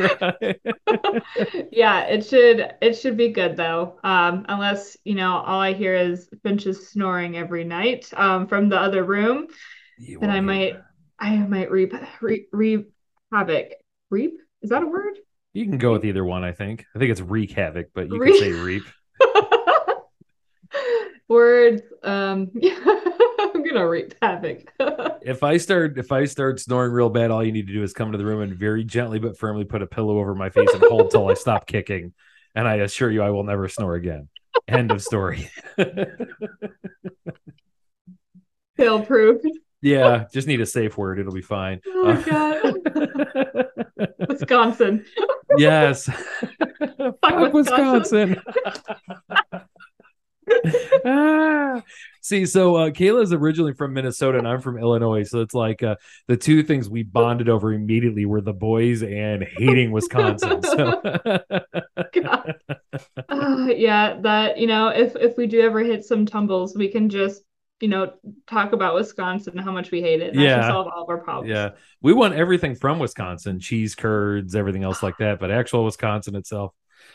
yeah, 1.73 2.05
it 2.05 2.27
should 2.27 2.75
it 2.83 2.95
should 2.95 3.17
be 3.17 3.29
good 3.29 3.57
though. 3.57 3.99
Um, 4.05 4.45
unless 4.49 4.97
you 5.05 5.15
know 5.15 5.39
all 5.39 5.61
I 5.61 5.73
hear 5.73 5.95
is 5.95 6.29
Finch's 6.43 6.89
snoring 6.89 7.37
every 7.37 7.65
night 7.65 8.11
um, 8.17 8.47
from 8.47 8.69
the 8.69 8.79
other 8.79 9.05
room, 9.05 9.47
you 9.99 10.19
then 10.21 10.31
I 10.31 10.41
might 10.41 10.77
I 11.19 11.37
might 11.37 11.71
reap 11.71 11.95
reap, 12.21 12.49
reap 12.53 12.91
havoc. 13.33 13.73
Reap 14.11 14.39
is 14.63 14.71
that 14.71 14.83
a 14.83 14.87
word? 14.87 15.19
You 15.55 15.65
can 15.65 15.79
go 15.79 15.93
with 15.93 16.05
either 16.05 16.25
one. 16.25 16.45
I 16.45 16.53
think. 16.53 16.85
I 16.95 16.99
think 16.99 17.11
it's 17.11 17.21
wreak 17.21 17.53
havoc, 17.53 17.89
but 17.95 18.09
you 18.09 18.19
Re- 18.19 18.33
can 18.33 18.41
say 18.41 18.53
reap. 18.53 18.85
Words. 21.29 21.83
Um, 22.03 22.51
I'm 22.63 23.63
gonna 23.63 23.89
reap 23.89 24.15
havoc. 24.23 24.73
if 25.23 25.43
I 25.43 25.59
start, 25.59 25.99
if 25.99 26.11
I 26.11 26.25
start 26.25 26.61
snoring 26.61 26.93
real 26.93 27.11
bad, 27.11 27.31
all 27.31 27.45
you 27.45 27.53
need 27.53 27.67
to 27.67 27.73
do 27.73 27.83
is 27.83 27.93
come 27.93 28.13
to 28.13 28.19
the 28.19 28.25
room 28.25 28.41
and 28.41 28.55
very 28.55 28.85
gently 28.85 29.19
but 29.19 29.37
firmly 29.37 29.65
put 29.65 29.83
a 29.83 29.87
pillow 29.87 30.19
over 30.19 30.35
my 30.35 30.51
face 30.51 30.73
and 30.73 30.83
hold 30.85 31.11
till 31.11 31.29
I 31.29 31.35
stop 31.35 31.67
kicking. 31.67 32.15
And 32.55 32.67
I 32.67 32.77
assure 32.77 33.11
you, 33.11 33.23
I 33.23 33.31
will 33.31 33.45
never 33.45 33.69
snore 33.69 33.95
again. 33.95 34.29
End 34.67 34.91
of 34.91 35.03
story. 35.03 35.51
Fail 38.77 39.05
proof. 39.05 39.43
Yeah, 39.81 40.25
just 40.33 40.49
need 40.49 40.61
a 40.61 40.67
safe 40.67 40.99
word. 40.99 41.21
It'll 41.21 41.33
be 41.33 41.43
fine. 41.43 41.81
Oh 41.87 42.15
my 42.15 42.23
god. 42.23 42.75
Wisconsin. 44.29 45.05
yes. 45.57 46.07
Fuck, 46.07 47.19
Fuck 47.23 47.53
Wisconsin. 47.53 48.41
Ah. 51.05 51.83
See, 52.21 52.47
so 52.47 52.77
uh, 52.77 52.91
Kayla's 52.91 53.33
originally 53.33 53.73
from 53.73 53.95
Minnesota 53.95 54.39
and 54.39 54.47
I'm 54.47 54.61
from 54.61 54.79
Illinois. 54.79 55.23
So 55.23 55.41
it's 55.41 55.55
like 55.55 55.83
uh, 55.83 55.97
the 56.27 56.37
two 56.37 56.63
things 56.63 56.89
we 56.89 57.03
bonded 57.03 57.49
over 57.49 57.73
immediately 57.73 58.27
were 58.27 58.41
the 58.41 58.53
boys 58.53 59.03
and 59.03 59.45
hating 59.57 59.93
Wisconsin. 59.93 60.63
So. 60.63 61.01
uh, 63.29 63.69
yeah, 63.75 64.21
that, 64.21 64.59
you 64.59 64.67
know, 64.67 64.89
if, 64.89 65.17
if 65.17 65.37
we 65.39 65.47
do 65.47 65.61
ever 65.61 65.81
hit 65.81 66.05
some 66.05 66.27
tumbles, 66.27 66.77
we 66.77 66.89
can 66.89 67.09
just 67.09 67.43
you 67.81 67.89
know, 67.89 68.13
talk 68.49 68.73
about 68.73 68.95
Wisconsin 68.95 69.55
and 69.57 69.65
how 69.65 69.71
much 69.71 69.91
we 69.91 70.01
hate 70.01 70.21
it. 70.21 70.35
That 70.35 70.41
yeah. 70.41 70.69
solve 70.69 70.89
all 70.89 71.05
of 71.05 71.09
our 71.09 71.19
problems. 71.19 71.51
Yeah. 71.51 71.71
We 72.03 72.13
want 72.13 72.35
everything 72.35 72.75
from 72.75 72.99
Wisconsin, 72.99 73.61
cheese 73.61 73.95
curds, 73.95 74.55
everything 74.55 74.83
else 74.83 75.03
like 75.03 75.17
that. 75.19 75.39
But 75.39 75.51
actual 75.51 75.85
Wisconsin 75.85 76.35
itself, 76.35 76.75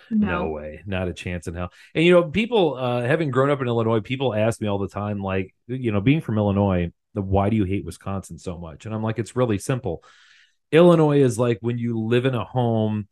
no. 0.09 0.43
no. 0.43 0.49
way, 0.49 0.81
not 0.85 1.07
a 1.07 1.13
chance 1.13 1.47
in 1.47 1.55
hell. 1.55 1.71
And 1.95 2.03
you 2.03 2.11
know, 2.11 2.23
people 2.29 2.75
uh, 2.75 3.01
having 3.01 3.31
grown 3.31 3.49
up 3.49 3.61
in 3.61 3.67
Illinois, 3.67 4.01
people 4.01 4.33
ask 4.33 4.61
me 4.61 4.67
all 4.67 4.79
the 4.79 4.87
time, 4.87 5.21
like, 5.21 5.53
you 5.67 5.91
know, 5.91 6.01
being 6.01 6.21
from 6.21 6.37
Illinois, 6.37 6.91
why 7.13 7.49
do 7.49 7.55
you 7.55 7.63
hate 7.63 7.85
Wisconsin 7.85 8.37
so 8.37 8.57
much? 8.57 8.85
And 8.85 8.93
I'm 8.93 9.03
like, 9.03 9.19
it's 9.19 9.35
really 9.35 9.57
simple. 9.57 10.03
Illinois 10.71 11.21
is 11.21 11.37
like 11.37 11.59
when 11.61 11.77
you 11.77 11.99
live 11.99 12.25
in 12.25 12.33
a 12.33 12.43
home 12.43 13.07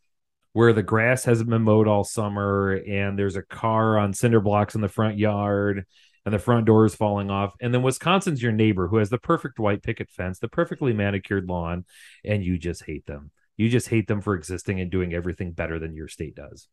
where 0.54 0.74
the 0.74 0.84
grass 0.84 1.24
hasn't 1.24 1.50
been 1.50 1.62
mowed 1.62 1.88
all 1.88 2.04
summer 2.04 2.72
and 2.88 3.17
there's 3.17 3.36
a 3.36 3.44
car 3.44 3.98
on 3.98 4.13
cinder 4.13 4.41
blocks 4.41 4.76
in 4.76 4.82
the 4.82 4.89
front 4.89 5.17
yard 5.17 5.86
and 6.26 6.34
the 6.34 6.39
front 6.39 6.65
door 6.65 6.86
is 6.86 6.96
falling 6.96 7.30
off. 7.30 7.54
And 7.62 7.74
then 7.74 7.84
Wisconsin's 7.84 8.44
your 8.44 8.52
neighbor 8.52 8.88
who 8.88 8.98
has 8.98 9.10
the 9.10 9.17
perfect 9.17 9.60
white 9.60 9.82
picket 9.84 10.10
fence, 10.10 10.39
the 10.39 10.48
perfectly 10.48 10.94
manicured 10.94 11.48
lawn, 11.48 11.86
and 12.26 12.44
you 12.44 12.58
just 12.58 12.84
hate 12.86 13.06
them. 13.06 13.32
You 13.62 13.69
just 13.69 13.89
hate 13.89 14.08
them 14.08 14.21
for 14.21 14.34
existing 14.34 14.80
and 14.80 14.89
doing 14.89 15.13
everything 15.13 15.52
better 15.52 15.78
than 15.78 15.93
your 15.93 16.08
state 16.08 16.34
does. 16.34 16.67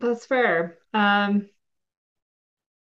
That's 0.00 0.26
fair. 0.26 0.78
Um, 0.92 1.48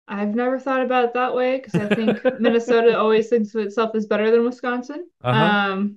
I've 0.08 0.36
never 0.36 0.60
thought 0.60 0.84
about 0.84 1.06
it 1.06 1.14
that 1.16 1.34
way 1.34 1.58
because 1.58 1.74
I 1.74 1.96
think 1.96 2.24
Minnesota 2.40 3.00
always 3.00 3.28
thinks 3.28 3.56
of 3.56 3.62
itself 3.62 3.96
as 3.96 4.06
better 4.06 4.30
than 4.30 4.46
Wisconsin. 4.46 5.08
Uh-huh. 5.24 5.44
Um, 5.44 5.96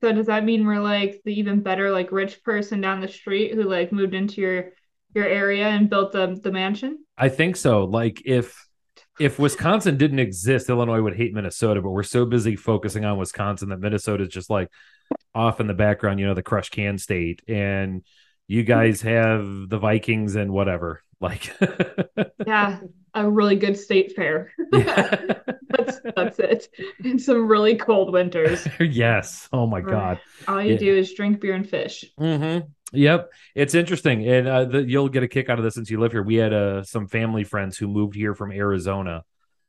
so 0.00 0.10
does 0.10 0.26
that 0.26 0.44
mean 0.44 0.66
we're 0.66 0.80
like 0.80 1.22
the 1.24 1.38
even 1.38 1.60
better 1.60 1.92
like 1.92 2.10
rich 2.10 2.42
person 2.42 2.80
down 2.80 3.00
the 3.00 3.06
street 3.06 3.54
who 3.54 3.62
like 3.62 3.92
moved 3.92 4.14
into 4.14 4.40
your 4.40 4.72
your 5.14 5.26
area 5.26 5.68
and 5.68 5.88
built 5.88 6.10
the 6.10 6.40
the 6.42 6.50
mansion? 6.50 7.04
I 7.16 7.28
think 7.28 7.54
so. 7.54 7.84
Like 7.84 8.20
if 8.24 8.67
if 9.18 9.38
Wisconsin 9.38 9.96
didn't 9.96 10.18
exist, 10.18 10.68
Illinois 10.68 11.00
would 11.02 11.16
hate 11.16 11.34
Minnesota, 11.34 11.82
but 11.82 11.90
we're 11.90 12.02
so 12.02 12.24
busy 12.24 12.56
focusing 12.56 13.04
on 13.04 13.18
Wisconsin 13.18 13.70
that 13.70 13.80
Minnesota 13.80 14.24
is 14.24 14.28
just 14.28 14.50
like 14.50 14.70
off 15.34 15.60
in 15.60 15.66
the 15.66 15.74
background, 15.74 16.20
you 16.20 16.26
know, 16.26 16.34
the 16.34 16.42
crush 16.42 16.70
can 16.70 16.98
state. 16.98 17.42
And 17.48 18.04
you 18.46 18.62
guys 18.62 19.02
have 19.02 19.68
the 19.68 19.78
Vikings 19.78 20.36
and 20.36 20.52
whatever. 20.52 21.02
Like 21.20 21.52
Yeah, 22.46 22.78
a 23.12 23.28
really 23.28 23.56
good 23.56 23.76
state 23.76 24.14
fair. 24.14 24.52
that's 24.70 25.98
that's 26.14 26.38
it. 26.38 26.68
And 27.02 27.20
some 27.20 27.48
really 27.48 27.74
cold 27.74 28.12
winters. 28.12 28.68
yes. 28.78 29.48
Oh 29.52 29.66
my 29.66 29.80
God. 29.80 30.20
All 30.46 30.62
you 30.62 30.74
yeah. 30.74 30.78
do 30.78 30.96
is 30.96 31.12
drink 31.14 31.40
beer 31.40 31.54
and 31.54 31.68
fish. 31.68 32.04
Mm-hmm. 32.20 32.68
Yep, 32.92 33.30
it's 33.54 33.74
interesting, 33.74 34.26
and 34.26 34.48
uh, 34.48 34.64
the, 34.64 34.82
you'll 34.82 35.10
get 35.10 35.22
a 35.22 35.28
kick 35.28 35.50
out 35.50 35.58
of 35.58 35.64
this 35.64 35.74
since 35.74 35.90
you 35.90 36.00
live 36.00 36.12
here. 36.12 36.22
We 36.22 36.36
had 36.36 36.54
uh, 36.54 36.82
some 36.84 37.06
family 37.06 37.44
friends 37.44 37.76
who 37.76 37.86
moved 37.86 38.14
here 38.14 38.34
from 38.34 38.50
Arizona, 38.50 39.24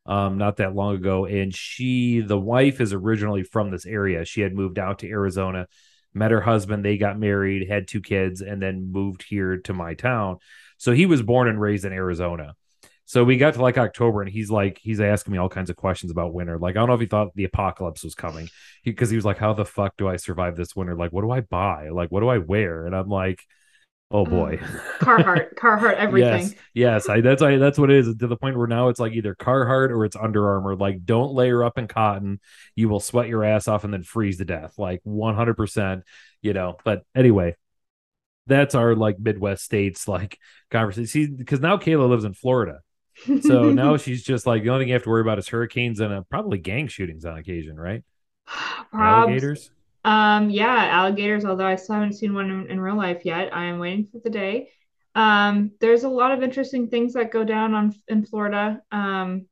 um, 0.05 0.38
not 0.38 0.58
that 0.58 0.73
long 0.73 0.95
ago, 0.95 1.25
and 1.25 1.53
she, 1.53 2.21
the 2.21 2.39
wife, 2.39 2.79
is 2.79 2.93
originally 2.93 3.43
from 3.43 3.71
this 3.71 3.86
area. 3.86 4.23
She 4.23 4.39
had 4.39 4.55
moved 4.55 4.79
out 4.79 4.99
to 4.99 5.10
Arizona, 5.10 5.67
met 6.13 6.32
her 6.32 6.39
husband, 6.39 6.86
they 6.86 6.97
got 6.97 7.19
married, 7.19 7.67
had 7.67 7.89
two 7.89 7.99
kids, 7.99 8.41
and 8.41 8.62
then 8.62 8.89
moved 8.89 9.23
here 9.27 9.58
to 9.58 9.73
my 9.73 9.95
town. 9.95 10.38
So 10.77 10.93
he 10.93 11.05
was 11.05 11.21
born 11.21 11.49
and 11.49 11.60
raised 11.60 11.84
in 11.84 11.91
Arizona. 11.91 12.55
So 13.10 13.24
we 13.24 13.38
got 13.38 13.56
to 13.56 13.62
like 13.63 13.80
October, 13.80 14.22
and 14.22 14.30
he's 14.30 14.52
like, 14.52 14.78
he's 14.84 15.00
asking 15.00 15.32
me 15.32 15.39
all 15.39 15.50
kinds 15.50 15.72
of 15.72 15.76
questions 15.76 16.12
about 16.12 16.32
winter. 16.32 16.60
Like, 16.60 16.76
I 16.76 16.80
don't 16.80 16.89
know 16.89 16.93
if 16.93 17.00
he 17.00 17.08
thought 17.08 17.34
the 17.34 17.45
apocalypse 17.45 18.04
was 18.04 18.13
coming, 18.13 18.52
because 18.84 19.10
he, 19.10 19.13
he, 19.13 19.17
was 19.17 19.26
like, 19.26 19.39
"How 19.39 19.52
the 19.54 19.65
fuck 19.65 19.98
do 19.98 20.08
I 20.08 20.17
survive 20.17 20.56
this 20.56 20.76
winter? 20.76 20.95
Like, 20.95 21.12
what 21.12 21.24
do 21.24 21.32
I 21.32 21.41
buy? 21.41 21.89
Like, 21.89 22.12
what 22.12 22.19
do 22.19 22.28
I 22.28 22.38
wear?" 22.38 22.86
And 22.86 22.95
I'm 22.95 23.10
like, 23.10 23.43
"Oh 24.12 24.26
mm. 24.26 24.30
boy, 24.30 24.58
Carhartt, 25.00 25.56
Carhartt, 25.58 25.95
everything." 25.95 26.50
yes, 26.50 26.54
yes, 26.76 27.10
I, 27.10 27.22
that's 27.22 27.41
I, 27.41 27.58
that's 27.58 27.80
what 27.80 27.89
it 27.89 27.98
is. 27.98 28.15
To 28.15 28.28
the 28.28 28.38
point 28.38 28.56
where 28.56 28.67
now 28.67 28.89
it's 28.89 29.00
like 29.00 29.13
either 29.13 29.34
Carhartt 29.34 29.89
or 29.89 30.06
it's 30.06 30.15
Under 30.15 30.48
Armour. 30.48 30.76
Like, 30.76 31.04
don't 31.04 31.34
layer 31.34 31.63
up 31.63 31.80
in 31.80 31.88
cotton; 31.88 32.39
you 32.76 32.89
will 32.89 33.00
sweat 33.00 33.28
your 33.28 33.43
ass 33.43 33.67
off 33.67 33.84
and 33.86 33.91
then 33.91 34.04
freeze 34.04 34.38
to 34.38 34.45
death. 34.45 34.78
Like, 34.78 35.00
100. 35.02 35.56
percent 35.56 36.04
You 36.43 36.54
know. 36.54 36.78
But 36.84 37.02
anyway, 37.15 37.56
that's 38.45 38.76
our 38.76 38.93
like 38.93 39.17
Midwest 39.17 39.63
states 39.63 40.08
like 40.08 40.38
conversation. 40.69 41.08
See, 41.08 41.26
because 41.26 41.60
now 41.60 41.78
Kayla 41.78 42.08
lives 42.08 42.24
in 42.24 42.36
Florida 42.36 42.82
so 43.41 43.71
now 43.71 43.97
she's 43.97 44.23
just 44.23 44.45
like 44.45 44.63
the 44.63 44.69
only 44.69 44.84
thing 44.84 44.89
you 44.89 44.93
have 44.93 45.03
to 45.03 45.10
worry 45.10 45.21
about 45.21 45.39
is 45.39 45.47
hurricanes 45.47 45.99
and 45.99 46.13
uh, 46.13 46.21
probably 46.29 46.58
gang 46.58 46.88
shootings 46.88 47.25
on 47.25 47.38
occasion, 47.38 47.79
right? 47.79 48.03
Alligators. 48.93 49.71
Um, 50.05 50.49
yeah, 50.49 50.88
alligators. 50.91 51.45
Although 51.45 51.65
I 51.65 51.75
still 51.75 51.95
haven't 51.95 52.13
seen 52.13 52.34
one 52.34 52.49
in, 52.49 52.71
in 52.71 52.79
real 52.79 52.95
life 52.95 53.25
yet, 53.25 53.53
I 53.55 53.65
am 53.65 53.79
waiting 53.79 54.08
for 54.12 54.19
the 54.23 54.29
day. 54.29 54.69
Um, 55.15 55.71
there's 55.82 56.03
a 56.03 56.10
lot 56.10 56.32
of 56.32 56.41
interesting 56.41 56.88
things 56.88 57.13
that 57.13 57.32
go 57.32 57.43
down 57.43 57.73
on 57.73 57.93
in 58.08 58.25
Florida. 58.25 58.82
Um, 58.91 59.47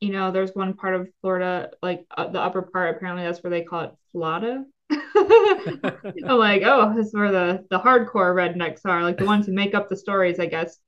you 0.00 0.10
know, 0.10 0.32
there's 0.32 0.54
one 0.54 0.74
part 0.74 0.94
of 0.96 1.08
Florida, 1.20 1.70
like 1.82 2.04
uh, 2.16 2.26
the 2.26 2.40
upper 2.40 2.62
part. 2.62 2.96
Apparently, 2.96 3.24
that's 3.24 3.42
where 3.42 3.50
they 3.50 3.62
call 3.62 3.82
it 3.82 3.94
Florida. 4.10 4.64
I'm 4.90 6.38
like, 6.38 6.62
oh, 6.64 6.92
this 6.96 7.08
is 7.08 7.14
where 7.14 7.30
the 7.30 7.64
the 7.70 7.78
hardcore 7.78 8.34
rednecks 8.34 8.80
are, 8.84 9.02
like 9.02 9.18
the 9.18 9.26
ones 9.26 9.46
who 9.46 9.52
make 9.52 9.74
up 9.74 9.88
the 9.88 9.96
stories, 9.96 10.40
I 10.40 10.46
guess. 10.46 10.78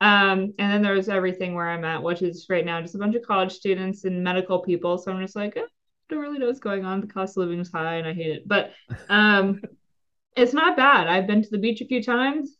Um, 0.00 0.52
and 0.58 0.72
then 0.72 0.82
there's 0.82 1.08
everything 1.08 1.54
where 1.54 1.68
I'm 1.68 1.84
at, 1.84 2.02
which 2.02 2.22
is 2.22 2.46
right 2.50 2.64
now 2.64 2.80
just 2.80 2.94
a 2.94 2.98
bunch 2.98 3.14
of 3.14 3.22
college 3.22 3.52
students 3.52 4.04
and 4.04 4.22
medical 4.22 4.60
people. 4.60 4.98
So 4.98 5.12
I'm 5.12 5.20
just 5.20 5.36
like, 5.36 5.56
eh, 5.56 5.62
I 5.62 5.66
don't 6.14 6.20
really 6.20 6.38
know 6.38 6.46
what's 6.46 6.60
going 6.60 6.84
on. 6.84 7.00
The 7.00 7.06
cost 7.06 7.36
of 7.36 7.42
living 7.42 7.60
is 7.60 7.70
high 7.70 7.96
and 7.96 8.06
I 8.06 8.12
hate 8.12 8.36
it. 8.36 8.48
But 8.48 8.72
um, 9.08 9.62
it's 10.36 10.52
not 10.52 10.76
bad. 10.76 11.06
I've 11.06 11.26
been 11.26 11.42
to 11.42 11.50
the 11.50 11.58
beach 11.58 11.80
a 11.80 11.86
few 11.86 12.02
times. 12.02 12.56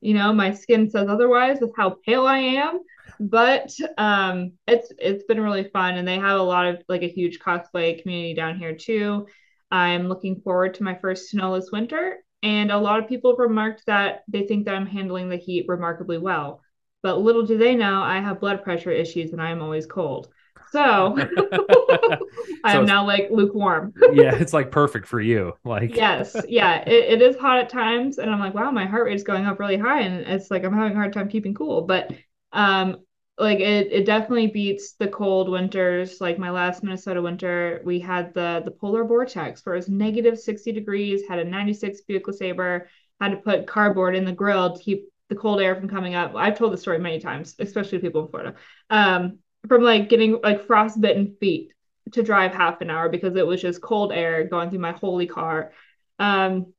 You 0.00 0.14
know, 0.14 0.32
my 0.32 0.52
skin 0.52 0.90
says 0.90 1.08
otherwise 1.08 1.58
with 1.60 1.72
how 1.76 1.96
pale 2.06 2.26
I 2.26 2.38
am. 2.38 2.80
But 3.18 3.74
um, 3.96 4.52
it's 4.66 4.92
it's 4.98 5.24
been 5.24 5.40
really 5.40 5.70
fun, 5.72 5.96
and 5.96 6.06
they 6.06 6.18
have 6.18 6.38
a 6.38 6.42
lot 6.42 6.66
of 6.66 6.82
like 6.88 7.02
a 7.02 7.08
huge 7.08 7.38
cosplay 7.38 8.00
community 8.00 8.34
down 8.34 8.58
here 8.58 8.74
too. 8.74 9.26
I'm 9.70 10.08
looking 10.08 10.40
forward 10.42 10.74
to 10.74 10.82
my 10.82 10.96
first 10.96 11.30
snowless 11.30 11.70
winter, 11.72 12.18
and 12.42 12.70
a 12.70 12.78
lot 12.78 13.00
of 13.00 13.08
people 13.08 13.34
remarked 13.36 13.84
that 13.86 14.22
they 14.28 14.46
think 14.46 14.66
that 14.66 14.74
I'm 14.74 14.86
handling 14.86 15.28
the 15.28 15.36
heat 15.36 15.66
remarkably 15.66 16.18
well. 16.18 16.60
But 17.06 17.20
little 17.20 17.46
do 17.46 17.56
they 17.56 17.76
know, 17.76 18.02
I 18.02 18.18
have 18.18 18.40
blood 18.40 18.64
pressure 18.64 18.90
issues 18.90 19.32
and 19.32 19.40
I 19.40 19.52
am 19.52 19.62
always 19.62 19.86
cold. 19.86 20.26
So 20.72 21.16
I 22.64 22.76
am 22.76 22.84
now 22.84 23.06
like 23.06 23.28
lukewarm. 23.30 23.94
yeah, 24.12 24.34
it's 24.34 24.52
like 24.52 24.72
perfect 24.72 25.06
for 25.06 25.20
you. 25.20 25.52
Like 25.62 25.94
yes, 25.94 26.34
yeah, 26.48 26.80
it, 26.80 27.20
it 27.20 27.22
is 27.22 27.36
hot 27.36 27.60
at 27.60 27.68
times, 27.68 28.18
and 28.18 28.28
I'm 28.28 28.40
like, 28.40 28.54
wow, 28.54 28.72
my 28.72 28.86
heart 28.86 29.06
rate 29.06 29.14
is 29.14 29.22
going 29.22 29.46
up 29.46 29.60
really 29.60 29.76
high, 29.76 30.00
and 30.00 30.26
it's 30.26 30.50
like 30.50 30.64
I'm 30.64 30.74
having 30.74 30.94
a 30.94 30.96
hard 30.96 31.12
time 31.12 31.28
keeping 31.28 31.54
cool. 31.54 31.82
But 31.82 32.12
um, 32.50 32.96
like 33.38 33.60
it, 33.60 33.92
it 33.92 34.04
definitely 34.04 34.48
beats 34.48 34.94
the 34.94 35.06
cold 35.06 35.48
winters. 35.48 36.20
Like 36.20 36.40
my 36.40 36.50
last 36.50 36.82
Minnesota 36.82 37.22
winter, 37.22 37.82
we 37.84 38.00
had 38.00 38.34
the 38.34 38.62
the 38.64 38.72
polar 38.72 39.04
vortex 39.04 39.64
where 39.64 39.76
it 39.76 39.78
was 39.78 39.88
negative 39.88 40.40
60 40.40 40.72
degrees, 40.72 41.22
had 41.28 41.38
a 41.38 41.44
96 41.44 42.00
Buick 42.00 42.26
LeSabre, 42.26 42.86
had 43.20 43.30
to 43.30 43.36
put 43.36 43.68
cardboard 43.68 44.16
in 44.16 44.24
the 44.24 44.32
grill 44.32 44.76
to 44.76 44.82
keep 44.82 45.04
the 45.28 45.36
cold 45.36 45.60
air 45.60 45.74
from 45.74 45.88
coming 45.88 46.14
up. 46.14 46.34
I've 46.34 46.56
told 46.56 46.72
the 46.72 46.78
story 46.78 46.98
many 46.98 47.18
times, 47.18 47.54
especially 47.58 47.98
to 47.98 48.02
people 48.02 48.24
in 48.24 48.28
Florida. 48.28 48.54
Um, 48.90 49.38
from 49.68 49.82
like 49.82 50.08
getting 50.08 50.40
like 50.42 50.66
frostbitten 50.66 51.36
feet 51.40 51.72
to 52.12 52.22
drive 52.22 52.52
half 52.52 52.80
an 52.80 52.90
hour 52.90 53.08
because 53.08 53.34
it 53.36 53.46
was 53.46 53.60
just 53.60 53.80
cold 53.80 54.12
air 54.12 54.44
going 54.44 54.70
through 54.70 54.78
my 54.78 54.92
holy 54.92 55.26
car. 55.26 55.72
Um, 56.18 56.72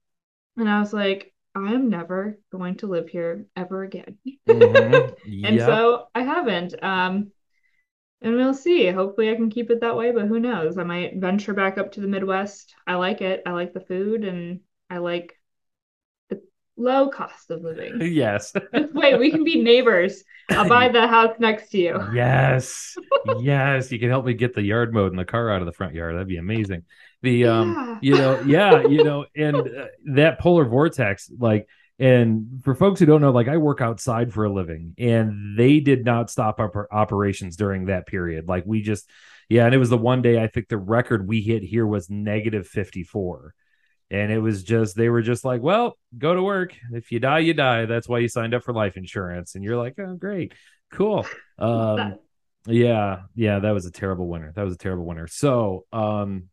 and 0.56 0.70
I 0.70 0.80
was 0.80 0.94
like, 0.94 1.34
I 1.54 1.74
am 1.74 1.90
never 1.90 2.40
going 2.52 2.76
to 2.78 2.88
live 2.88 3.10
here 3.10 3.46
ever 3.56 3.84
again. 3.84 4.18
Mm-hmm. 4.48 5.14
and 5.46 5.56
yep. 5.58 5.68
so 5.68 6.08
I 6.14 6.22
haven't. 6.22 6.82
Um, 6.82 7.32
and 8.22 8.36
we'll 8.36 8.54
see. 8.54 8.88
Hopefully, 8.88 9.30
I 9.30 9.36
can 9.36 9.50
keep 9.50 9.70
it 9.70 9.82
that 9.82 9.96
way, 9.96 10.12
but 10.12 10.28
who 10.28 10.40
knows? 10.40 10.78
I 10.78 10.84
might 10.84 11.18
venture 11.18 11.54
back 11.54 11.78
up 11.78 11.92
to 11.94 12.02
the 12.02 12.08
Midwest. 12.08 12.74
I 12.86 12.96
like 12.96 13.22
it. 13.22 13.44
I 13.46 13.52
like 13.52 13.74
the 13.74 13.80
food 13.82 14.24
and 14.24 14.62
I 14.90 14.98
like 14.98 15.38
low 16.78 17.10
cost 17.10 17.52
of 17.52 17.62
living. 17.62 18.00
Yes. 18.18 18.54
Wait, 18.74 19.20
we 19.20 19.32
can 19.32 19.44
be 19.44 19.62
neighbors. 19.62 20.24
I'll 20.50 20.70
buy 20.70 20.90
the 20.94 21.08
house 21.08 21.36
next 21.40 21.70
to 21.72 21.78
you. 21.78 22.02
Yes. 22.14 22.96
yes. 23.40 23.92
You 23.92 24.00
can 24.00 24.10
help 24.10 24.26
me 24.26 24.34
get 24.34 24.54
the 24.54 24.62
yard 24.62 24.94
mode 24.94 25.12
and 25.12 25.20
the 25.20 25.26
car 25.26 25.52
out 25.52 25.62
of 25.62 25.66
the 25.66 25.74
front 25.74 25.94
yard. 25.94 26.16
That'd 26.16 26.28
be 26.28 26.38
amazing. 26.38 26.84
The, 27.22 27.46
um, 27.46 28.00
yeah. 28.02 28.10
you 28.10 28.18
know, 28.18 28.42
yeah, 28.42 28.88
you 28.88 29.04
know, 29.04 29.26
and 29.36 29.58
uh, 29.58 29.86
that 30.14 30.40
polar 30.40 30.66
vortex, 30.66 31.30
like, 31.38 31.68
and 32.00 32.62
for 32.64 32.76
folks 32.76 33.00
who 33.00 33.08
don't 33.08 33.22
know, 33.22 33.32
like 33.32 33.48
I 33.48 33.58
work 33.58 33.82
outside 33.82 34.32
for 34.32 34.46
a 34.46 34.54
living, 34.54 34.94
and 35.00 35.58
they 35.58 35.80
did 35.80 36.06
not 36.06 36.30
stop 36.30 36.60
our 36.60 36.88
operations 36.92 37.56
during 37.56 37.86
that 37.86 38.06
period. 38.06 38.48
Like 38.48 38.66
we 38.68 38.84
just, 38.84 39.10
yeah, 39.50 39.66
and 39.66 39.74
it 39.74 39.80
was 39.80 39.90
the 39.90 39.98
one 39.98 40.22
day 40.22 40.42
I 40.42 40.48
think 40.48 40.68
the 40.68 40.78
record 40.78 41.28
we 41.28 41.42
hit 41.42 41.64
here 41.64 41.88
was 41.88 42.10
negative 42.10 42.68
54. 42.68 43.56
And 44.10 44.32
it 44.32 44.40
was 44.40 44.64
just, 44.64 44.96
they 44.96 45.10
were 45.10 45.22
just 45.22 45.44
like, 45.44 45.62
well, 45.62 45.98
go 46.18 46.34
to 46.34 46.42
work. 46.42 46.74
If 46.94 47.12
you 47.12 47.20
die, 47.20 47.40
you 47.40 47.54
die. 47.54 47.86
That's 47.86 48.08
why 48.08 48.20
you 48.20 48.30
signed 48.30 48.54
up 48.54 48.64
for 48.64 48.74
life 48.74 48.96
insurance. 48.96 49.56
And 49.56 49.64
you're 49.64 49.78
like, 49.78 49.96
oh, 50.00 50.16
great, 50.16 50.54
cool. 50.92 51.26
Um, 51.60 52.16
yeah, 52.68 53.22
yeah, 53.36 53.60
that 53.60 53.72
was 53.72 53.86
a 53.86 53.92
terrible 53.92 54.28
winner. 54.28 54.54
That 54.56 54.64
was 54.64 54.76
a 54.76 54.78
terrible 54.78 55.06
winner. 55.06 55.28
So, 55.28 55.86
um, 55.92 56.50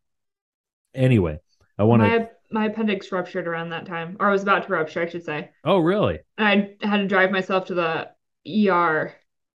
anyway, 0.95 1.39
I 1.79 1.85
want 1.85 2.03
to 2.03 2.31
my 2.55 2.67
appendix 2.67 3.11
ruptured 3.11 3.49
around 3.49 3.71
that 3.71 3.85
time, 3.85 4.17
or 4.21 4.29
I 4.29 4.33
was 4.33 4.43
about 4.43 4.67
to 4.67 4.73
rupture, 4.73 5.03
I 5.03 5.09
should 5.09 5.25
say. 5.25 5.51
Oh, 5.65 5.79
really? 5.79 6.21
And 6.39 6.77
I 6.83 6.87
had 6.87 6.99
to 6.99 7.07
drive 7.07 7.33
myself 7.33 7.67
to 7.67 7.75
the 7.75 8.71
ER 8.71 9.13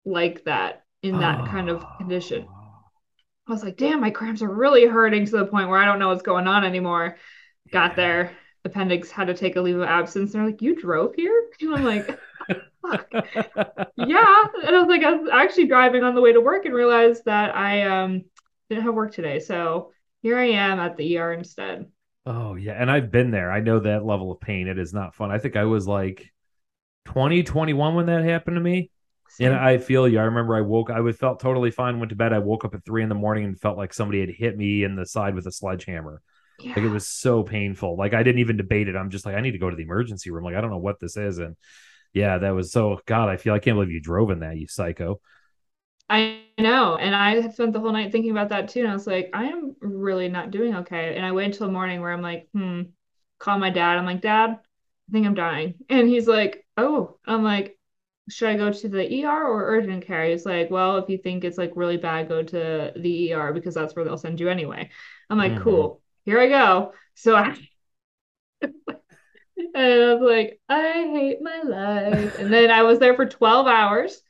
like 0.04 0.44
that 0.44 0.84
in 1.02 1.20
that 1.20 1.42
oh. 1.42 1.46
kind 1.46 1.68
of 1.68 1.84
condition. 1.98 2.48
I 3.46 3.52
was 3.52 3.62
like, 3.62 3.76
damn, 3.76 4.00
my 4.00 4.10
cramps 4.10 4.42
are 4.42 4.52
really 4.52 4.86
hurting 4.86 5.26
to 5.26 5.30
the 5.30 5.44
point 5.44 5.68
where 5.68 5.78
I 5.78 5.84
don't 5.84 5.98
know 5.98 6.08
what's 6.08 6.22
going 6.22 6.48
on 6.48 6.64
anymore. 6.64 7.16
Got 7.70 7.92
yeah. 7.92 7.96
there, 7.96 8.30
appendix 8.64 9.10
had 9.10 9.26
to 9.26 9.34
take 9.34 9.56
a 9.56 9.60
leave 9.60 9.76
of 9.76 9.82
absence. 9.82 10.34
And 10.34 10.42
they're 10.42 10.50
like, 10.50 10.62
you 10.62 10.74
drove 10.74 11.14
here? 11.14 11.50
And 11.60 11.74
I'm 11.74 11.84
like, 11.84 12.18
fuck. 12.82 13.08
yeah. 13.12 14.44
And 14.64 14.76
I 14.76 14.80
was 14.80 14.88
like, 14.88 15.02
I 15.02 15.12
was 15.12 15.30
actually 15.32 15.66
driving 15.66 16.02
on 16.02 16.14
the 16.14 16.20
way 16.20 16.32
to 16.32 16.40
work 16.40 16.64
and 16.64 16.74
realized 16.74 17.24
that 17.24 17.54
I 17.54 17.82
um 17.82 18.24
didn't 18.68 18.84
have 18.84 18.94
work 18.94 19.12
today. 19.12 19.40
So 19.40 19.92
here 20.22 20.38
I 20.38 20.50
am 20.50 20.78
at 20.78 20.96
the 20.96 21.18
ER 21.18 21.32
instead. 21.32 21.86
Oh 22.26 22.56
yeah, 22.56 22.72
and 22.72 22.90
I've 22.90 23.12
been 23.12 23.30
there. 23.30 23.52
I 23.52 23.60
know 23.60 23.78
that 23.80 24.04
level 24.04 24.32
of 24.32 24.40
pain. 24.40 24.66
It 24.66 24.78
is 24.78 24.92
not 24.92 25.14
fun. 25.14 25.30
I 25.30 25.38
think 25.38 25.54
I 25.54 25.64
was 25.64 25.86
like 25.86 26.32
20, 27.06 27.44
21 27.44 27.94
when 27.94 28.06
that 28.06 28.24
happened 28.24 28.56
to 28.56 28.60
me. 28.60 28.90
Same. 29.28 29.52
And 29.52 29.56
I 29.56 29.78
feel 29.78 30.08
you. 30.08 30.18
I 30.18 30.24
remember 30.24 30.56
I 30.56 30.60
woke. 30.62 30.90
I 30.90 31.12
felt 31.12 31.40
totally 31.40 31.70
fine. 31.70 31.98
Went 31.98 32.10
to 32.10 32.16
bed. 32.16 32.32
I 32.32 32.38
woke 32.38 32.64
up 32.64 32.74
at 32.74 32.84
three 32.84 33.02
in 33.02 33.08
the 33.08 33.14
morning 33.14 33.44
and 33.44 33.58
felt 33.58 33.76
like 33.76 33.92
somebody 33.92 34.20
had 34.20 34.30
hit 34.30 34.56
me 34.56 34.82
in 34.82 34.96
the 34.96 35.06
side 35.06 35.34
with 35.34 35.46
a 35.46 35.52
sledgehammer. 35.52 36.22
Yeah. 36.60 36.70
Like 36.70 36.84
it 36.84 36.88
was 36.88 37.08
so 37.08 37.42
painful. 37.42 37.96
Like 37.96 38.14
I 38.14 38.22
didn't 38.22 38.40
even 38.40 38.56
debate 38.56 38.88
it. 38.88 38.96
I'm 38.96 39.10
just 39.10 39.26
like 39.26 39.34
I 39.36 39.40
need 39.40 39.52
to 39.52 39.58
go 39.58 39.70
to 39.70 39.76
the 39.76 39.82
emergency 39.82 40.30
room. 40.30 40.44
Like 40.44 40.54
I 40.54 40.60
don't 40.60 40.70
know 40.70 40.78
what 40.78 41.00
this 41.00 41.16
is. 41.16 41.38
And 41.38 41.56
yeah, 42.12 42.38
that 42.38 42.50
was 42.50 42.72
so. 42.72 43.00
God, 43.06 43.28
I 43.28 43.36
feel 43.36 43.54
I 43.54 43.58
can't 43.58 43.76
believe 43.76 43.90
you 43.90 44.00
drove 44.00 44.30
in 44.30 44.40
that. 44.40 44.56
You 44.56 44.66
psycho. 44.66 45.20
I 46.08 46.42
know. 46.58 46.96
And 46.96 47.14
I 47.14 47.40
had 47.40 47.52
spent 47.54 47.72
the 47.72 47.80
whole 47.80 47.92
night 47.92 48.12
thinking 48.12 48.30
about 48.30 48.50
that 48.50 48.68
too. 48.68 48.80
And 48.80 48.88
I 48.88 48.94
was 48.94 49.06
like, 49.06 49.30
I 49.34 49.46
am 49.46 49.74
really 49.80 50.28
not 50.28 50.50
doing 50.50 50.76
okay. 50.76 51.16
And 51.16 51.26
I 51.26 51.32
wait 51.32 51.46
until 51.46 51.66
the 51.66 51.72
morning 51.72 52.00
where 52.00 52.12
I'm 52.12 52.22
like, 52.22 52.48
hmm, 52.52 52.82
call 53.38 53.58
my 53.58 53.70
dad. 53.70 53.98
I'm 53.98 54.06
like, 54.06 54.20
Dad, 54.20 54.50
I 54.50 55.12
think 55.12 55.26
I'm 55.26 55.34
dying. 55.34 55.74
And 55.90 56.08
he's 56.08 56.28
like, 56.28 56.64
Oh, 56.76 57.18
I'm 57.26 57.42
like, 57.42 57.78
should 58.28 58.48
I 58.48 58.56
go 58.56 58.72
to 58.72 58.88
the 58.88 59.24
ER 59.24 59.44
or 59.44 59.66
urgent 59.76 60.06
care? 60.06 60.26
He's 60.26 60.46
like, 60.46 60.70
Well, 60.70 60.98
if 60.98 61.08
you 61.08 61.18
think 61.18 61.44
it's 61.44 61.58
like 61.58 61.72
really 61.74 61.96
bad, 61.96 62.28
go 62.28 62.42
to 62.42 62.92
the 62.96 63.32
ER 63.32 63.52
because 63.52 63.74
that's 63.74 63.94
where 63.94 64.04
they'll 64.04 64.18
send 64.18 64.40
you 64.40 64.48
anyway. 64.48 64.90
I'm 65.30 65.38
like, 65.38 65.52
mm-hmm. 65.52 65.62
Cool, 65.62 66.02
here 66.26 66.38
I 66.38 66.48
go. 66.48 66.92
So 67.14 67.34
I 67.34 67.56
and 68.60 68.74
I 69.74 70.14
was 70.14 70.20
like, 70.20 70.60
I 70.68 70.92
hate 71.12 71.38
my 71.40 71.62
life. 71.62 72.38
And 72.38 72.52
then 72.52 72.70
I 72.70 72.82
was 72.82 72.98
there 72.98 73.14
for 73.14 73.24
12 73.24 73.66
hours 73.66 74.20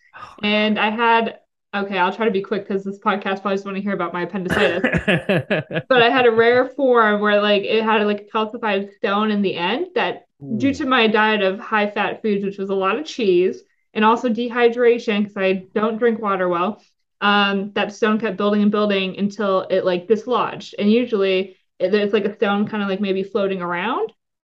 and 0.42 0.78
I 0.78 0.90
had 0.90 1.40
Okay, 1.74 1.98
I'll 1.98 2.14
try 2.14 2.24
to 2.24 2.30
be 2.30 2.40
quick 2.40 2.66
because 2.66 2.84
this 2.84 2.98
podcast 2.98 3.42
probably 3.42 3.54
just 3.54 3.66
want 3.66 3.76
to 3.76 3.82
hear 3.82 3.92
about 3.92 4.14
my 4.14 4.22
appendicitis. 4.22 4.82
but 5.88 6.02
I 6.02 6.08
had 6.08 6.24
a 6.24 6.30
rare 6.30 6.64
form 6.64 7.20
where 7.20 7.42
like 7.42 7.64
it 7.64 7.84
had 7.84 8.02
like 8.06 8.22
a 8.22 8.36
calcified 8.36 8.94
stone 8.94 9.30
in 9.30 9.42
the 9.42 9.56
end 9.56 9.88
that 9.94 10.26
Ooh. 10.42 10.56
due 10.56 10.72
to 10.74 10.86
my 10.86 11.06
diet 11.06 11.42
of 11.42 11.58
high 11.58 11.90
fat 11.90 12.22
foods, 12.22 12.44
which 12.44 12.56
was 12.56 12.70
a 12.70 12.74
lot 12.74 12.98
of 12.98 13.04
cheese 13.04 13.62
and 13.92 14.04
also 14.04 14.28
dehydration 14.30 15.22
because 15.22 15.36
I 15.36 15.66
don't 15.74 15.98
drink 15.98 16.20
water 16.20 16.48
well, 16.48 16.80
um, 17.20 17.72
that 17.74 17.92
stone 17.94 18.18
kept 18.18 18.38
building 18.38 18.62
and 18.62 18.70
building 18.70 19.18
until 19.18 19.66
it 19.68 19.84
like 19.84 20.08
dislodged. 20.08 20.76
And 20.78 20.90
usually 20.90 21.55
it's 21.78 22.12
like 22.12 22.24
a 22.24 22.34
stone 22.34 22.66
kind 22.66 22.82
of 22.82 22.88
like 22.88 23.00
maybe 23.00 23.22
floating 23.22 23.62
around 23.62 24.12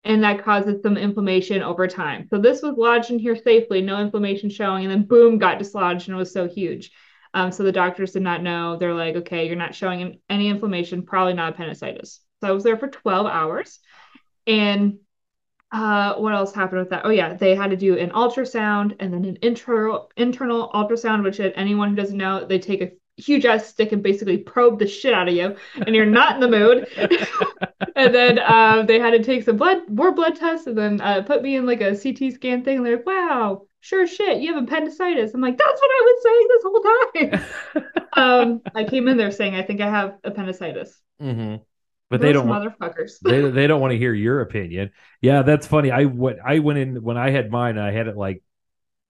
and 0.03 0.23
that 0.23 0.43
causes 0.43 0.81
some 0.81 0.97
inflammation 0.97 1.61
over 1.61 1.87
time. 1.87 2.27
So 2.29 2.37
this 2.37 2.61
was 2.61 2.77
lodged 2.77 3.11
in 3.11 3.19
here 3.19 3.35
safely, 3.35 3.81
no 3.81 3.99
inflammation 3.99 4.49
showing, 4.49 4.85
and 4.85 4.91
then 4.91 5.03
boom, 5.03 5.37
got 5.37 5.59
dislodged 5.59 6.07
and 6.07 6.15
it 6.15 6.19
was 6.19 6.31
so 6.31 6.47
huge. 6.47 6.91
Um, 7.33 7.51
so 7.51 7.63
the 7.63 7.71
doctors 7.71 8.13
did 8.13 8.21
not 8.21 8.41
know. 8.41 8.77
They're 8.77 8.93
like, 8.93 9.15
okay, 9.17 9.47
you're 9.47 9.55
not 9.55 9.75
showing 9.75 10.19
any 10.29 10.47
inflammation, 10.47 11.05
probably 11.05 11.33
not 11.33 11.53
appendicitis. 11.53 12.21
So 12.41 12.47
I 12.47 12.51
was 12.51 12.63
there 12.63 12.77
for 12.77 12.87
12 12.87 13.27
hours. 13.27 13.79
And 14.45 14.99
uh, 15.71 16.15
what 16.15 16.33
else 16.33 16.53
happened 16.53 16.79
with 16.79 16.89
that? 16.91 17.05
Oh 17.05 17.09
yeah, 17.09 17.33
they 17.33 17.53
had 17.53 17.71
to 17.71 17.75
do 17.77 17.97
an 17.97 18.11
ultrasound 18.11 18.95
and 18.99 19.13
then 19.13 19.25
an 19.25 19.37
internal 19.41 20.09
internal 20.15 20.69
ultrasound, 20.73 21.23
which 21.23 21.41
anyone 21.41 21.89
who 21.89 21.95
doesn't 21.95 22.17
know, 22.17 22.45
they 22.45 22.59
take 22.59 22.81
a 22.81 22.91
huge 23.17 23.45
ass 23.45 23.67
stick 23.67 23.91
and 23.91 24.01
basically 24.01 24.37
probe 24.37 24.79
the 24.79 24.87
shit 24.87 25.13
out 25.13 25.27
of 25.27 25.33
you, 25.33 25.55
and 25.75 25.95
you're 25.95 26.05
not 26.05 26.35
in 26.35 26.39
the 26.39 26.47
mood. 26.47 26.87
and 27.95 28.13
then 28.15 28.39
uh, 28.39 28.83
they 28.83 28.99
had 28.99 29.11
to 29.11 29.23
take 29.23 29.43
some 29.43 29.57
blood, 29.57 29.89
more 29.89 30.11
blood 30.11 30.35
tests, 30.35 30.67
and 30.67 30.77
then 30.77 31.01
uh, 31.01 31.21
put 31.23 31.41
me 31.41 31.55
in 31.55 31.65
like 31.65 31.81
a 31.81 31.95
CT 31.95 32.33
scan 32.33 32.63
thing. 32.63 32.77
And 32.77 32.85
they're 32.85 32.97
like, 32.97 33.05
"Wow, 33.05 33.67
sure 33.87 34.05
shit, 34.05 34.41
you 34.41 34.53
have 34.53 34.63
appendicitis. 34.63 35.33
I'm 35.33 35.41
like, 35.41 35.57
that's 35.57 35.81
what 35.81 35.91
I 35.91 36.01
was 36.03 36.23
saying 36.23 36.47
this 36.49 37.33
whole 37.33 37.43
time. 37.73 38.03
um, 38.13 38.61
I 38.75 38.83
came 38.83 39.07
in 39.07 39.17
there 39.17 39.31
saying, 39.31 39.55
I 39.55 39.63
think 39.63 39.81
I 39.81 39.89
have 39.89 40.15
appendicitis. 40.23 40.99
Mm-hmm. 41.21 41.63
But 42.09 42.21
Those 42.21 42.27
they 42.27 42.33
don't 42.33 42.47
motherfuckers. 42.47 43.19
they 43.21 43.49
they 43.51 43.67
don't 43.67 43.81
want 43.81 43.91
to 43.91 43.97
hear 43.97 44.13
your 44.13 44.39
opinion. 44.39 44.91
Yeah, 45.19 45.41
that's 45.41 45.67
funny. 45.67 45.91
I 45.91 46.05
went 46.05 46.39
I 46.45 46.59
went 46.59 46.79
in 46.79 47.03
when 47.03 47.17
I 47.17 47.31
had 47.31 47.51
mine. 47.51 47.77
I 47.77 47.91
had 47.91 48.07
it 48.07 48.15
like 48.15 48.43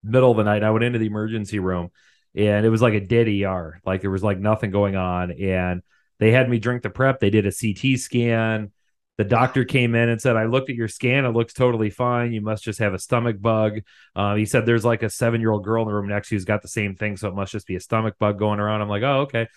middle 0.04 0.32
of 0.32 0.38
the 0.38 0.44
night. 0.44 0.64
I 0.64 0.72
went 0.72 0.84
into 0.84 0.98
the 0.98 1.06
emergency 1.06 1.60
room, 1.60 1.92
and 2.38 2.66
it 2.66 2.70
was 2.70 2.82
like 2.82 2.94
a 2.94 3.00
dead 3.00 3.28
ER. 3.28 3.82
Like 3.86 4.02
there 4.02 4.12
was 4.12 4.24
like 4.24 4.38
nothing 4.40 4.70
going 4.70 4.96
on, 4.96 5.32
and 5.32 5.82
they 6.20 6.32
had 6.32 6.50
me 6.50 6.60
drink 6.60 6.84
the 6.84 6.90
prep. 6.90 7.20
They 7.20 7.32
did 7.32 7.48
a 7.48 7.52
CT 7.52 8.00
scan. 8.00 8.72
The 9.18 9.24
doctor 9.24 9.66
came 9.66 9.96
in 9.96 10.10
and 10.10 10.22
said, 10.22 10.36
I 10.36 10.46
looked 10.46 10.70
at 10.70 10.76
your 10.76 10.88
scan. 10.88 11.26
It 11.26 11.30
looks 11.30 11.52
totally 11.52 11.90
fine. 11.90 12.34
You 12.34 12.42
must 12.42 12.64
just 12.64 12.78
have 12.78 12.94
a 12.94 13.00
stomach 13.00 13.42
bug. 13.42 13.80
Uh, 14.16 14.36
he 14.36 14.46
said, 14.46 14.66
There's 14.68 14.86
like 14.86 15.02
a 15.02 15.10
seven 15.10 15.42
year 15.42 15.52
old 15.52 15.64
girl 15.64 15.82
in 15.82 15.88
the 15.88 15.94
room 15.94 16.08
next 16.08 16.30
to 16.30 16.36
you 16.36 16.38
who's 16.38 16.46
got 16.46 16.62
the 16.62 16.68
same 16.68 16.96
thing. 16.96 17.18
So 17.18 17.28
it 17.28 17.34
must 17.34 17.52
just 17.52 17.66
be 17.66 17.76
a 17.76 17.80
stomach 17.80 18.16
bug 18.20 18.38
going 18.38 18.60
around. 18.60 18.82
I'm 18.82 18.90
like, 18.90 19.02
Oh, 19.02 19.22
okay. 19.22 19.48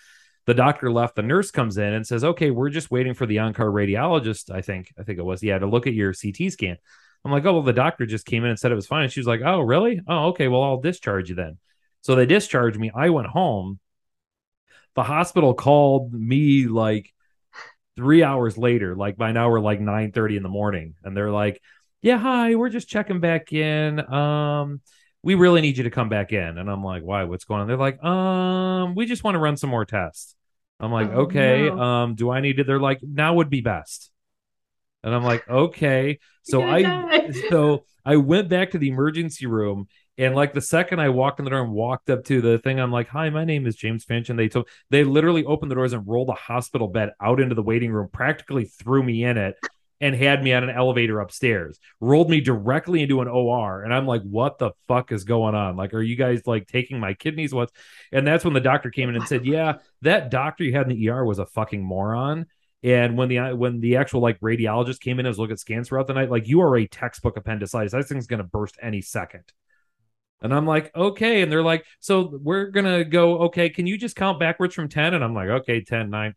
The 0.47 0.55
doctor 0.55 0.91
left. 0.91 1.15
The 1.15 1.21
nurse 1.21 1.51
comes 1.51 1.77
in 1.77 1.93
and 1.93 2.05
says, 2.07 2.23
Okay, 2.23 2.49
we're 2.49 2.71
just 2.71 2.89
waiting 2.89 3.13
for 3.13 3.27
the 3.27 3.37
on-call 3.37 3.67
radiologist. 3.67 4.49
I 4.49 4.61
think, 4.61 4.91
I 4.97 5.03
think 5.03 5.19
it 5.19 5.25
was, 5.25 5.43
yeah, 5.43 5.59
to 5.59 5.67
look 5.67 5.85
at 5.85 5.93
your 5.93 6.13
CT 6.13 6.51
scan. 6.51 6.77
I'm 7.23 7.31
like, 7.31 7.45
Oh, 7.45 7.53
well, 7.53 7.61
the 7.61 7.73
doctor 7.73 8.07
just 8.07 8.25
came 8.25 8.43
in 8.43 8.49
and 8.49 8.57
said 8.57 8.71
it 8.71 8.75
was 8.75 8.87
fine. 8.87 9.03
And 9.03 9.11
she 9.11 9.19
was 9.19 9.27
like, 9.27 9.41
Oh, 9.45 9.59
really? 9.59 10.01
Oh, 10.07 10.29
okay. 10.29 10.47
Well, 10.47 10.63
I'll 10.63 10.81
discharge 10.81 11.29
you 11.29 11.35
then. 11.35 11.59
So 12.01 12.15
they 12.15 12.25
discharged 12.25 12.79
me. 12.79 12.91
I 12.93 13.09
went 13.09 13.27
home. 13.27 13.79
The 14.95 15.03
hospital 15.03 15.53
called 15.53 16.13
me 16.13 16.65
like 16.67 17.13
three 17.95 18.23
hours 18.23 18.57
later, 18.57 18.95
like 18.95 19.17
by 19.17 19.31
now 19.31 19.49
we're 19.49 19.59
like 19.59 19.79
9 19.79 20.11
30 20.11 20.37
in 20.37 20.43
the 20.43 20.49
morning, 20.49 20.95
and 21.03 21.15
they're 21.15 21.31
like, 21.31 21.61
Yeah, 22.01 22.17
hi, 22.17 22.55
we're 22.55 22.69
just 22.69 22.89
checking 22.89 23.19
back 23.19 23.53
in. 23.53 23.99
Um, 24.11 24.81
we 25.23 25.35
really 25.35 25.61
need 25.61 25.77
you 25.77 25.83
to 25.83 25.91
come 25.91 26.09
back 26.09 26.33
in. 26.33 26.57
And 26.57 26.69
I'm 26.69 26.83
like, 26.83 27.03
Why? 27.03 27.23
What's 27.23 27.45
going 27.45 27.61
on? 27.61 27.67
They're 27.67 27.77
like, 27.77 28.03
Um, 28.03 28.95
we 28.95 29.05
just 29.05 29.23
want 29.23 29.35
to 29.35 29.39
run 29.39 29.55
some 29.57 29.69
more 29.69 29.85
tests. 29.85 30.35
I'm 30.79 30.91
like, 30.91 31.09
oh, 31.11 31.21
Okay, 31.21 31.69
no. 31.69 31.79
um, 31.79 32.15
do 32.15 32.31
I 32.31 32.39
need 32.41 32.57
to? 32.57 32.63
They're 32.63 32.79
like, 32.79 32.99
now 33.03 33.35
would 33.35 33.51
be 33.51 33.61
best. 33.61 34.11
And 35.03 35.13
I'm 35.13 35.23
like, 35.23 35.47
okay. 35.47 36.19
So 36.43 36.63
I 36.63 36.81
die. 36.81 37.31
so 37.49 37.85
I 38.03 38.17
went 38.17 38.49
back 38.49 38.71
to 38.71 38.79
the 38.79 38.89
emergency 38.89 39.45
room 39.45 39.87
and 40.21 40.35
like 40.35 40.53
the 40.53 40.61
second 40.61 40.99
I 40.99 41.09
walked 41.09 41.39
in 41.39 41.45
the 41.45 41.51
door 41.51 41.61
and 41.61 41.71
walked 41.71 42.11
up 42.11 42.23
to 42.25 42.41
the 42.41 42.59
thing, 42.59 42.79
I'm 42.79 42.91
like, 42.91 43.07
"Hi, 43.07 43.31
my 43.31 43.43
name 43.43 43.65
is 43.65 43.75
James 43.75 44.03
Finch." 44.03 44.29
And 44.29 44.37
they 44.37 44.47
told 44.49 44.69
they 44.91 45.03
literally 45.03 45.43
opened 45.45 45.71
the 45.71 45.75
doors 45.75 45.93
and 45.93 46.07
rolled 46.07 46.29
a 46.29 46.33
hospital 46.33 46.87
bed 46.87 47.09
out 47.19 47.39
into 47.39 47.55
the 47.55 47.63
waiting 47.63 47.91
room, 47.91 48.07
practically 48.13 48.65
threw 48.65 49.01
me 49.01 49.23
in 49.23 49.37
it, 49.37 49.55
and 49.99 50.13
had 50.15 50.43
me 50.43 50.53
on 50.53 50.63
an 50.63 50.69
elevator 50.69 51.19
upstairs, 51.19 51.79
rolled 51.99 52.29
me 52.29 52.39
directly 52.39 53.01
into 53.01 53.21
an 53.21 53.27
OR. 53.27 53.83
And 53.83 53.91
I'm 53.91 54.05
like, 54.05 54.21
what 54.21 54.59
the 54.59 54.71
fuck 54.87 55.11
is 55.11 55.23
going 55.23 55.55
on? 55.55 55.75
Like, 55.75 55.95
are 55.95 56.01
you 56.01 56.15
guys 56.15 56.45
like 56.45 56.67
taking 56.67 56.99
my 56.99 57.15
kidneys? 57.15 57.51
What's 57.51 57.73
and 58.11 58.25
that's 58.25 58.45
when 58.45 58.53
the 58.53 58.59
doctor 58.59 58.91
came 58.91 59.09
in 59.09 59.15
and 59.15 59.27
said, 59.27 59.43
Yeah, 59.43 59.79
that 60.03 60.29
doctor 60.29 60.63
you 60.63 60.73
had 60.73 60.89
in 60.89 60.95
the 60.95 61.09
ER 61.09 61.25
was 61.25 61.39
a 61.39 61.47
fucking 61.47 61.83
moron. 61.83 62.45
And 62.83 63.17
when 63.17 63.27
the 63.27 63.55
when 63.55 63.79
the 63.79 63.97
actual 63.97 64.21
like 64.21 64.39
radiologist 64.39 64.99
came 64.99 65.19
in 65.19 65.25
and 65.25 65.31
was 65.31 65.39
looking 65.39 65.53
at 65.53 65.59
scans 65.59 65.87
throughout 65.87 66.05
the 66.05 66.13
night, 66.13 66.29
like 66.29 66.47
you 66.47 66.61
are 66.61 66.77
a 66.77 66.85
textbook 66.85 67.37
appendicitis. 67.37 67.91
That 67.91 68.05
thing's 68.05 68.27
gonna 68.27 68.43
burst 68.43 68.77
any 68.81 69.01
second. 69.01 69.51
And 70.41 70.53
I'm 70.53 70.65
like, 70.65 70.95
okay. 70.95 71.41
And 71.41 71.51
they're 71.51 71.63
like, 71.63 71.85
so 71.99 72.39
we're 72.41 72.67
gonna 72.67 73.03
go, 73.03 73.39
okay, 73.43 73.69
can 73.69 73.87
you 73.87 73.97
just 73.97 74.15
count 74.15 74.39
backwards 74.39 74.73
from 74.73 74.89
10? 74.89 75.13
And 75.13 75.23
I'm 75.23 75.35
like, 75.35 75.49
okay, 75.49 75.81
10, 75.81 76.09
9. 76.09 76.35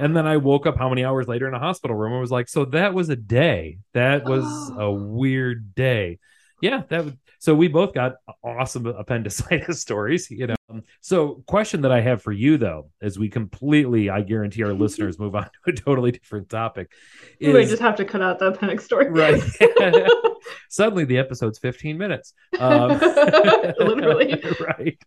And 0.00 0.16
then 0.16 0.26
I 0.26 0.38
woke 0.38 0.66
up 0.66 0.78
how 0.78 0.88
many 0.88 1.04
hours 1.04 1.28
later 1.28 1.46
in 1.46 1.52
a 1.52 1.58
hospital 1.58 1.94
room 1.94 2.12
and 2.12 2.20
was 2.20 2.30
like, 2.30 2.48
so 2.48 2.64
that 2.66 2.94
was 2.94 3.10
a 3.10 3.16
day. 3.16 3.78
That 3.92 4.24
was 4.24 4.44
oh. 4.46 4.80
a 4.80 4.92
weird 4.92 5.74
day. 5.74 6.18
Yeah, 6.60 6.82
that 6.88 7.04
was 7.04 7.14
so 7.40 7.54
we 7.54 7.68
both 7.68 7.94
got 7.94 8.16
awesome 8.44 8.84
appendicitis 8.84 9.80
stories, 9.80 10.30
you 10.30 10.46
know. 10.46 10.54
So, 11.00 11.42
question 11.46 11.80
that 11.80 11.90
I 11.90 12.02
have 12.02 12.20
for 12.22 12.32
you 12.32 12.58
though, 12.58 12.90
as 13.00 13.18
we 13.18 13.30
completely, 13.30 14.10
I 14.10 14.20
guarantee 14.20 14.62
our 14.62 14.72
listeners 14.74 15.18
move 15.18 15.34
on 15.34 15.44
to 15.44 15.70
a 15.70 15.72
totally 15.72 16.12
different 16.12 16.50
topic. 16.50 16.92
Is, 17.40 17.54
we 17.54 17.64
just 17.64 17.80
have 17.80 17.96
to 17.96 18.04
cut 18.04 18.20
out 18.20 18.40
the 18.40 18.48
appendix 18.48 18.84
story, 18.84 19.08
right? 19.10 19.42
Suddenly, 20.68 21.06
the 21.06 21.16
episode's 21.16 21.58
fifteen 21.58 21.96
minutes. 21.96 22.34
Um, 22.58 22.90
Literally, 22.98 24.42
right? 24.60 24.98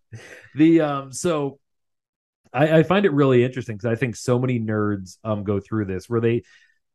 The 0.55 0.81
um, 0.81 1.13
so 1.13 1.59
I, 2.51 2.79
I 2.79 2.83
find 2.83 3.05
it 3.05 3.13
really 3.13 3.43
interesting 3.43 3.77
because 3.77 3.91
I 3.91 3.95
think 3.95 4.15
so 4.15 4.39
many 4.39 4.59
nerds 4.59 5.17
um 5.23 5.43
go 5.43 5.59
through 5.59 5.85
this 5.85 6.09
where 6.09 6.19
they 6.19 6.41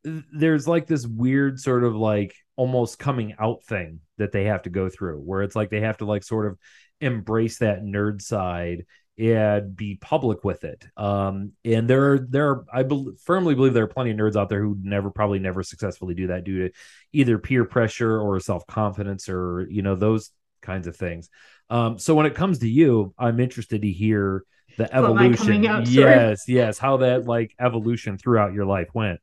there's 0.05 0.69
like 0.69 0.87
this 0.87 1.07
weird 1.07 1.59
sort 1.59 1.85
of 1.85 1.95
like 1.97 2.35
almost 2.57 2.99
coming 2.99 3.35
out 3.39 3.65
thing 3.65 4.01
that 4.17 4.33
they 4.33 4.45
have 4.45 4.63
to 4.63 4.71
go 4.71 4.89
through 4.89 5.19
where 5.19 5.43
it's 5.43 5.57
like 5.57 5.71
they 5.71 5.81
have 5.81 5.99
to 5.99 6.05
like 6.05 6.23
sort 6.23 6.47
of 6.47 6.59
embrace 7.01 7.59
that 7.59 7.83
nerd 7.83 8.21
side 8.21 8.85
and 9.19 9.75
be 9.75 9.97
public 9.97 10.45
with 10.45 10.63
it. 10.65 10.85
Um 10.97 11.53
and 11.65 11.89
there 11.89 12.13
are 12.13 12.19
there 12.19 12.51
are 12.51 12.65
i 12.73 12.83
be- 12.85 13.13
firmly 13.25 13.55
believe 13.55 13.75
there 13.75 13.85
are 13.85 13.89
plenty 13.89 14.11
of 14.11 14.17
nerds 14.17 14.37
out 14.37 14.49
there 14.49 14.63
who 14.63 14.77
never 14.81 15.11
probably 15.11 15.41
never 15.41 15.63
successfully 15.63 16.15
do 16.15 16.29
that 16.29 16.45
due 16.45 16.69
to 16.69 16.75
either 17.13 17.39
peer 17.39 17.65
pressure 17.65 18.21
or 18.21 18.39
self-confidence 18.41 19.29
or 19.29 19.67
you 19.71 19.83
know 19.83 19.97
those 19.97 20.31
kinds 20.63 20.87
of 20.87 20.97
things. 20.97 21.29
Um 21.71 21.99
so 21.99 22.15
when 22.15 22.27
it 22.27 22.35
comes 22.37 22.61
to 22.61 22.69
you 22.69 23.13
i'm 23.19 23.41
interested 23.41 23.83
to 23.83 23.91
hear 23.91 24.45
the 24.77 24.85
evolution. 24.95 25.63
yes 25.89 26.45
yes 26.49 26.79
how 26.79 26.99
that 26.99 27.25
like 27.27 27.55
evolution 27.61 28.19
throughout 28.19 28.53
your 28.53 28.67
life 28.67 28.89
went 28.95 29.21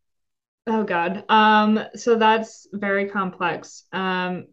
Oh 0.67 0.83
God. 0.83 1.23
Um, 1.29 1.79
so 1.95 2.15
that's 2.15 2.67
very 2.73 3.09
complex. 3.09 3.83
Um, 3.91 4.47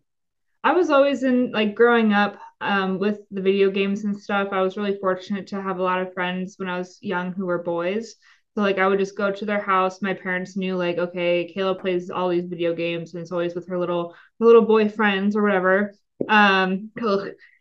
I 0.64 0.72
was 0.72 0.90
always 0.90 1.22
in 1.22 1.52
like 1.52 1.74
growing 1.74 2.12
up 2.12 2.38
um, 2.60 2.98
with 2.98 3.20
the 3.30 3.40
video 3.42 3.70
games 3.70 4.04
and 4.04 4.16
stuff. 4.18 4.48
I 4.52 4.60
was 4.60 4.76
really 4.76 4.98
fortunate 5.00 5.48
to 5.48 5.62
have 5.62 5.78
a 5.78 5.82
lot 5.82 6.00
of 6.00 6.12
friends 6.14 6.56
when 6.58 6.68
I 6.68 6.78
was 6.78 6.98
young 7.02 7.32
who 7.32 7.46
were 7.46 7.62
boys. 7.62 8.16
So 8.54 8.62
like 8.62 8.78
I 8.78 8.86
would 8.86 8.98
just 8.98 9.16
go 9.16 9.32
to 9.32 9.44
their 9.46 9.60
house. 9.62 10.02
My 10.02 10.14
parents 10.14 10.56
knew 10.56 10.76
like, 10.76 10.98
okay, 10.98 11.52
Kayla 11.56 11.80
plays 11.80 12.10
all 12.10 12.28
these 12.28 12.46
video 12.46 12.74
games 12.74 13.14
and 13.14 13.22
it's 13.22 13.32
always 13.32 13.54
with 13.54 13.68
her 13.68 13.78
little 13.78 14.14
her 14.40 14.46
little 14.46 14.66
boyfriends 14.66 15.34
or 15.34 15.42
whatever. 15.42 15.94
Um, 16.28 16.90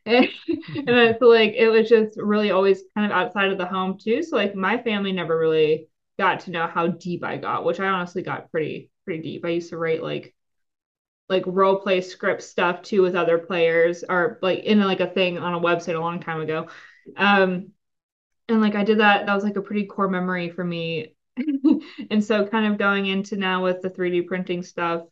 and, 0.05 0.27
and 0.87 1.17
so 1.19 1.27
like 1.27 1.53
it 1.53 1.69
was 1.69 1.87
just 1.87 2.17
really 2.17 2.51
always 2.51 2.83
kind 2.95 3.11
of 3.11 3.17
outside 3.17 3.51
of 3.51 3.57
the 3.57 3.65
home 3.65 3.97
too. 4.01 4.21
So 4.23 4.35
like 4.35 4.55
my 4.55 4.77
family 4.77 5.13
never 5.13 5.39
really 5.39 5.87
got 6.21 6.41
to 6.41 6.51
know 6.51 6.67
how 6.67 6.85
deep 6.85 7.23
I 7.23 7.37
got, 7.37 7.65
which 7.65 7.79
I 7.79 7.87
honestly 7.87 8.21
got 8.21 8.51
pretty 8.51 8.91
pretty 9.05 9.23
deep. 9.23 9.43
I 9.43 9.49
used 9.49 9.71
to 9.71 9.77
write 9.77 10.03
like 10.03 10.35
like 11.29 11.43
role 11.47 11.79
play 11.79 12.01
script 12.01 12.43
stuff 12.43 12.83
too 12.83 13.01
with 13.01 13.15
other 13.15 13.39
players 13.39 14.03
or 14.07 14.37
like 14.43 14.59
in 14.59 14.79
like 14.81 14.99
a 14.99 15.07
thing 15.07 15.39
on 15.39 15.55
a 15.55 15.59
website 15.59 15.95
a 15.95 15.99
long 15.99 16.19
time 16.19 16.41
ago. 16.41 16.67
Um 17.17 17.71
and 18.49 18.61
like 18.61 18.75
I 18.75 18.83
did 18.83 18.99
that 18.99 19.25
that 19.25 19.35
was 19.35 19.43
like 19.43 19.55
a 19.57 19.61
pretty 19.63 19.85
core 19.87 20.09
memory 20.09 20.49
for 20.51 20.63
me. 20.63 21.15
and 22.11 22.23
so 22.23 22.45
kind 22.45 22.71
of 22.71 22.77
going 22.77 23.07
into 23.07 23.35
now 23.35 23.63
with 23.63 23.81
the 23.81 23.89
3D 23.89 24.21
printing 24.21 24.61
stuff, 24.61 25.03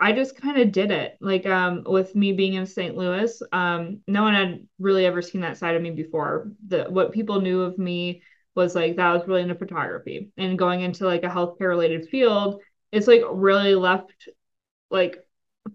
I 0.00 0.12
just 0.12 0.40
kind 0.40 0.60
of 0.60 0.72
did 0.72 0.90
it. 0.90 1.16
Like 1.20 1.46
um 1.46 1.84
with 1.86 2.16
me 2.16 2.32
being 2.32 2.54
in 2.54 2.66
St. 2.66 2.96
Louis, 2.96 3.40
um 3.52 4.00
no 4.08 4.24
one 4.24 4.34
had 4.34 4.66
really 4.80 5.06
ever 5.06 5.22
seen 5.22 5.42
that 5.42 5.58
side 5.58 5.76
of 5.76 5.82
me 5.82 5.90
before. 5.90 6.50
The 6.66 6.86
what 6.88 7.12
people 7.12 7.40
knew 7.40 7.62
of 7.62 7.78
me 7.78 8.22
was 8.54 8.74
like 8.74 8.96
that 8.96 9.12
was 9.12 9.26
really 9.26 9.42
into 9.42 9.54
photography. 9.54 10.30
And 10.36 10.58
going 10.58 10.80
into 10.80 11.06
like 11.06 11.22
a 11.22 11.28
healthcare 11.28 11.68
related 11.68 12.08
field 12.08 12.62
it's 12.92 13.06
like 13.06 13.22
really 13.30 13.74
left 13.74 14.28
like 14.90 15.24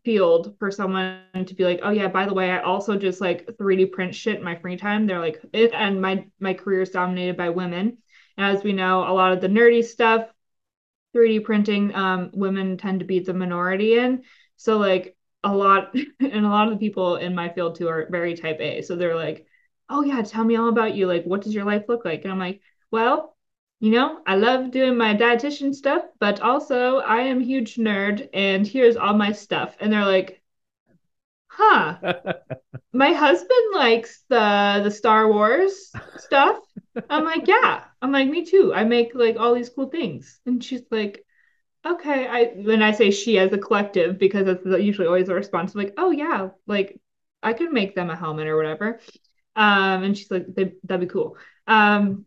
field 0.04 0.56
for 0.60 0.72
someone 0.72 1.22
to 1.46 1.54
be 1.54 1.64
like 1.64 1.80
oh 1.84 1.92
yeah 1.92 2.08
by 2.08 2.26
the 2.26 2.34
way 2.34 2.50
i 2.52 2.60
also 2.62 2.98
just 2.98 3.22
like 3.22 3.46
3d 3.58 3.92
print 3.92 4.14
shit 4.14 4.38
in 4.38 4.44
my 4.44 4.56
free 4.56 4.78
time. 4.78 5.06
They're 5.06 5.20
like 5.20 5.42
it 5.54 5.74
and 5.74 6.02
my 6.02 6.26
my 6.40 6.54
career 6.54 6.82
is 6.82 6.90
dominated 6.90 7.38
by 7.38 7.50
women. 7.50 7.98
And 8.38 8.58
as 8.58 8.64
we 8.64 8.74
know 8.74 9.08
a 9.08 9.14
lot 9.14 9.32
of 9.32 9.42
the 9.42 9.48
nerdy 9.48 9.84
stuff 9.84 10.28
3d 11.16 11.44
printing 11.44 11.96
um 11.96 12.32
women 12.34 12.78
tend 12.78 13.00
to 13.00 13.06
be 13.06 13.20
the 13.20 13.34
minority 13.34 13.98
in. 13.98 14.24
So 14.58 14.78
like 14.78 15.16
a 15.44 15.56
lot 15.56 15.96
and 16.20 16.46
a 16.46 16.50
lot 16.50 16.68
of 16.68 16.74
the 16.74 16.80
people 16.80 17.16
in 17.18 17.36
my 17.36 17.50
field 17.50 17.76
too 17.76 17.88
are 17.88 18.08
very 18.10 18.36
type 18.36 18.58
a. 18.60 18.82
So 18.82 18.96
they're 18.96 19.16
like 19.16 19.46
oh 19.90 20.04
yeah, 20.04 20.22
tell 20.22 20.44
me 20.44 20.56
all 20.56 20.70
about 20.70 20.96
you. 20.96 21.08
Like, 21.08 21.26
what 21.26 21.42
does 21.42 21.54
your 21.54 21.66
life 21.66 21.86
look 21.88 22.06
like? 22.06 22.24
And 22.24 22.32
I'm 22.32 22.40
like, 22.40 22.62
well, 22.92 23.36
you 23.80 23.92
know, 23.92 24.22
I 24.26 24.36
love 24.36 24.72
doing 24.72 24.98
my 24.98 25.14
dietitian 25.16 25.74
stuff, 25.76 26.04
but 26.20 26.42
also 26.42 26.98
I 27.00 27.22
am 27.24 27.42
a 27.42 27.44
huge 27.46 27.76
nerd 27.76 28.30
and 28.34 28.66
here's 28.68 28.98
all 28.98 29.14
my 29.14 29.32
stuff. 29.34 29.76
And 29.80 29.92
they're 29.92 30.06
like, 30.06 30.42
huh. 31.48 31.98
my 32.94 33.12
husband 33.14 33.74
likes 33.74 34.24
the 34.30 34.82
the 34.84 34.92
Star 34.92 35.32
Wars 35.32 35.92
stuff. 36.18 36.60
I'm 37.10 37.26
like, 37.26 37.48
yeah. 37.48 37.84
I'm 38.02 38.12
like, 38.12 38.30
me 38.30 38.46
too. 38.46 38.74
I 38.74 38.84
make 38.84 39.14
like 39.16 39.38
all 39.38 39.54
these 39.56 39.70
cool 39.70 39.90
things. 39.90 40.40
And 40.46 40.64
she's 40.64 40.84
like, 40.92 41.26
okay. 41.86 42.28
I 42.28 42.46
when 42.64 42.84
I 42.84 42.92
say 42.94 43.12
she 43.12 43.40
as 43.40 43.54
a 43.54 43.58
collective, 43.60 44.20
because 44.20 44.46
that's 44.46 44.66
usually 44.84 45.08
always 45.08 45.30
a 45.30 45.36
response, 45.36 45.74
I'm 45.76 45.82
like, 45.84 45.96
oh 45.98 46.12
yeah, 46.12 46.50
like 46.68 47.00
I 47.44 47.54
could 47.54 47.74
make 47.74 47.96
them 47.96 48.10
a 48.10 48.16
helmet 48.16 48.48
or 48.48 48.58
whatever. 48.58 49.00
Um, 49.56 50.03
and 50.03 50.18
she's 50.18 50.30
like, 50.32 50.45
that'd 50.56 50.99
be 50.99 51.06
cool. 51.08 51.38
Um, 51.68 52.26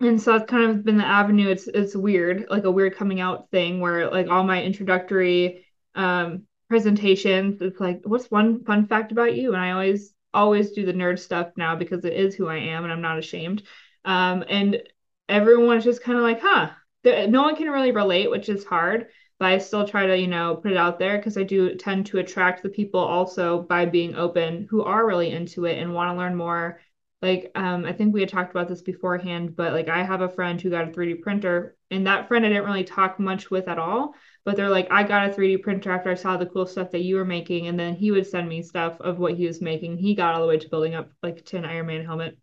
and 0.00 0.20
so 0.20 0.34
it's 0.34 0.50
kind 0.50 0.70
of 0.70 0.84
been 0.84 0.98
the 0.98 1.04
avenue. 1.04 1.48
It's 1.48 1.68
it's 1.68 1.94
weird, 1.94 2.46
like 2.50 2.64
a 2.64 2.70
weird 2.70 2.96
coming 2.96 3.20
out 3.20 3.50
thing 3.50 3.80
where 3.80 4.10
like 4.10 4.28
all 4.28 4.44
my 4.44 4.62
introductory 4.62 5.66
um 5.94 6.42
presentations, 6.68 7.60
it's 7.60 7.80
like, 7.80 8.00
what's 8.04 8.30
one 8.30 8.64
fun 8.64 8.86
fact 8.86 9.12
about 9.12 9.36
you? 9.36 9.52
And 9.52 9.62
I 9.62 9.72
always 9.72 10.12
always 10.34 10.72
do 10.72 10.86
the 10.86 10.92
nerd 10.92 11.18
stuff 11.18 11.48
now 11.56 11.76
because 11.76 12.04
it 12.04 12.14
is 12.14 12.34
who 12.34 12.48
I 12.48 12.56
am 12.56 12.84
and 12.84 12.92
I'm 12.92 13.02
not 13.02 13.18
ashamed. 13.18 13.62
Um, 14.04 14.44
and 14.48 14.82
everyone's 15.28 15.84
just 15.84 16.02
kind 16.02 16.16
of 16.18 16.24
like, 16.24 16.40
huh, 16.40 16.70
no 17.04 17.42
one 17.42 17.56
can 17.56 17.68
really 17.68 17.92
relate, 17.92 18.30
which 18.30 18.48
is 18.48 18.64
hard 18.64 19.08
but 19.42 19.50
I 19.50 19.58
still 19.58 19.88
try 19.88 20.06
to, 20.06 20.16
you 20.16 20.28
know, 20.28 20.54
put 20.54 20.70
it 20.70 20.76
out 20.76 21.00
there 21.00 21.16
because 21.16 21.36
I 21.36 21.42
do 21.42 21.74
tend 21.74 22.06
to 22.06 22.20
attract 22.20 22.62
the 22.62 22.68
people 22.68 23.00
also 23.00 23.62
by 23.62 23.86
being 23.86 24.14
open 24.14 24.68
who 24.70 24.84
are 24.84 25.04
really 25.04 25.32
into 25.32 25.64
it 25.64 25.78
and 25.80 25.92
want 25.92 26.12
to 26.14 26.16
learn 26.16 26.36
more. 26.36 26.80
Like, 27.20 27.50
um, 27.56 27.84
I 27.84 27.92
think 27.92 28.14
we 28.14 28.20
had 28.20 28.28
talked 28.28 28.52
about 28.52 28.68
this 28.68 28.82
beforehand, 28.82 29.56
but 29.56 29.72
like 29.72 29.88
I 29.88 30.04
have 30.04 30.20
a 30.20 30.28
friend 30.28 30.60
who 30.60 30.70
got 30.70 30.86
a 30.88 30.92
3D 30.92 31.22
printer, 31.22 31.76
and 31.90 32.06
that 32.06 32.28
friend 32.28 32.46
I 32.46 32.50
didn't 32.50 32.66
really 32.66 32.84
talk 32.84 33.18
much 33.18 33.50
with 33.50 33.66
at 33.66 33.80
all. 33.80 34.14
But 34.44 34.54
they're 34.54 34.70
like, 34.70 34.86
I 34.92 35.02
got 35.02 35.28
a 35.28 35.32
3D 35.32 35.60
printer 35.60 35.90
after 35.90 36.10
I 36.10 36.14
saw 36.14 36.36
the 36.36 36.46
cool 36.46 36.64
stuff 36.64 36.92
that 36.92 37.02
you 37.02 37.16
were 37.16 37.24
making, 37.24 37.66
and 37.66 37.76
then 37.76 37.96
he 37.96 38.12
would 38.12 38.28
send 38.28 38.48
me 38.48 38.62
stuff 38.62 39.00
of 39.00 39.18
what 39.18 39.34
he 39.34 39.48
was 39.48 39.60
making. 39.60 39.96
He 39.96 40.14
got 40.14 40.36
all 40.36 40.42
the 40.42 40.46
way 40.46 40.58
to 40.58 40.68
building 40.68 40.94
up 40.94 41.10
like 41.20 41.44
to 41.46 41.56
an 41.56 41.64
Iron 41.64 41.86
Man 41.86 42.04
helmet, 42.04 42.38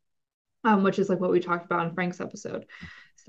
um, 0.65 0.83
which 0.83 0.99
is 0.99 1.07
like 1.07 1.21
what 1.21 1.31
we 1.31 1.39
talked 1.39 1.63
about 1.63 1.87
in 1.87 1.93
Frank's 1.93 2.19
episode. 2.19 2.65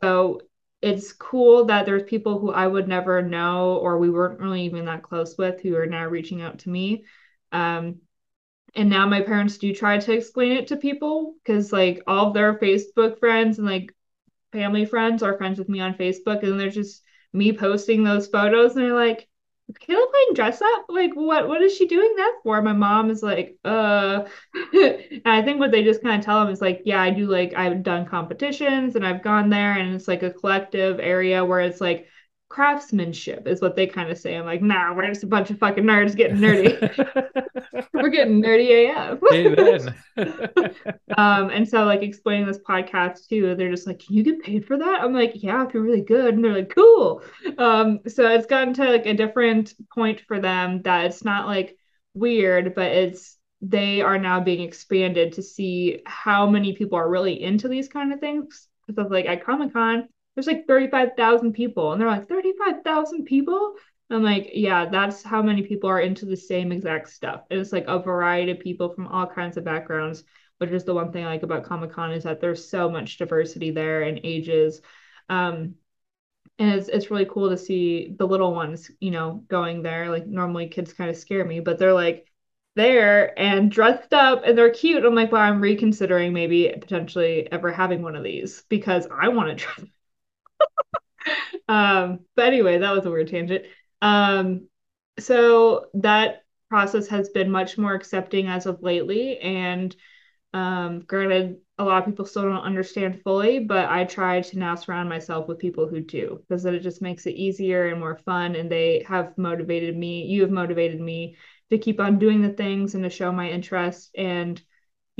So 0.03 0.41
it's 0.83 1.13
cool 1.13 1.67
that 1.67 1.85
there's 1.85 2.05
people 2.05 2.39
who 2.39 2.51
I 2.53 2.67
would 2.67 2.89
never 2.89 3.21
know 3.23 3.77
or 3.77 3.99
we 3.99 4.11
weren't 4.11 4.41
really 4.41 4.63
even 4.63 4.87
that 4.87 5.03
close 5.03 5.37
with 5.37 5.61
who 5.61 5.77
are 5.77 5.87
now 5.87 6.07
reaching 6.07 6.41
out 6.41 6.61
to 6.61 6.71
me. 6.71 7.05
Um, 7.53 7.97
and 8.75 8.89
now 8.89 9.07
my 9.07 9.21
parents 9.21 9.59
do 9.59 9.75
try 9.75 9.99
to 9.99 10.13
explain 10.13 10.53
it 10.53 10.69
to 10.69 10.77
people 10.77 11.35
because 11.43 11.73
like 11.73 12.03
all 12.07 12.29
of 12.29 12.35
their 12.35 12.55
Facebook 12.55 13.19
friends 13.19 13.59
and 13.59 13.67
like 13.67 13.95
family 14.53 14.85
friends 14.85 15.23
are 15.23 15.37
friends 15.37 15.59
with 15.59 15.69
me 15.69 15.81
on 15.81 15.95
Facebook 15.95 16.43
and 16.43 16.59
they're 16.59 16.71
just 16.71 17.03
me 17.33 17.53
posting 17.53 18.03
those 18.03 18.29
photos 18.29 18.75
and 18.75 18.85
they're 18.85 18.95
like, 18.95 19.29
Kayla 19.73 20.11
playing 20.11 20.35
dress 20.35 20.61
up? 20.63 20.87
Like 20.89 21.13
what 21.15 21.49
what 21.49 21.63
is 21.63 21.77
she 21.77 21.87
doing 21.87 22.15
that 22.17 22.37
for? 22.43 22.61
My 22.63 22.73
mom 22.73 23.11
is 23.11 23.23
like, 23.23 23.57
uh 23.65 24.25
and 24.73 25.23
I 25.25 25.43
think 25.43 25.61
what 25.61 25.71
they 25.71 25.85
just 25.85 26.03
kind 26.03 26.19
of 26.19 26.25
tell 26.25 26.41
them 26.45 26.53
is 26.53 26.61
like, 26.61 26.83
yeah, 26.85 27.01
I 27.03 27.11
do 27.11 27.27
like 27.27 27.55
I've 27.55 27.83
done 27.83 28.07
competitions 28.07 28.97
and 28.97 29.07
I've 29.07 29.23
gone 29.23 29.51
there 29.51 29.73
and 29.73 29.95
it's 29.95 30.09
like 30.09 30.23
a 30.23 30.33
collective 30.33 30.99
area 31.01 31.45
where 31.45 31.61
it's 31.61 31.81
like 31.81 32.07
craftsmanship 32.51 33.47
is 33.47 33.63
what 33.63 33.77
they 33.77 33.87
kind 33.87 34.11
of 34.11 34.19
say. 34.19 34.37
I'm 34.37 34.45
like, 34.45 34.61
nah, 34.61 34.93
we're 34.93 35.07
just 35.07 35.23
a 35.23 35.29
bunch 35.29 35.51
of 35.51 35.59
fucking 35.59 35.85
nerds 35.85 36.17
getting 36.17 36.39
nerdy. 36.39 36.77
we're 37.95 38.09
getting 38.11 38.43
nerdy 38.43 38.91
AF. 38.91 39.21
Um, 41.17 41.51
and 41.51 41.69
so 41.69 41.85
like 41.85 42.03
explaining 42.03 42.47
this 42.47 42.59
podcast 42.59 43.29
too, 43.29 43.55
they're 43.55 43.71
just 43.71 43.87
like, 43.87 43.99
Can 43.99 44.17
you 44.17 44.23
get 44.23 44.43
paid 44.43 44.67
for 44.67 44.79
that? 44.79 45.01
I'm 45.01 45.13
like, 45.13 45.33
Yeah, 45.35 45.67
if 45.67 45.75
you're 45.75 45.83
really 45.83 46.03
good. 46.03 46.35
And 46.35 46.45
they're 46.45 46.55
like, 46.55 46.75
Cool. 46.75 47.23
Um, 47.59 48.01
so 48.07 48.29
it's 48.29 48.47
gotten 48.47 48.75
to 48.75 48.85
like 48.85 49.07
a 49.07 49.15
different 49.15 49.75
point 49.95 50.21
for 50.27 50.41
them 50.41 50.83
that 50.83 51.07
it's 51.07 51.25
not 51.25 51.47
like 51.47 51.77
weird, 52.15 52.75
but 52.75 52.87
it's 52.87 53.37
they 53.61 54.01
are 54.01 54.19
now 54.19 54.41
being 54.41 54.67
expanded 54.67 55.35
to 55.35 55.43
see 55.43 56.01
how 56.07 56.49
many 56.49 56.75
people 56.75 56.97
are 56.97 57.11
really 57.11 57.43
into 57.43 57.69
these 57.69 57.89
kind 57.89 58.13
of 58.13 58.21
things. 58.21 58.69
Because 58.87 59.05
of 59.05 59.13
like 59.13 59.27
at 59.27 59.45
Comic 59.45 59.73
Con, 59.73 60.09
there's 60.35 60.47
like 60.47 60.67
35,000 60.67 61.53
people. 61.53 61.93
And 61.93 62.01
they're 62.01 62.09
like, 62.09 62.29
35,000 62.29 63.25
people? 63.25 63.75
I'm 64.11 64.23
like, 64.25 64.51
yeah, 64.55 64.87
that's 64.87 65.23
how 65.23 65.41
many 65.43 65.63
people 65.63 65.89
are 65.89 66.01
into 66.01 66.27
the 66.27 66.37
same 66.37 66.73
exact 66.73 67.11
stuff. 67.11 67.45
And 67.51 67.61
it's 67.61 67.73
like 67.73 67.85
a 67.87 67.99
variety 68.01 68.53
of 68.53 68.59
people 68.59 68.89
from 68.93 69.07
all 69.07 69.27
kinds 69.27 69.57
of 69.57 69.65
backgrounds, 69.65 70.25
which 70.59 70.71
is 70.71 70.85
the 70.85 70.95
one 70.95 71.13
thing 71.13 71.25
I 71.25 71.29
like 71.29 71.45
about 71.45 71.65
Comic 71.65 71.93
Con 71.93 72.13
is 72.13 72.25
that 72.25 72.41
there's 72.41 72.69
so 72.69 72.89
much 72.91 73.19
diversity 73.19 73.71
there 73.71 74.03
and 74.03 74.21
ages. 74.25 74.83
Um, 75.29 75.77
and 76.59 76.75
it's 76.75 76.89
it's 76.89 77.11
really 77.11 77.27
cool 77.27 77.51
to 77.51 77.57
see 77.59 78.15
the 78.19 78.27
little 78.27 78.55
ones, 78.55 78.91
you 79.01 79.11
know, 79.11 79.45
going 79.49 79.83
there. 79.83 80.11
Like 80.11 80.27
normally 80.27 80.69
kids 80.69 80.93
kind 80.93 81.11
of 81.11 81.17
scare 81.17 81.45
me, 81.45 81.61
but 81.61 81.79
they're 81.79 81.95
like 81.95 82.27
there 82.77 83.39
and 83.39 83.71
dressed 83.71 84.13
up 84.13 84.43
and 84.45 84.57
they're 84.57 84.71
cute. 84.71 85.05
I'm 85.05 85.15
like, 85.15 85.33
well, 85.33 85.43
I'm 85.43 85.61
reconsidering 85.61 86.33
maybe 86.33 86.73
potentially 86.81 87.51
ever 87.51 87.73
having 87.73 88.03
one 88.03 88.17
of 88.17 88.25
these 88.25 88.63
because 88.69 89.07
I 89.11 89.29
want 89.29 89.51
to 89.51 89.55
try 89.57 89.85
um, 91.69 92.21
but 92.37 92.47
anyway, 92.47 92.79
that 92.79 92.93
was 92.93 93.07
a 93.07 93.11
weird 93.11 93.29
tangent. 93.29 93.65
Um, 94.03 94.69
so 95.19 95.87
that 95.95 96.45
process 96.69 97.09
has 97.09 97.29
been 97.31 97.51
much 97.51 97.77
more 97.77 97.95
accepting 97.95 98.47
as 98.47 98.67
of 98.67 98.83
lately. 98.83 99.39
And 99.39 99.95
um, 100.53 101.01
granted, 101.01 101.59
a 101.79 101.85
lot 101.85 102.03
of 102.03 102.07
people 102.07 102.25
still 102.27 102.43
don't 102.43 102.59
understand 102.59 103.23
fully, 103.23 103.61
but 103.61 103.89
I 103.89 104.05
try 104.05 104.41
to 104.41 104.59
now 104.59 104.75
surround 104.75 105.09
myself 105.09 105.49
with 105.49 105.59
people 105.59 105.89
who 105.89 106.01
do 106.01 106.41
because 106.49 106.63
then 106.63 106.75
it 106.75 106.81
just 106.81 107.03
makes 107.03 107.27
it 107.27 107.37
easier 107.37 107.89
and 107.89 108.01
more 108.01 108.17
fun. 108.17 108.57
And 108.57 108.71
they 108.71 109.05
have 109.09 109.37
motivated 109.39 109.97
me. 109.97 110.27
You 110.27 110.43
have 110.43 110.51
motivated 110.51 111.01
me 111.01 111.37
to 111.71 111.79
keep 111.79 112.01
on 112.01 112.19
doing 112.19 112.43
the 112.43 112.51
things 112.51 112.95
and 112.95 113.05
to 113.05 113.11
show 113.11 113.33
my 113.33 113.49
interest. 113.49 114.11
And 114.17 114.61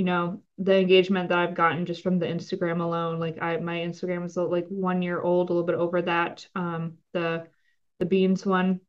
you 0.01 0.05
know 0.05 0.41
the 0.57 0.79
engagement 0.79 1.29
that 1.29 1.37
I've 1.37 1.53
gotten 1.53 1.85
just 1.85 2.01
from 2.01 2.17
the 2.17 2.25
Instagram 2.25 2.81
alone. 2.81 3.19
Like 3.19 3.39
I 3.39 3.57
my 3.57 3.77
Instagram 3.77 4.25
is 4.25 4.35
like 4.35 4.65
one 4.67 5.03
year 5.03 5.21
old, 5.21 5.51
a 5.51 5.53
little 5.53 5.67
bit 5.67 5.75
over 5.75 6.01
that. 6.01 6.47
Um, 6.55 6.97
the 7.13 7.45
the 7.99 8.07
beans 8.07 8.43
one 8.43 8.79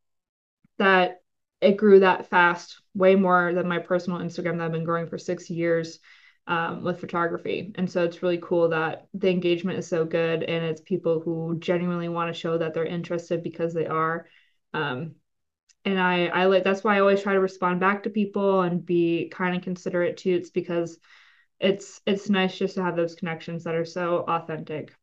that 0.78 1.20
it 1.60 1.76
grew 1.76 2.00
that 2.00 2.30
fast, 2.30 2.80
way 2.94 3.14
more 3.14 3.52
than 3.52 3.68
my 3.68 3.78
personal 3.78 4.20
Instagram 4.20 4.56
that 4.56 4.64
I've 4.64 4.72
been 4.72 4.84
growing 4.84 5.06
for 5.06 5.18
six 5.18 5.50
years 5.50 5.98
um, 6.46 6.82
with 6.82 7.00
photography. 7.00 7.72
And 7.74 7.90
so 7.90 8.04
it's 8.04 8.22
really 8.22 8.40
cool 8.42 8.70
that 8.70 9.06
the 9.12 9.28
engagement 9.28 9.78
is 9.80 9.86
so 9.86 10.06
good 10.06 10.42
and 10.42 10.64
it's 10.64 10.80
people 10.80 11.20
who 11.20 11.58
genuinely 11.58 12.08
want 12.08 12.34
to 12.34 12.40
show 12.40 12.56
that 12.56 12.72
they're 12.72 12.86
interested 12.86 13.42
because 13.42 13.74
they 13.74 13.86
are. 13.86 14.26
Um, 14.72 15.16
and 15.84 16.00
I 16.00 16.26
I 16.26 16.44
like 16.46 16.64
that's 16.64 16.84
why 16.84 16.96
I 16.96 17.00
always 17.00 17.22
try 17.22 17.32
to 17.32 17.40
respond 17.40 17.80
back 17.80 18.02
to 18.04 18.10
people 18.10 18.62
and 18.62 18.84
be 18.84 19.28
kind 19.30 19.56
of 19.56 19.62
considerate 19.62 20.16
too. 20.16 20.34
It's 20.34 20.50
because 20.50 20.98
it's 21.60 22.00
it's 22.06 22.28
nice 22.28 22.56
just 22.56 22.76
to 22.76 22.82
have 22.82 22.96
those 22.96 23.14
connections 23.14 23.64
that 23.64 23.74
are 23.74 23.84
so 23.84 24.24
authentic. 24.28 24.94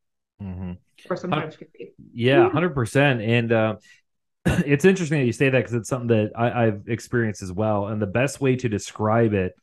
Mm-hmm. 0.42 0.74
Or 1.10 1.18
sometimes 1.18 1.58
could 1.58 1.72
be. 1.74 1.92
Yeah, 2.14 2.50
hundred 2.50 2.74
percent. 2.74 3.22
And 3.22 3.52
uh, 3.52 3.76
it's 4.46 4.86
interesting 4.86 5.20
that 5.20 5.26
you 5.26 5.34
say 5.34 5.50
that 5.50 5.58
because 5.58 5.74
it's 5.74 5.90
something 5.90 6.08
that 6.08 6.32
I, 6.36 6.66
have 6.66 6.84
experienced 6.88 7.42
as 7.42 7.52
well. 7.52 7.88
And 7.88 8.02
the 8.02 8.08
best 8.08 8.40
way 8.40 8.56
to 8.58 8.70
describe 8.70 9.34
it 9.34 9.54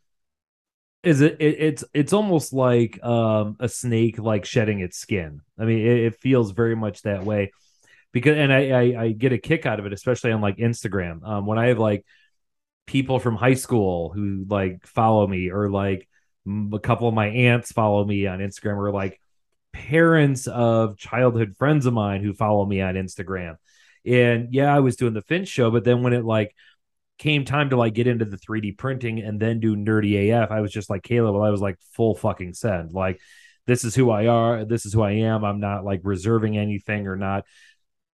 is 1.02 1.20
it, 1.22 1.36
it 1.40 1.56
it's 1.60 1.84
it's 1.94 2.12
almost 2.12 2.52
like 2.52 3.02
um, 3.02 3.56
a 3.60 3.68
snake 3.68 4.18
like 4.18 4.44
shedding 4.44 4.80
its 4.80 4.98
skin. 4.98 5.40
I 5.58 5.64
mean, 5.64 5.78
it, 5.78 5.98
it 5.98 6.20
feels 6.20 6.50
very 6.50 6.76
much 6.76 7.02
that 7.02 7.24
way 7.24 7.52
because 8.16 8.38
and 8.38 8.50
I, 8.50 8.70
I, 8.70 9.02
I 9.02 9.12
get 9.12 9.34
a 9.34 9.38
kick 9.38 9.66
out 9.66 9.78
of 9.78 9.84
it, 9.84 9.92
especially 9.92 10.32
on 10.32 10.40
like 10.40 10.56
Instagram. 10.56 11.22
Um, 11.22 11.44
when 11.44 11.58
I 11.58 11.66
have 11.66 11.78
like 11.78 12.02
people 12.86 13.20
from 13.20 13.36
high 13.36 13.52
school 13.52 14.10
who 14.10 14.46
like 14.48 14.86
follow 14.86 15.26
me, 15.26 15.50
or 15.50 15.68
like 15.68 16.08
a 16.72 16.78
couple 16.78 17.08
of 17.08 17.14
my 17.14 17.26
aunts 17.26 17.72
follow 17.72 18.02
me 18.06 18.26
on 18.26 18.38
Instagram, 18.38 18.78
or 18.78 18.90
like 18.90 19.20
parents 19.74 20.46
of 20.46 20.96
childhood 20.96 21.56
friends 21.58 21.84
of 21.84 21.92
mine 21.92 22.22
who 22.22 22.32
follow 22.32 22.64
me 22.64 22.80
on 22.80 22.94
Instagram. 22.94 23.56
And 24.06 24.54
yeah, 24.54 24.74
I 24.74 24.80
was 24.80 24.96
doing 24.96 25.12
the 25.12 25.20
Finch 25.20 25.48
show, 25.48 25.70
but 25.70 25.84
then 25.84 26.02
when 26.02 26.14
it 26.14 26.24
like 26.24 26.54
came 27.18 27.44
time 27.44 27.68
to 27.68 27.76
like 27.76 27.92
get 27.92 28.06
into 28.06 28.24
the 28.24 28.38
3D 28.38 28.78
printing 28.78 29.18
and 29.20 29.38
then 29.38 29.60
do 29.60 29.76
nerdy 29.76 30.32
AF, 30.32 30.50
I 30.50 30.62
was 30.62 30.72
just 30.72 30.88
like 30.88 31.02
Caleb. 31.02 31.34
Well, 31.34 31.44
I 31.44 31.50
was 31.50 31.60
like 31.60 31.76
full 31.92 32.14
fucking 32.14 32.54
send. 32.54 32.94
Like 32.94 33.20
this 33.66 33.84
is 33.84 33.94
who 33.94 34.08
I 34.08 34.28
are. 34.28 34.64
This 34.64 34.86
is 34.86 34.94
who 34.94 35.02
I 35.02 35.10
am. 35.12 35.44
I'm 35.44 35.60
not 35.60 35.84
like 35.84 36.00
reserving 36.02 36.56
anything 36.56 37.08
or 37.08 37.16
not 37.16 37.44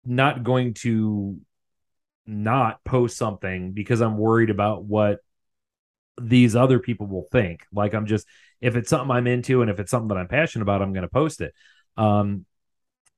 not 0.05 0.43
going 0.43 0.75
to 0.75 1.39
not 2.27 2.83
post 2.85 3.17
something 3.17 3.73
because 3.73 4.01
I'm 4.01 4.17
worried 4.17 4.51
about 4.51 4.85
what 4.85 5.19
these 6.21 6.55
other 6.55 6.79
people 6.79 7.07
will 7.07 7.27
think. 7.33 7.65
Like 7.73 7.95
I'm 7.95 8.07
just 8.07 8.27
if 8.61 8.77
it's 8.77 8.91
something 8.91 9.11
I'm 9.11 9.27
into 9.27 9.63
and 9.63 9.71
if 9.71 9.81
it's 9.81 9.91
something 9.91 10.09
that 10.09 10.19
I'm 10.19 10.29
passionate 10.29 10.63
about, 10.63 10.83
I'm 10.83 10.93
going 10.93 11.03
to 11.03 11.09
post 11.09 11.41
it. 11.41 11.53
Um, 11.97 12.47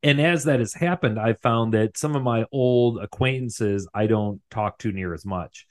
and 0.02 0.20
as 0.20 0.44
that 0.44 0.60
has 0.60 0.74
happened, 0.74 1.18
I 1.18 1.34
found 1.34 1.74
that 1.74 1.96
some 1.96 2.14
of 2.14 2.22
my 2.22 2.44
old 2.52 3.02
acquaintances 3.02 3.88
I 3.94 4.06
don't 4.06 4.40
talk 4.50 4.78
to 4.78 4.92
near 4.92 5.14
as 5.14 5.24
much. 5.24 5.66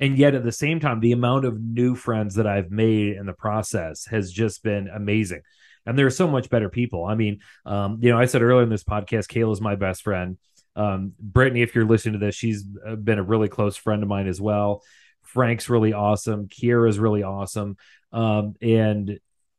And 0.00 0.18
yet 0.18 0.34
at 0.34 0.44
the 0.44 0.52
same 0.52 0.80
time, 0.80 1.00
the 1.00 1.12
amount 1.12 1.44
of 1.44 1.60
new 1.60 1.94
friends 1.94 2.34
that 2.36 2.46
I've 2.46 2.70
made 2.70 3.16
in 3.16 3.26
the 3.26 3.32
process 3.32 4.06
has 4.06 4.32
just 4.32 4.62
been 4.62 4.88
amazing. 4.88 5.42
And 5.86 5.98
there 5.98 6.06
are 6.06 6.10
so 6.10 6.28
much 6.28 6.48
better 6.48 6.68
people. 6.68 7.04
I 7.04 7.14
mean, 7.14 7.40
um, 7.66 7.98
you 8.00 8.10
know, 8.10 8.18
I 8.18 8.26
said 8.26 8.42
earlier 8.42 8.62
in 8.62 8.68
this 8.68 8.84
podcast, 8.84 9.26
Kayla's 9.26 9.60
my 9.60 9.74
best 9.74 10.02
friend. 10.02 10.38
Um, 10.76 11.12
Brittany, 11.18 11.62
if 11.62 11.74
you're 11.74 11.84
listening 11.84 12.18
to 12.18 12.26
this, 12.26 12.34
she's 12.34 12.62
been 12.62 13.18
a 13.18 13.22
really 13.22 13.48
close 13.48 13.76
friend 13.76 14.02
of 14.02 14.08
mine 14.08 14.26
as 14.26 14.40
well. 14.40 14.82
Frank's 15.22 15.68
really 15.68 15.92
awesome. 15.92 16.48
Kiera's 16.48 16.98
really 16.98 17.22
awesome. 17.22 17.76
Um, 18.12 18.54
and 18.60 19.18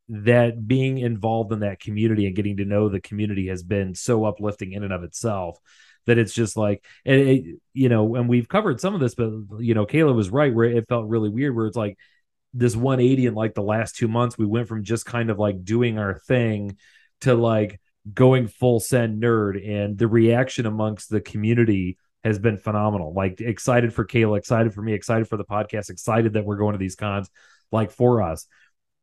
that 0.10 0.68
being 0.68 0.98
involved 0.98 1.52
in 1.54 1.60
that 1.60 1.80
community 1.80 2.28
and 2.28 2.36
getting 2.36 2.58
to 2.58 2.66
know 2.66 2.90
the 2.90 3.00
community 3.00 3.48
has 3.48 3.64
been 3.64 3.96
so 3.96 4.26
uplifting 4.26 4.74
in 4.74 4.84
and 4.84 4.94
of 4.94 5.04
itself 5.04 5.58
that 6.06 6.18
it's 6.18 6.34
just 6.34 6.58
like 6.58 6.84
it, 7.06 7.58
you 7.74 7.88
know 7.88 8.16
and 8.16 8.28
we've 8.28 8.50
covered 8.50 8.82
some 8.82 8.94
of 8.94 9.00
this 9.00 9.16
but 9.16 9.32
you 9.60 9.74
know 9.74 9.86
kayla 9.86 10.14
was 10.14 10.30
right 10.30 10.54
where 10.54 10.66
it 10.66 10.88
felt 10.90 11.08
really 11.08 11.30
weird 11.30 11.56
where 11.56 11.68
it's 11.68 11.78
like 11.78 11.98
this 12.54 12.76
180 12.76 13.28
in 13.28 13.34
like 13.34 13.54
the 13.54 13.64
last 13.64 13.96
two 13.96 14.10
months 14.10 14.38
we 14.38 14.46
went 14.46 14.68
from 14.68 14.84
just 14.84 15.06
kind 15.06 15.30
of 15.30 15.40
like 15.40 15.64
doing 15.64 15.98
our 15.98 16.20
thing 16.20 16.78
to 17.22 17.34
like 17.34 17.80
going 18.12 18.48
full 18.48 18.80
send 18.80 19.22
nerd 19.22 19.66
and 19.68 19.98
the 19.98 20.08
reaction 20.08 20.66
amongst 20.66 21.10
the 21.10 21.22
community 21.22 21.98
has 22.24 22.40
been 22.40 22.58
phenomenal. 22.58 23.14
Like 23.14 23.42
excited 23.42 23.94
for 23.94 24.06
Kayla, 24.06 24.38
excited 24.38 24.74
for 24.74 24.82
me, 24.82 24.94
excited 24.94 25.28
for 25.28 25.38
the 25.38 25.46
podcast, 25.46 25.90
excited 25.90 26.34
that 26.34 26.46
we're 26.46 26.58
going 26.58 26.74
to 26.74 26.80
these 26.80 26.96
cons 26.96 27.30
like 27.72 27.92
for 27.92 28.22
us. 28.22 28.48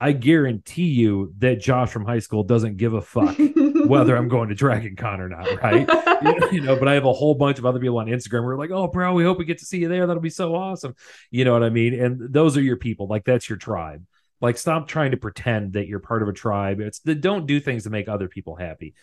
I 0.03 0.12
guarantee 0.12 0.88
you 0.88 1.34
that 1.38 1.61
Josh 1.61 1.90
from 1.90 2.07
high 2.07 2.20
school 2.20 2.42
doesn't 2.42 2.78
give 2.78 2.94
a 2.94 3.03
fuck 3.03 3.36
whether 3.86 4.16
I'm 4.16 4.28
going 4.28 4.48
to 4.48 4.55
Dragon 4.55 4.96
Con 4.96 5.20
or 5.20 5.28
not, 5.28 5.46
right? 5.62 5.86
you 6.53 6.62
know, 6.62 6.76
but 6.76 6.88
I 6.88 6.94
have 6.94 7.05
a 7.05 7.12
whole 7.12 7.34
bunch 7.34 7.59
of 7.59 7.66
other 7.66 7.78
people 7.78 7.98
on 7.98 8.07
Instagram 8.07 8.42
who 8.42 8.48
are 8.48 8.57
like, 8.57 8.70
oh, 8.70 8.88
bro, 8.88 9.12
we 9.12 9.24
hope 9.24 9.38
we 9.38 9.44
get 9.44 9.59
to 9.59 9.66
see 9.66 9.78
you 9.78 9.88
there. 9.88 10.07
That'll 10.07 10.22
be 10.22 10.30
so 10.30 10.55
awesome. 10.55 10.94
You 11.30 11.44
know 11.44 11.53
what 11.53 11.62
I 11.62 11.68
mean? 11.68 12.01
And 12.01 12.32
those 12.32 12.57
are 12.57 12.62
your 12.62 12.78
people. 12.78 13.09
Like, 13.09 13.24
that's 13.24 13.48
your 13.48 13.59
tribe. 13.59 14.07
Like, 14.41 14.59
stop 14.59 14.88
trying 14.88 15.11
to 15.11 15.16
pretend 15.16 15.74
that 15.74 15.86
you're 15.86 16.01
part 16.01 16.22
of 16.22 16.28
a 16.28 16.32
tribe. 16.32 16.80
It's 16.80 17.01
the 17.01 17.14
don't 17.14 17.47
do 17.47 17.61
things 17.61 17.84
to 17.84 17.91
make 17.91 18.09
other 18.09 18.28
people 18.28 18.57
happy. 18.57 18.95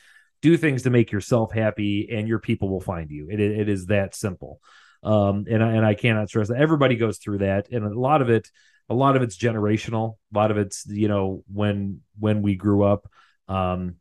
Do 0.41 0.57
things 0.57 0.83
to 0.83 0.89
make 0.89 1.11
yourself 1.11 1.51
happy, 1.51 2.09
and 2.11 2.27
your 2.27 2.39
people 2.39 2.69
will 2.69 2.81
find 2.81 3.09
you. 3.09 3.27
It, 3.29 3.39
it 3.39 3.69
is 3.69 3.87
that 3.87 4.15
simple. 4.15 4.61
Um, 5.03 5.45
and 5.49 5.63
I, 5.63 5.71
and 5.73 5.85
I 5.85 5.93
cannot 5.93 6.29
stress 6.29 6.49
that 6.49 6.57
everybody 6.59 6.95
goes 6.95 7.17
through 7.17 7.39
that, 7.39 7.69
and 7.71 7.85
a 7.85 7.99
lot 7.99 8.21
of 8.21 8.29
it, 8.29 8.49
a 8.89 8.93
lot 8.93 9.15
of 9.15 9.21
it's 9.21 9.37
generational. 9.37 10.17
A 10.33 10.37
lot 10.37 10.51
of 10.51 10.57
it's 10.57 10.85
you 10.87 11.07
know 11.07 11.43
when 11.51 12.01
when 12.19 12.41
we 12.41 12.55
grew 12.55 12.83
up. 12.83 13.09
Um, 13.47 13.95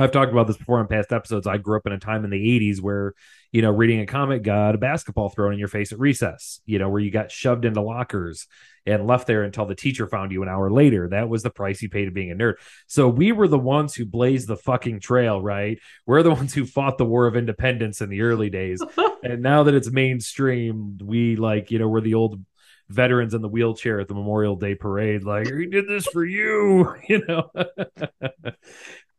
I've 0.00 0.12
talked 0.12 0.32
about 0.32 0.46
this 0.46 0.56
before 0.56 0.80
in 0.80 0.86
past 0.86 1.12
episodes. 1.12 1.46
I 1.46 1.58
grew 1.58 1.76
up 1.76 1.86
in 1.86 1.92
a 1.92 1.98
time 1.98 2.24
in 2.24 2.30
the 2.30 2.58
80s 2.58 2.80
where, 2.80 3.12
you 3.52 3.60
know, 3.60 3.70
reading 3.70 4.00
a 4.00 4.06
comic 4.06 4.42
got 4.42 4.74
a 4.74 4.78
basketball 4.78 5.28
thrown 5.28 5.52
in 5.52 5.58
your 5.58 5.68
face 5.68 5.92
at 5.92 5.98
recess, 5.98 6.62
you 6.64 6.78
know, 6.78 6.88
where 6.88 7.02
you 7.02 7.10
got 7.10 7.30
shoved 7.30 7.66
into 7.66 7.82
lockers 7.82 8.46
and 8.86 9.06
left 9.06 9.26
there 9.26 9.42
until 9.42 9.66
the 9.66 9.74
teacher 9.74 10.06
found 10.06 10.32
you 10.32 10.42
an 10.42 10.48
hour 10.48 10.70
later. 10.70 11.10
That 11.10 11.28
was 11.28 11.42
the 11.42 11.50
price 11.50 11.82
you 11.82 11.90
paid 11.90 12.06
to 12.06 12.12
being 12.12 12.30
a 12.30 12.34
nerd. 12.34 12.54
So 12.86 13.08
we 13.08 13.32
were 13.32 13.46
the 13.46 13.58
ones 13.58 13.94
who 13.94 14.06
blazed 14.06 14.48
the 14.48 14.56
fucking 14.56 15.00
trail, 15.00 15.42
right? 15.42 15.78
We're 16.06 16.22
the 16.22 16.30
ones 16.30 16.54
who 16.54 16.64
fought 16.64 16.96
the 16.96 17.04
War 17.04 17.26
of 17.26 17.36
Independence 17.36 18.00
in 18.00 18.08
the 18.08 18.22
early 18.22 18.48
days. 18.48 18.82
and 19.22 19.42
now 19.42 19.64
that 19.64 19.74
it's 19.74 19.90
mainstream, 19.90 20.96
we 21.04 21.36
like, 21.36 21.70
you 21.70 21.78
know, 21.78 21.88
we're 21.88 22.00
the 22.00 22.14
old 22.14 22.42
veterans 22.90 23.34
in 23.34 23.40
the 23.40 23.48
wheelchair 23.48 24.00
at 24.00 24.08
the 24.08 24.14
Memorial 24.14 24.56
Day 24.56 24.74
parade, 24.74 25.24
like, 25.24 25.48
we 25.50 25.66
did 25.66 25.88
this 25.88 26.06
for 26.06 26.24
you, 26.24 26.94
you 27.08 27.24
know. 27.26 27.50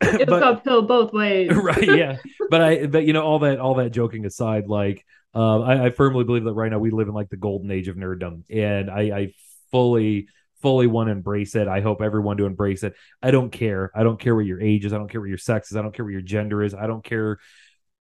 it 0.01 0.29
was 0.29 0.41
uphill 0.41 0.83
both 0.83 1.13
ways. 1.13 1.51
right, 1.55 1.83
yeah. 1.83 2.17
But 2.49 2.61
I 2.61 2.85
but 2.87 3.05
you 3.05 3.13
know, 3.13 3.23
all 3.23 3.39
that 3.39 3.59
all 3.59 3.75
that 3.75 3.91
joking 3.91 4.25
aside, 4.25 4.67
like 4.67 5.05
uh, 5.33 5.61
I, 5.61 5.85
I, 5.85 5.89
firmly 5.91 6.25
believe 6.25 6.43
that 6.43 6.53
right 6.53 6.69
now 6.69 6.79
we 6.79 6.91
live 6.91 7.07
in 7.07 7.13
like 7.13 7.29
the 7.29 7.37
golden 7.37 7.71
age 7.71 7.87
of 7.87 7.95
nerddom. 7.95 8.43
And 8.49 8.91
I, 8.91 9.01
I 9.01 9.33
fully 9.71 10.27
fully 10.61 10.87
want 10.87 11.07
to 11.07 11.11
embrace 11.11 11.55
it. 11.55 11.67
I 11.67 11.81
hope 11.81 12.01
everyone 12.01 12.37
to 12.37 12.45
embrace 12.45 12.83
it. 12.83 12.93
I 13.21 13.31
don't 13.31 13.49
care. 13.49 13.91
I 13.95 14.03
don't 14.03 14.19
care 14.19 14.35
what 14.35 14.45
your 14.45 14.61
age 14.61 14.85
is. 14.85 14.93
I 14.93 14.97
don't 14.97 15.09
care 15.09 15.21
what 15.21 15.29
your 15.29 15.37
sex 15.37 15.71
is. 15.71 15.77
I 15.77 15.81
don't 15.81 15.93
care 15.93 16.05
what 16.05 16.11
your 16.11 16.21
gender 16.21 16.61
is. 16.61 16.73
I 16.73 16.85
don't 16.85 17.03
care 17.03 17.39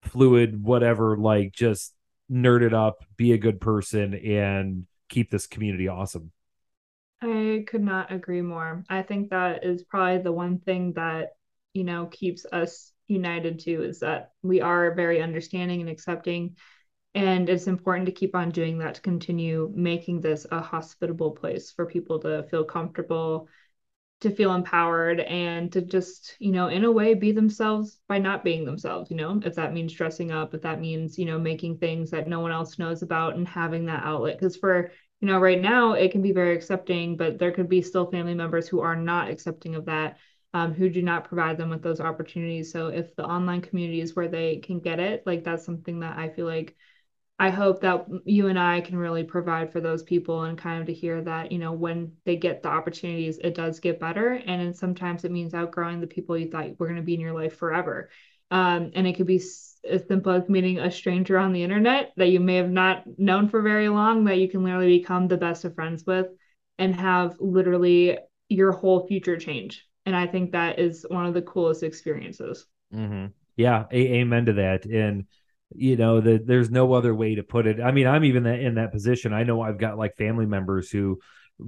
fluid, 0.03 0.61
whatever. 0.61 1.17
Like 1.17 1.51
just 1.51 1.93
nerd 2.31 2.61
it 2.61 2.73
up, 2.73 3.03
be 3.17 3.33
a 3.33 3.37
good 3.37 3.59
person, 3.59 4.13
and 4.13 4.85
keep 5.09 5.31
this 5.31 5.47
community 5.47 5.87
awesome. 5.87 6.31
I 7.21 7.63
could 7.67 7.83
not 7.83 8.11
agree 8.11 8.41
more. 8.41 8.83
I 8.89 9.01
think 9.01 9.29
that 9.29 9.63
is 9.63 9.83
probably 9.83 10.21
the 10.21 10.31
one 10.31 10.59
thing 10.59 10.93
that, 10.93 11.29
you 11.75 11.83
know, 11.83 12.07
keeps 12.07 12.45
us 12.51 12.91
united 13.07 13.59
too 13.59 13.83
is 13.83 13.99
that 13.99 14.31
we 14.41 14.61
are 14.61 14.95
very 14.95 15.21
understanding 15.21 15.79
and 15.79 15.89
accepting 15.91 16.55
and 17.15 17.47
it's 17.47 17.67
important 17.67 18.05
to 18.07 18.11
keep 18.11 18.35
on 18.35 18.49
doing 18.49 18.79
that 18.79 18.95
to 18.95 19.01
continue 19.01 19.71
making 19.73 20.19
this 20.19 20.45
a 20.51 20.59
hospitable 20.59 21.31
place 21.31 21.71
for 21.71 21.85
people 21.85 22.19
to 22.19 22.43
feel 22.51 22.65
comfortable, 22.65 23.47
to 24.19 24.29
feel 24.29 24.53
empowered, 24.53 25.21
and 25.21 25.71
to 25.71 25.81
just, 25.81 26.35
you 26.39 26.51
know, 26.51 26.67
in 26.67 26.83
a 26.83 26.91
way 26.91 27.13
be 27.13 27.31
themselves 27.31 28.01
by 28.09 28.19
not 28.19 28.43
being 28.43 28.65
themselves, 28.65 29.09
you 29.09 29.15
know, 29.15 29.39
if 29.45 29.55
that 29.55 29.73
means 29.73 29.93
dressing 29.93 30.33
up, 30.33 30.53
if 30.53 30.61
that 30.63 30.81
means, 30.81 31.17
you 31.17 31.23
know, 31.23 31.39
making 31.39 31.77
things 31.77 32.11
that 32.11 32.27
no 32.27 32.41
one 32.41 32.51
else 32.51 32.77
knows 32.77 33.01
about 33.01 33.35
and 33.35 33.47
having 33.47 33.85
that 33.85 34.03
outlet. 34.03 34.37
Because 34.37 34.57
for, 34.57 34.91
you 35.21 35.27
know, 35.29 35.39
right 35.39 35.61
now 35.61 35.93
it 35.93 36.11
can 36.11 36.21
be 36.21 36.33
very 36.33 36.53
accepting, 36.53 37.15
but 37.15 37.39
there 37.39 37.53
could 37.53 37.69
be 37.69 37.81
still 37.81 38.11
family 38.11 38.33
members 38.33 38.67
who 38.67 38.81
are 38.81 38.95
not 38.97 39.29
accepting 39.29 39.75
of 39.75 39.85
that. 39.85 40.17
Um, 40.55 40.73
who 40.73 40.89
do 40.89 41.01
not 41.01 41.27
provide 41.27 41.57
them 41.57 41.69
with 41.69 41.83
those 41.83 41.99
opportunities. 41.99 42.71
So 42.71 42.87
if 42.87 43.13
the 43.17 43.25
online 43.25 43.59
community 43.59 43.99
is 43.99 44.15
where 44.15 44.29
they 44.29 44.59
can 44.67 44.79
get 44.79 45.01
it, 45.01 45.23
like 45.25 45.43
that's 45.43 45.65
something 45.65 45.99
that 45.99 46.17
I 46.17 46.29
feel 46.29 46.45
like 46.45 46.77
I 47.37 47.49
hope 47.49 47.81
that 47.81 48.05
you 48.23 48.47
and 48.47 48.57
I 48.57 48.79
can 48.79 48.97
really 48.97 49.25
provide 49.25 49.73
for 49.73 49.81
those 49.81 50.03
people 50.03 50.43
and 50.43 50.57
kind 50.57 50.79
of 50.79 50.87
to 50.87 50.93
hear 50.93 51.21
that, 51.23 51.51
you 51.51 51.59
know, 51.59 51.73
when 51.73 52.13
they 52.23 52.37
get 52.37 52.63
the 52.63 52.69
opportunities, 52.69 53.37
it 53.37 53.53
does 53.53 53.81
get 53.81 53.99
better. 53.99 54.29
And 54.29 54.73
sometimes 54.73 55.25
it 55.25 55.31
means 55.31 55.53
outgrowing 55.53 55.99
the 55.99 56.07
people 56.07 56.37
you 56.37 56.49
thought 56.49 56.79
were 56.79 56.87
going 56.87 57.01
to 57.01 57.09
be 57.09 57.15
in 57.15 57.19
your 57.19 57.33
life 57.33 57.57
forever. 57.57 58.09
Um, 58.49 58.91
and 58.95 59.05
it 59.05 59.17
could 59.17 59.27
be 59.27 59.43
as 59.91 60.07
simple 60.07 60.31
as 60.31 60.47
meeting 60.47 60.79
a 60.79 60.89
stranger 60.89 61.37
on 61.37 61.51
the 61.51 61.63
internet 61.63 62.13
that 62.15 62.29
you 62.29 62.39
may 62.39 62.55
have 62.55 62.71
not 62.71 63.03
known 63.17 63.49
for 63.49 63.61
very 63.61 63.89
long 63.89 64.23
that 64.23 64.37
you 64.37 64.47
can 64.47 64.63
literally 64.63 64.99
become 64.99 65.27
the 65.27 65.35
best 65.35 65.65
of 65.65 65.75
friends 65.75 66.05
with 66.07 66.27
and 66.77 66.95
have 66.95 67.35
literally 67.41 68.17
your 68.47 68.71
whole 68.71 69.05
future 69.05 69.35
change. 69.35 69.85
And 70.05 70.15
I 70.15 70.27
think 70.27 70.51
that 70.51 70.79
is 70.79 71.05
one 71.09 71.25
of 71.25 71.33
the 71.33 71.41
coolest 71.41 71.83
experiences. 71.83 72.65
Mm-hmm. 72.93 73.27
Yeah. 73.57 73.85
A- 73.91 74.13
amen 74.15 74.45
to 74.45 74.53
that. 74.53 74.85
And, 74.85 75.25
you 75.73 75.95
know 75.95 76.21
that 76.21 76.45
there's 76.45 76.69
no 76.69 76.93
other 76.93 77.13
way 77.13 77.35
to 77.35 77.43
put 77.43 77.65
it 77.65 77.79
i 77.79 77.91
mean 77.91 78.07
i'm 78.07 78.23
even 78.23 78.45
in 78.45 78.75
that 78.75 78.91
position 78.91 79.33
i 79.33 79.43
know 79.43 79.61
i've 79.61 79.77
got 79.77 79.97
like 79.97 80.15
family 80.15 80.45
members 80.45 80.89
who 80.89 81.19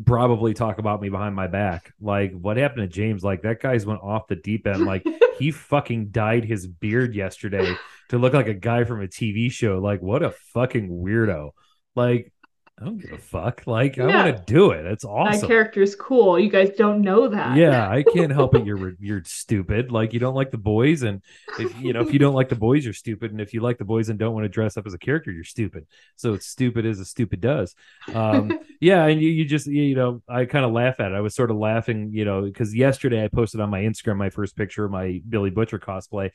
probably 0.05 0.53
talk 0.53 0.79
about 0.79 1.01
me 1.01 1.09
behind 1.09 1.33
my 1.33 1.47
back 1.47 1.93
like 1.99 2.31
what 2.33 2.57
happened 2.57 2.89
to 2.89 2.95
james 2.95 3.23
like 3.23 3.41
that 3.41 3.61
guy's 3.61 3.85
went 3.85 4.01
off 4.01 4.27
the 4.27 4.35
deep 4.35 4.67
end 4.67 4.85
like 4.85 5.05
he 5.39 5.51
fucking 5.51 6.09
dyed 6.09 6.43
his 6.43 6.67
beard 6.67 7.15
yesterday 7.15 7.73
to 8.09 8.17
look 8.17 8.33
like 8.33 8.47
a 8.47 8.53
guy 8.53 8.83
from 8.83 9.01
a 9.01 9.07
tv 9.07 9.51
show 9.51 9.79
like 9.79 10.01
what 10.01 10.23
a 10.23 10.31
fucking 10.53 10.89
weirdo 10.89 11.51
like 11.95 12.31
I 12.79 12.85
don't 12.85 12.99
give 12.99 13.11
a 13.11 13.17
fuck. 13.17 13.65
Like, 13.65 13.97
yeah. 13.97 14.03
I 14.03 14.07
want 14.07 14.37
to 14.37 14.53
do 14.53 14.69
it. 14.69 14.85
It's 14.85 15.03
awesome. 15.03 15.41
That 15.41 15.47
character's 15.47 15.95
cool. 15.95 16.37
You 16.37 16.49
guys 16.49 16.69
don't 16.77 17.01
know 17.01 17.27
that. 17.27 17.57
Yeah, 17.57 17.89
I 17.89 18.03
can't 18.03 18.31
help 18.31 18.53
it. 18.53 18.65
You're 18.67 18.95
you're 18.99 19.23
stupid. 19.25 19.91
Like, 19.91 20.13
you 20.13 20.19
don't 20.19 20.35
like 20.35 20.51
the 20.51 20.59
boys, 20.59 21.01
and 21.01 21.23
if, 21.57 21.79
you 21.81 21.93
know 21.93 22.01
if 22.01 22.13
you 22.13 22.19
don't 22.19 22.35
like 22.35 22.49
the 22.49 22.55
boys, 22.55 22.85
you're 22.85 22.93
stupid. 22.93 23.31
And 23.31 23.41
if 23.41 23.51
you 23.51 23.61
like 23.61 23.79
the 23.79 23.85
boys 23.85 24.09
and 24.09 24.19
don't 24.19 24.33
want 24.33 24.43
to 24.43 24.49
dress 24.49 24.77
up 24.77 24.85
as 24.85 24.93
a 24.93 24.99
character, 24.99 25.31
you're 25.31 25.43
stupid. 25.43 25.87
So 26.17 26.33
it's 26.33 26.45
stupid 26.45 26.85
as 26.85 26.99
a 26.99 27.05
stupid 27.05 27.41
does. 27.41 27.73
Um, 28.13 28.59
yeah, 28.79 29.05
and 29.07 29.19
you 29.19 29.29
you 29.29 29.45
just 29.45 29.65
you 29.65 29.95
know 29.95 30.21
I 30.29 30.45
kind 30.45 30.65
of 30.65 30.71
laugh 30.71 30.99
at 30.99 31.11
it. 31.11 31.15
I 31.15 31.21
was 31.21 31.33
sort 31.33 31.49
of 31.49 31.57
laughing, 31.57 32.11
you 32.13 32.25
know, 32.25 32.43
because 32.43 32.75
yesterday 32.75 33.23
I 33.23 33.27
posted 33.27 33.59
on 33.59 33.71
my 33.71 33.81
Instagram 33.81 34.17
my 34.17 34.29
first 34.29 34.55
picture 34.55 34.85
of 34.85 34.91
my 34.91 35.21
Billy 35.27 35.49
Butcher 35.49 35.79
cosplay, 35.79 36.29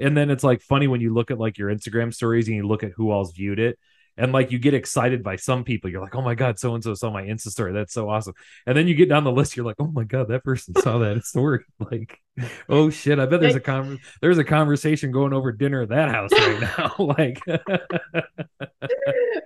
and 0.00 0.16
then 0.16 0.30
it's 0.30 0.44
like 0.44 0.62
funny 0.62 0.88
when 0.88 1.02
you 1.02 1.12
look 1.12 1.30
at 1.30 1.38
like 1.38 1.58
your 1.58 1.68
Instagram 1.74 2.14
stories 2.14 2.48
and 2.48 2.56
you 2.56 2.66
look 2.66 2.82
at 2.82 2.92
who 2.92 3.10
all's 3.10 3.32
viewed 3.32 3.58
it 3.58 3.78
and 4.16 4.32
like 4.32 4.50
you 4.52 4.58
get 4.58 4.74
excited 4.74 5.22
by 5.22 5.36
some 5.36 5.64
people. 5.64 5.90
You're 5.90 6.02
like 6.02 6.14
oh 6.14 6.22
my 6.22 6.34
god 6.34 6.58
so 6.58 6.74
and 6.74 6.82
so 6.82 6.94
saw 6.94 7.10
my 7.10 7.22
insta 7.22 7.48
story. 7.48 7.72
That's 7.72 7.92
so 7.92 8.08
awesome. 8.08 8.34
And 8.66 8.76
then 8.76 8.88
you 8.88 8.94
get 8.94 9.08
down 9.08 9.24
the 9.24 9.32
list 9.32 9.56
you're 9.56 9.66
like 9.66 9.76
oh 9.78 9.90
my 9.92 10.04
god 10.04 10.28
that 10.28 10.44
person 10.44 10.74
saw 10.76 10.98
that 10.98 11.24
story. 11.24 11.64
Like 11.78 12.18
oh 12.68 12.88
shit 12.88 13.18
i 13.18 13.26
bet 13.26 13.40
there's 13.40 13.54
a 13.54 13.60
con- 13.60 13.98
there's 14.22 14.38
a 14.38 14.44
conversation 14.44 15.12
going 15.12 15.34
over 15.34 15.52
dinner 15.52 15.82
at 15.82 15.90
that 15.90 16.10
house 16.10 16.30
right 16.32 16.60
now. 16.78 16.94
Like 16.98 17.40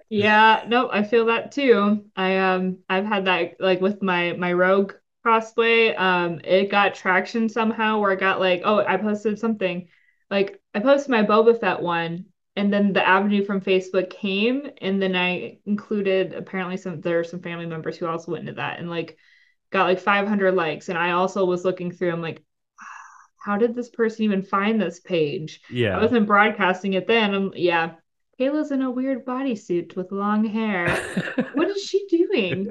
yeah 0.08 0.64
no 0.68 0.90
i 0.90 1.02
feel 1.02 1.26
that 1.26 1.52
too. 1.52 2.04
I 2.14 2.36
um 2.38 2.78
i've 2.88 3.04
had 3.04 3.26
that 3.26 3.56
like 3.60 3.80
with 3.80 4.02
my 4.02 4.32
my 4.34 4.52
rogue 4.52 4.92
cosplay. 5.24 5.98
Um 5.98 6.40
it 6.44 6.70
got 6.70 6.94
traction 6.94 7.48
somehow 7.48 7.98
where 8.00 8.12
i 8.12 8.16
got 8.16 8.40
like 8.40 8.62
oh 8.64 8.78
i 8.78 8.96
posted 8.96 9.38
something. 9.38 9.88
Like 10.30 10.60
i 10.74 10.80
posted 10.80 11.10
my 11.10 11.22
boba 11.24 11.58
fett 11.58 11.80
one 11.80 12.26
and 12.56 12.72
then 12.72 12.94
the 12.94 13.06
avenue 13.06 13.44
from 13.44 13.60
Facebook 13.60 14.08
came, 14.08 14.70
and 14.80 15.00
then 15.00 15.14
I 15.14 15.58
included 15.66 16.32
apparently 16.32 16.78
some 16.78 17.02
there 17.02 17.20
are 17.20 17.24
some 17.24 17.40
family 17.40 17.66
members 17.66 17.98
who 17.98 18.06
also 18.06 18.32
went 18.32 18.48
into 18.48 18.54
that 18.54 18.78
and 18.78 18.88
like 18.88 19.18
got 19.70 19.84
like 19.84 20.00
500 20.00 20.54
likes. 20.54 20.88
And 20.88 20.96
I 20.96 21.12
also 21.12 21.44
was 21.44 21.64
looking 21.66 21.92
through. 21.92 22.12
I'm 22.12 22.22
like, 22.22 22.42
ah, 22.80 23.26
how 23.44 23.58
did 23.58 23.74
this 23.74 23.90
person 23.90 24.24
even 24.24 24.42
find 24.42 24.80
this 24.80 25.00
page? 25.00 25.60
Yeah, 25.70 25.98
I 25.98 26.02
wasn't 26.02 26.26
broadcasting 26.26 26.94
it 26.94 27.06
then. 27.06 27.34
I'm 27.34 27.52
yeah. 27.54 27.92
Kayla's 28.40 28.70
in 28.70 28.82
a 28.82 28.90
weird 28.90 29.24
bodysuit 29.24 29.96
with 29.96 30.12
long 30.12 30.44
hair. 30.44 30.88
what 31.54 31.70
is 31.70 31.82
she 31.82 32.06
doing? 32.06 32.70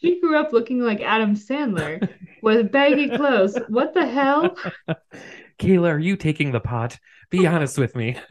She 0.00 0.18
grew 0.18 0.38
up 0.38 0.54
looking 0.54 0.80
like 0.80 1.02
Adam 1.02 1.36
Sandler 1.36 2.08
with 2.40 2.72
baggy 2.72 3.10
clothes. 3.10 3.58
What 3.68 3.92
the 3.92 4.06
hell? 4.06 4.56
Kayla, 5.58 5.90
are 5.94 5.98
you 5.98 6.16
taking 6.16 6.52
the 6.52 6.60
pot? 6.60 6.98
Be 7.30 7.46
honest 7.54 7.78
with 7.78 7.96
me. 7.96 8.16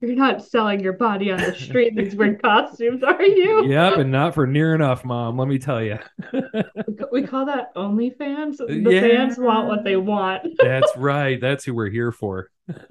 You're 0.00 0.16
not 0.16 0.44
selling 0.44 0.80
your 0.80 0.92
body 0.92 1.30
on 1.30 1.38
the 1.38 1.54
street 1.54 1.96
in 1.96 2.04
these 2.04 2.14
weird 2.14 2.42
costumes, 2.42 3.02
are 3.02 3.22
you? 3.22 3.66
Yep, 3.66 3.98
and 3.98 4.12
not 4.12 4.34
for 4.34 4.46
near 4.46 4.74
enough, 4.74 5.04
mom. 5.04 5.38
Let 5.38 5.48
me 5.48 5.58
tell 5.58 5.82
you. 5.82 5.98
we 7.10 7.22
call 7.22 7.46
that 7.46 7.74
OnlyFans. 7.74 8.60
Uh, 8.60 8.66
the 8.66 8.90
yeah. 8.90 9.00
fans 9.00 9.38
want 9.38 9.68
what 9.68 9.82
they 9.84 9.96
want. 9.96 10.46
That's 10.58 10.94
right. 10.96 11.40
That's 11.40 11.64
who 11.64 11.74
we're 11.74 11.90
here 11.90 12.12
for. 12.12 12.50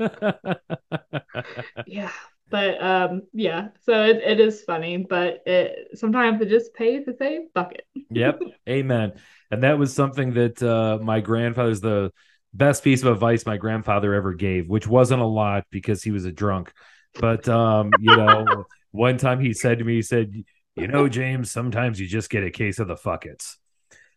yeah, 1.88 2.12
but 2.54 2.80
um, 2.84 3.24
yeah. 3.34 3.70
So 3.82 4.06
it, 4.06 4.18
it 4.18 4.40
is 4.40 4.62
funny, 4.62 4.98
but 4.98 5.42
it 5.48 5.98
sometimes 5.98 6.40
it 6.40 6.50
just 6.50 6.72
pays 6.76 7.04
to 7.06 7.18
say 7.18 7.48
fuck 7.52 7.74
it. 7.74 7.88
yep. 8.12 8.40
Amen. 8.70 9.14
And 9.50 9.64
that 9.64 9.80
was 9.80 9.92
something 9.92 10.36
that 10.36 10.62
uh, 10.62 11.00
my 11.02 11.20
grandfather's 11.20 11.82
the 11.82 12.12
best 12.54 12.84
piece 12.84 13.02
of 13.02 13.12
advice 13.12 13.48
my 13.48 13.58
grandfather 13.58 14.14
ever 14.14 14.36
gave, 14.36 14.70
which 14.70 14.86
wasn't 14.86 15.20
a 15.20 15.26
lot 15.26 15.66
because 15.72 16.04
he 16.04 16.12
was 16.12 16.26
a 16.26 16.32
drunk. 16.32 16.72
But 17.20 17.50
um, 17.50 17.90
you 18.00 18.16
know, 18.16 18.66
one 18.92 19.18
time 19.18 19.40
he 19.40 19.54
said 19.54 19.80
to 19.80 19.84
me, 19.84 19.96
he 19.96 20.02
said, 20.04 20.32
"You 20.76 20.88
know, 20.88 21.10
James, 21.10 21.50
sometimes 21.50 22.00
you 22.00 22.08
just 22.08 22.30
get 22.30 22.44
a 22.44 22.52
case 22.52 22.78
of 22.78 22.88
the 22.88 22.96
fuckets." 22.96 23.56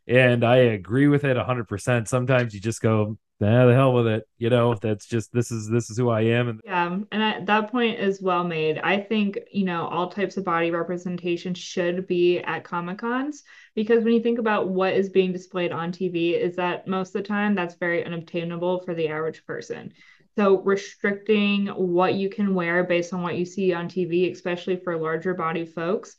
And 0.07 0.45
I 0.45 0.57
agree 0.57 1.09
with 1.09 1.25
it 1.25 1.39
100%. 1.39 2.07
Sometimes 2.07 2.53
you 2.53 2.61
just 2.61 2.83
go, 2.83 3.17
nah, 3.41 3.67
the 3.67 3.75
hell 3.75 3.93
with 3.93 4.07
it. 4.07 4.29
You 4.39 4.51
know, 4.51 4.75
that's 4.75 5.07
just 5.07 5.33
this 5.33 5.51
is 5.51 5.69
this 5.69 5.91
is 5.91 5.97
who 5.97 6.09
I 6.09 6.23
am. 6.23 6.49
And 6.49 6.61
yeah, 6.65 6.99
and 7.13 7.23
at 7.23 7.47
that 7.47 7.71
point 7.71 7.99
is 7.99 8.23
well 8.23 8.45
made. 8.45 8.79
I 8.79 9.01
think 9.01 9.39
you 9.53 9.65
know 9.65 9.87
all 9.87 10.11
types 10.11 10.37
of 10.37 10.45
body 10.45 10.71
representation 10.71 11.55
should 11.55 12.07
be 12.07 12.39
at 12.41 12.65
comic 12.65 12.99
cons 12.99 13.43
because 13.75 14.05
when 14.05 14.15
you 14.15 14.23
think 14.23 14.39
about 14.39 14.69
what 14.69 14.95
is 14.95 15.11
being 15.11 15.33
displayed 15.33 15.73
on 15.73 15.93
TV, 15.93 16.33
is 16.33 16.57
that 16.57 16.87
most 16.87 17.15
of 17.15 17.23
the 17.23 17.29
time 17.29 17.55
that's 17.55 17.75
very 17.77 18.05
unobtainable 18.05 18.81
for 18.81 18.95
the 18.95 19.09
average 19.09 19.45
person. 19.47 19.93
So 20.37 20.61
restricting 20.63 21.69
what 21.69 22.15
you 22.15 22.29
can 22.29 22.55
wear 22.55 22.85
based 22.85 23.15
on 23.15 23.23
what 23.23 23.37
you 23.37 23.47
see 23.47 23.73
on 23.73 23.89
TV, 23.89 24.31
especially 24.31 24.77
for 24.77 24.99
larger 24.99 25.33
body 25.33 25.65
folks, 25.65 26.15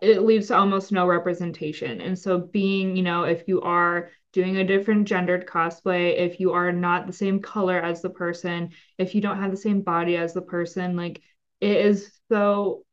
it 0.00 0.22
leaves 0.22 0.50
almost 0.50 0.90
no 0.90 1.06
representation. 1.06 2.00
And 2.00 2.18
so 2.18 2.38
being, 2.38 2.96
you 2.96 3.02
know, 3.02 3.24
if 3.24 3.46
you 3.46 3.60
are 3.60 4.10
doing 4.34 4.56
a 4.56 4.64
different 4.64 5.06
gendered 5.06 5.46
cosplay, 5.46 6.18
if 6.18 6.40
you 6.40 6.52
are 6.52 6.72
not 6.72 7.06
the 7.06 7.12
same 7.12 7.40
color 7.40 7.80
as 7.80 8.02
the 8.02 8.10
person, 8.10 8.70
if 8.98 9.14
you 9.14 9.20
don't 9.20 9.40
have 9.40 9.52
the 9.52 9.56
same 9.56 9.80
body 9.80 10.16
as 10.16 10.34
the 10.34 10.42
person, 10.42 10.96
like 10.96 11.22
it 11.60 11.76
is 11.86 12.10
so 12.28 12.84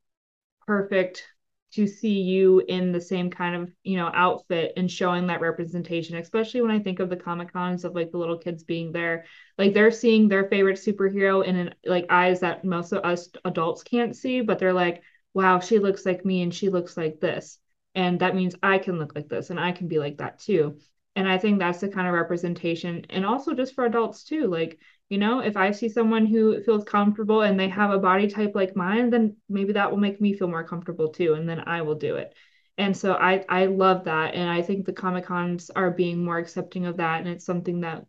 perfect 0.68 1.28
to 1.72 1.88
see 1.88 2.22
you 2.22 2.60
in 2.68 2.92
the 2.92 3.02
same 3.02 3.30
kind 3.30 3.56
of 3.56 3.72
you 3.84 3.98
know 3.98 4.12
outfit 4.14 4.74
and 4.78 4.92
showing 4.92 5.28
that 5.28 5.42
representation 5.42 6.18
especially 6.18 6.62
when 6.62 6.72
i 6.72 6.80
think 6.80 7.00
of 7.00 7.10
the 7.10 7.16
comic 7.16 7.52
cons 7.52 7.86
of 7.86 7.96
like 7.96 8.12
the 8.12 8.18
little 8.18 8.38
kids 8.38 8.64
being 8.64 8.92
there. 8.92 9.26
Like 9.58 9.74
they're 9.74 9.92
seeing 9.92 10.28
their 10.28 10.48
favorite 10.50 10.78
superhero 10.78 11.44
in 11.46 11.56
an, 11.56 11.76
like 11.86 12.06
eyes 12.10 12.42
that 12.42 12.66
most 12.66 12.92
of 12.92 13.04
us 13.04 13.30
adults 13.46 13.84
can't 13.84 14.16
see 14.16 14.42
but 14.42 14.60
they're 14.60 14.74
like 14.74 15.02
wow 15.34 15.60
she 15.60 15.80
looks 15.80 16.06
like 16.06 16.26
me 16.26 16.42
and 16.44 16.54
she 16.54 16.70
looks 16.70 16.98
like 16.98 17.20
this. 17.20 17.58
And 17.96 18.20
that 18.20 18.36
means 18.36 18.56
i 18.62 18.78
can 18.78 19.00
look 19.00 19.16
like 19.16 19.28
this 19.30 19.50
and 19.50 19.60
i 19.60 19.72
can 19.72 19.88
be 19.88 20.00
like 20.00 20.18
that 20.18 20.40
too 20.40 20.78
And 21.16 21.28
I 21.28 21.38
think 21.38 21.60
that's 21.60 21.82
the 21.82 21.90
kind 21.90 22.08
of 22.08 22.14
representation, 22.14 23.06
and 23.10 23.26
also 23.26 23.54
just 23.54 23.76
for 23.76 23.86
adults 23.86 24.24
too. 24.24 24.48
Like, 24.48 24.80
you 25.10 25.18
know, 25.18 25.40
if 25.40 25.58
I 25.58 25.72
see 25.72 25.90
someone 25.90 26.26
who 26.26 26.64
feels 26.64 26.86
comfortable 26.86 27.42
and 27.42 27.60
they 27.60 27.68
have 27.68 27.92
a 27.92 28.00
body 28.00 28.28
type 28.28 28.54
like 28.56 28.78
mine, 28.78 29.10
then 29.10 29.36
maybe 29.50 29.74
that 29.74 29.92
will 29.92 29.98
make 29.98 30.22
me 30.22 30.34
feel 30.34 30.48
more 30.48 30.64
comfortable 30.64 31.10
too. 31.10 31.34
And 31.34 31.48
then 31.50 31.60
I 31.68 31.82
will 31.82 31.96
do 31.96 32.16
it. 32.16 32.34
And 32.78 32.96
so 32.96 33.14
I 33.14 33.44
I 33.50 33.66
love 33.66 34.06
that. 34.06 34.36
And 34.36 34.50
I 34.50 34.62
think 34.62 34.86
the 34.86 34.94
Comic 34.94 35.26
Cons 35.26 35.70
are 35.70 35.92
being 35.92 36.24
more 36.24 36.38
accepting 36.38 36.86
of 36.86 36.98
that. 36.98 37.20
And 37.20 37.30
it's 37.30 37.46
something 37.46 37.82
that 37.82 38.06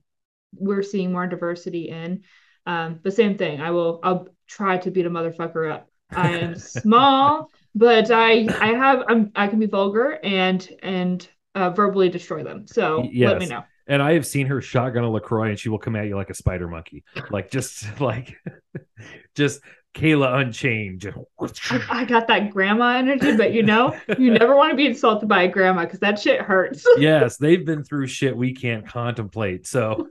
we're 0.55 0.82
seeing 0.82 1.12
more 1.12 1.26
diversity 1.26 1.88
in. 1.88 2.22
Um, 2.66 3.00
but 3.03 3.14
same 3.14 3.36
thing, 3.36 3.61
I 3.61 3.70
will 3.72 4.00
I'll 4.03 4.28
try 4.46 4.78
to 4.78 4.90
beat 4.90 5.07
a 5.07 5.11
motherfucker 5.11 5.72
up. 5.72 5.90
I 6.14 6.30
am 6.38 6.55
small, 6.59 7.50
but 7.74 8.11
I 8.11 8.46
I 8.61 8.68
have 8.74 9.05
I'm 9.09 9.32
I 9.34 9.48
can 9.48 9.59
be 9.59 9.66
vulgar 9.66 10.18
and 10.22 10.66
and 10.82 11.26
uh, 11.55 11.70
verbally 11.70 12.09
destroy 12.09 12.42
them. 12.42 12.66
So 12.66 13.09
yes. 13.11 13.30
let 13.30 13.38
me 13.38 13.46
know. 13.46 13.64
And 13.86 14.00
I 14.00 14.12
have 14.12 14.26
seen 14.26 14.46
her 14.46 14.61
shotgun 14.61 15.05
a 15.05 15.11
LaCroix, 15.11 15.50
and 15.50 15.59
she 15.59 15.68
will 15.68 15.78
come 15.78 15.96
at 15.96 16.07
you 16.07 16.16
like 16.16 16.30
a 16.30 16.34
spider 16.34 16.68
monkey, 16.68 17.05
like 17.30 17.50
just 17.50 18.00
like 18.00 18.36
just 19.34 19.61
Kayla 19.94 20.40
Unchained. 20.40 21.12
I, 21.70 21.84
I, 21.90 22.05
got 22.05 22.26
that 22.28 22.50
grandma 22.50 22.96
energy, 22.96 23.36
but 23.36 23.53
you 23.53 23.62
know, 23.62 23.94
you 24.18 24.30
never 24.38 24.57
want 24.57 24.70
to 24.70 24.76
be 24.76 24.86
insulted 24.86 25.28
by 25.28 25.42
a 25.42 25.48
grandma 25.48 25.84
because 25.84 25.98
that 25.98 26.18
shit 26.18 26.40
hurts. 26.40 26.86
yes, 26.96 27.36
they've 27.36 27.66
been 27.66 27.84
through 27.84 28.07
shit 28.07 28.34
we 28.34 28.55
can't 28.55 28.86
contemplate. 28.86 29.66
So, 29.66 30.09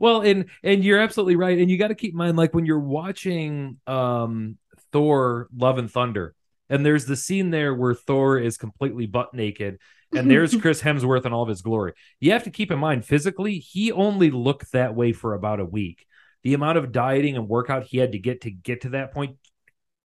well, 0.00 0.22
and 0.22 0.46
and 0.64 0.82
you're 0.82 0.98
absolutely 0.98 1.36
right, 1.36 1.58
and 1.58 1.70
you 1.70 1.78
got 1.78 1.88
to 1.88 1.94
keep 1.94 2.12
in 2.12 2.18
mind, 2.18 2.36
like 2.36 2.54
when 2.54 2.64
you're 2.64 2.80
watching 2.80 3.78
um 3.86 4.56
Thor: 4.92 5.46
Love 5.54 5.78
and 5.78 5.90
Thunder, 5.90 6.34
and 6.70 6.84
there's 6.84 7.04
the 7.04 7.16
scene 7.16 7.50
there 7.50 7.74
where 7.74 7.94
Thor 7.94 8.38
is 8.38 8.56
completely 8.56 9.06
butt 9.06 9.34
naked 9.34 9.78
and 10.12 10.30
there's 10.30 10.56
Chris 10.56 10.82
Hemsworth 10.82 11.24
in 11.26 11.32
all 11.32 11.42
of 11.42 11.48
his 11.48 11.62
glory. 11.62 11.92
You 12.18 12.32
have 12.32 12.44
to 12.44 12.50
keep 12.50 12.70
in 12.70 12.78
mind 12.78 13.04
physically, 13.04 13.58
he 13.58 13.92
only 13.92 14.30
looked 14.30 14.72
that 14.72 14.94
way 14.94 15.12
for 15.12 15.34
about 15.34 15.60
a 15.60 15.64
week. 15.64 16.06
The 16.42 16.54
amount 16.54 16.78
of 16.78 16.92
dieting 16.92 17.36
and 17.36 17.48
workout 17.48 17.84
he 17.84 17.98
had 17.98 18.12
to 18.12 18.18
get 18.18 18.42
to 18.42 18.50
get 18.50 18.82
to 18.82 18.90
that 18.90 19.12
point, 19.12 19.36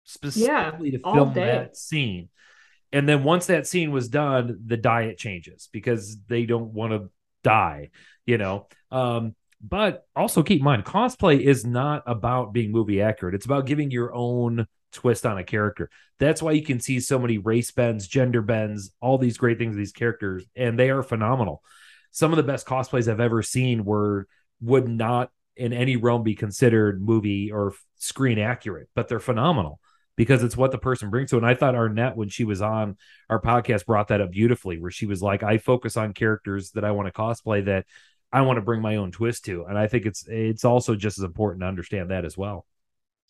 specifically 0.04 0.90
yeah, 0.90 0.98
to 0.98 1.14
film 1.14 1.34
that 1.34 1.76
scene. 1.76 2.28
And 2.92 3.08
then 3.08 3.22
once 3.24 3.46
that 3.46 3.66
scene 3.66 3.92
was 3.92 4.08
done, 4.08 4.60
the 4.66 4.76
diet 4.76 5.18
changes 5.18 5.68
because 5.72 6.18
they 6.28 6.44
don't 6.44 6.72
want 6.72 6.92
to 6.92 7.10
die, 7.42 7.90
you 8.26 8.38
know. 8.38 8.66
Um, 8.90 9.34
but 9.62 10.06
also 10.16 10.42
keep 10.42 10.60
in 10.60 10.64
mind, 10.64 10.84
cosplay 10.84 11.40
is 11.40 11.64
not 11.64 12.02
about 12.06 12.52
being 12.52 12.72
movie 12.72 13.02
accurate. 13.02 13.34
It's 13.34 13.44
about 13.44 13.66
giving 13.66 13.90
your 13.90 14.14
own 14.14 14.66
twist 14.92 15.26
on 15.26 15.38
a 15.38 15.44
character. 15.44 15.90
That's 16.18 16.42
why 16.42 16.52
you 16.52 16.62
can 16.62 16.80
see 16.80 17.00
so 17.00 17.18
many 17.18 17.38
race 17.38 17.70
bends, 17.70 18.06
gender 18.06 18.42
bends, 18.42 18.92
all 19.00 19.18
these 19.18 19.38
great 19.38 19.58
things, 19.58 19.76
these 19.76 19.92
characters, 19.92 20.44
and 20.56 20.78
they 20.78 20.90
are 20.90 21.02
phenomenal. 21.02 21.62
Some 22.10 22.32
of 22.32 22.36
the 22.36 22.42
best 22.42 22.66
cosplays 22.66 23.10
I've 23.10 23.20
ever 23.20 23.42
seen 23.42 23.84
were 23.84 24.26
would 24.60 24.88
not 24.88 25.30
in 25.56 25.72
any 25.72 25.96
realm 25.96 26.22
be 26.22 26.34
considered 26.34 27.02
movie 27.02 27.52
or 27.52 27.74
screen 27.96 28.38
accurate, 28.38 28.88
but 28.94 29.08
they're 29.08 29.20
phenomenal 29.20 29.80
because 30.16 30.42
it's 30.42 30.56
what 30.56 30.72
the 30.72 30.78
person 30.78 31.10
brings 31.10 31.30
to 31.30 31.36
it. 31.36 31.38
And 31.38 31.46
I 31.46 31.54
thought 31.54 31.74
Arnett, 31.74 32.16
when 32.16 32.28
she 32.28 32.44
was 32.44 32.60
on 32.60 32.96
our 33.28 33.40
podcast, 33.40 33.86
brought 33.86 34.08
that 34.08 34.20
up 34.20 34.30
beautifully, 34.30 34.78
where 34.78 34.90
she 34.90 35.06
was 35.06 35.22
like, 35.22 35.42
I 35.42 35.58
focus 35.58 35.96
on 35.96 36.12
characters 36.12 36.72
that 36.72 36.84
I 36.84 36.90
want 36.90 37.06
to 37.06 37.12
cosplay 37.12 37.64
that 37.66 37.86
I 38.32 38.42
want 38.42 38.58
to 38.58 38.62
bring 38.62 38.80
my 38.80 38.96
own 38.96 39.12
twist 39.12 39.44
to. 39.46 39.64
And 39.64 39.78
I 39.78 39.86
think 39.86 40.06
it's 40.06 40.26
it's 40.28 40.64
also 40.64 40.94
just 40.94 41.18
as 41.18 41.24
important 41.24 41.62
to 41.62 41.68
understand 41.68 42.10
that 42.10 42.24
as 42.24 42.36
well. 42.36 42.66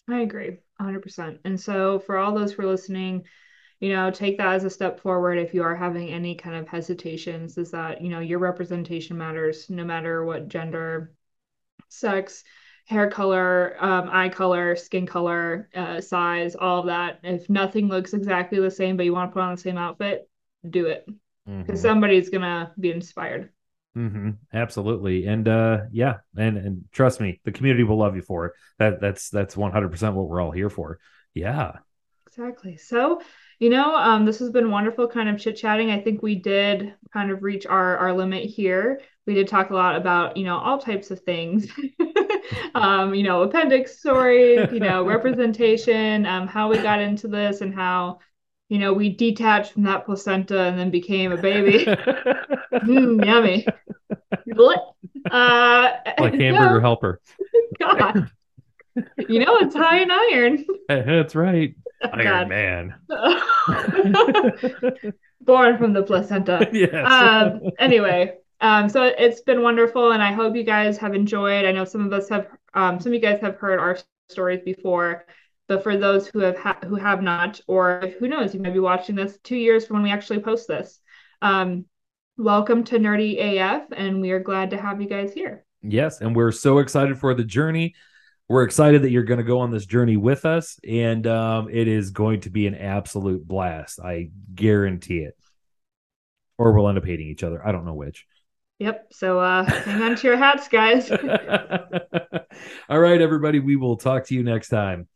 I 0.09 0.21
agree 0.21 0.59
100%. 0.81 1.39
And 1.45 1.61
so, 1.61 1.99
for 1.99 2.19
all 2.19 2.35
those 2.35 2.53
who 2.53 2.63
are 2.63 2.67
listening, 2.67 3.25
you 3.81 3.91
know, 3.91 4.11
take 4.11 4.39
that 4.39 4.55
as 4.55 4.65
a 4.65 4.71
step 4.71 5.01
forward 5.01 5.39
if 5.39 5.55
you 5.55 5.63
are 5.63 5.75
having 5.75 6.11
any 6.11 6.35
kind 6.35 6.57
of 6.57 6.69
hesitations, 6.69 7.57
is 7.59 7.71
that, 7.71 8.01
you 8.01 8.09
know, 8.09 8.21
your 8.21 8.39
representation 8.39 9.17
matters 9.17 9.71
no 9.71 9.85
matter 9.85 10.25
what 10.25 10.49
gender, 10.49 11.15
sex, 11.89 12.45
hair 12.87 13.09
color, 13.09 13.77
um, 13.79 14.09
eye 14.11 14.29
color, 14.29 14.77
skin 14.77 15.07
color, 15.07 15.69
uh, 15.75 16.01
size, 16.01 16.57
all 16.57 16.81
of 16.81 16.87
that. 16.87 17.21
If 17.23 17.49
nothing 17.49 17.89
looks 17.89 18.15
exactly 18.15 18.61
the 18.61 18.71
same, 18.71 18.97
but 18.97 19.07
you 19.07 19.13
want 19.13 19.31
to 19.31 19.33
put 19.33 19.43
on 19.43 19.55
the 19.55 19.61
same 19.61 19.79
outfit, 19.79 20.29
do 20.69 20.87
it 20.87 21.07
because 21.47 21.81
mm-hmm. 21.81 21.89
somebody's 21.89 22.29
going 22.29 22.43
to 22.43 22.73
be 22.79 22.91
inspired. 22.91 23.51
Mm-hmm. 23.97 24.31
Absolutely, 24.53 25.27
and 25.27 25.49
uh, 25.49 25.81
yeah, 25.91 26.19
and 26.37 26.57
and 26.57 26.85
trust 26.93 27.21
me, 27.21 27.41
the 27.45 27.51
community 27.51 27.83
will 27.83 27.99
love 27.99 28.15
you 28.15 28.23
for 28.23 28.47
it. 28.47 28.53
That 28.79 29.01
that's 29.01 29.31
that's 29.31 29.57
one 29.57 29.73
hundred 29.73 29.91
percent 29.91 30.15
what 30.15 30.29
we're 30.29 30.41
all 30.41 30.53
here 30.53 30.71
for. 30.71 31.01
Yeah, 31.35 31.73
exactly. 32.29 32.77
So, 32.77 33.21
you 33.59 33.69
know, 33.69 33.97
um, 33.97 34.25
this 34.25 34.39
has 34.39 34.51
been 34.51 34.71
wonderful, 34.71 35.09
kind 35.09 35.29
of 35.29 35.41
chit 35.41 35.57
chatting. 35.57 35.91
I 35.91 36.01
think 36.01 36.23
we 36.23 36.37
did 36.37 36.95
kind 37.13 37.33
of 37.33 37.43
reach 37.43 37.67
our 37.67 37.97
our 37.99 38.13
limit 38.13 38.45
here. 38.45 39.01
We 39.27 39.35
did 39.35 39.49
talk 39.49 39.71
a 39.71 39.75
lot 39.75 39.97
about 39.97 40.37
you 40.37 40.45
know 40.45 40.59
all 40.59 40.79
types 40.79 41.11
of 41.11 41.21
things, 41.23 41.67
um, 42.77 43.13
you 43.13 43.25
know, 43.25 43.43
appendix 43.43 43.99
stories, 43.99 44.69
you 44.73 44.79
know, 44.79 45.05
representation, 45.07 46.27
um, 46.27 46.47
how 46.47 46.71
we 46.71 46.79
got 46.79 47.01
into 47.01 47.27
this, 47.27 47.61
and 47.61 47.75
how 47.75 48.21
you 48.71 48.79
know, 48.79 48.93
we 48.93 49.09
detached 49.09 49.73
from 49.73 49.83
that 49.83 50.07
placenta 50.07 50.61
and 50.63 50.79
then 50.79 50.91
became 50.91 51.33
a 51.33 51.37
baby. 51.37 51.85
mm, 52.73 53.27
yummy. 53.27 53.67
Uh, 55.31 55.91
like 56.19 56.35
hamburger 56.41 56.75
no. 56.75 56.81
helper. 56.81 57.21
God. 57.81 58.31
You 59.29 59.39
know, 59.39 59.57
it's 59.59 59.75
high 59.75 60.01
in 60.01 60.11
iron. 60.11 60.65
That's 60.89 61.35
right. 61.35 61.75
Iron 62.03 62.25
God. 62.25 62.49
Man. 62.49 62.95
Born 65.43 65.79
from 65.79 65.93
the 65.93 66.03
placenta. 66.03 66.69
Yes. 66.73 67.07
Um, 67.11 67.61
anyway, 67.79 68.35
um, 68.61 68.89
so 68.89 69.05
it's 69.05 69.41
been 69.43 69.63
wonderful, 69.63 70.11
and 70.13 70.23
I 70.23 70.33
hope 70.33 70.57
you 70.57 70.65
guys 70.65 70.99
have 70.99 71.15
enjoyed. 71.15 71.65
I 71.65 71.73
know 71.73 71.85
some 71.85 72.05
of 72.05 72.13
us 72.13 72.29
have, 72.29 72.49
um, 72.75 73.01
some 73.01 73.11
of 73.11 73.15
you 73.15 73.21
guys 73.21 73.41
have 73.41 73.57
heard 73.57 73.79
our 73.79 73.97
stories 74.29 74.61
before. 74.65 75.25
But 75.71 75.85
for 75.85 75.97
those 75.97 76.27
who 76.27 76.41
have 76.41 76.59
ha- 76.59 76.81
who 76.85 76.97
have 76.97 77.23
not, 77.23 77.61
or 77.69 78.11
who 78.19 78.27
knows, 78.27 78.53
you 78.53 78.61
may 78.61 78.71
be 78.71 78.81
watching 78.81 79.15
this 79.15 79.39
two 79.45 79.57
years 79.57 79.87
from 79.87 79.95
when 79.95 80.03
we 80.03 80.11
actually 80.11 80.41
post 80.41 80.67
this. 80.67 81.01
Um, 81.43 81.85
welcome 82.41 82.83
to 82.85 82.99
Nerdy 82.99 83.39
AF, 83.39 83.83
and 83.95 84.21
we 84.21 84.31
are 84.31 84.41
glad 84.41 84.71
to 84.71 84.81
have 84.81 85.01
you 85.01 85.09
guys 85.09 85.33
here. 85.33 85.65
Yes, 85.83 86.23
and 86.23 86.35
we're 86.35 86.53
so 86.53 86.79
excited 86.79 87.19
for 87.19 87.35
the 87.35 87.45
journey. 87.45 87.95
We're 88.49 88.63
excited 88.63 89.03
that 89.03 89.11
you're 89.11 89.25
going 89.25 89.39
to 89.39 89.45
go 89.45 89.61
on 89.61 89.71
this 89.71 89.85
journey 89.85 90.17
with 90.17 90.47
us, 90.47 90.81
and 90.89 91.27
um, 91.27 91.69
it 91.71 91.87
is 91.87 92.11
going 92.11 92.41
to 92.43 92.51
be 92.51 92.67
an 92.67 92.75
absolute 92.75 93.47
blast. 93.47 94.01
I 94.01 94.31
guarantee 94.55 95.19
it. 95.19 95.37
Or 96.57 96.73
we'll 96.73 96.89
end 96.89 96.99
up 96.99 97.05
hating 97.05 97.29
each 97.29 97.43
other. 97.43 97.65
I 97.67 97.73
don't 97.73 97.85
know 97.85 97.95
which. 97.95 98.27
Yep. 98.79 99.09
So 99.13 99.39
uh, 99.39 99.65
hang 99.65 100.03
on 100.03 100.17
to 100.17 100.27
your 100.27 100.37
hats, 100.39 100.69
guys. 100.69 101.11
All 102.89 102.99
right, 102.99 103.21
everybody. 103.21 103.61
We 103.61 103.77
will 103.77 103.97
talk 103.97 104.25
to 104.27 104.35
you 104.35 104.43
next 104.43 104.69
time. 104.69 105.09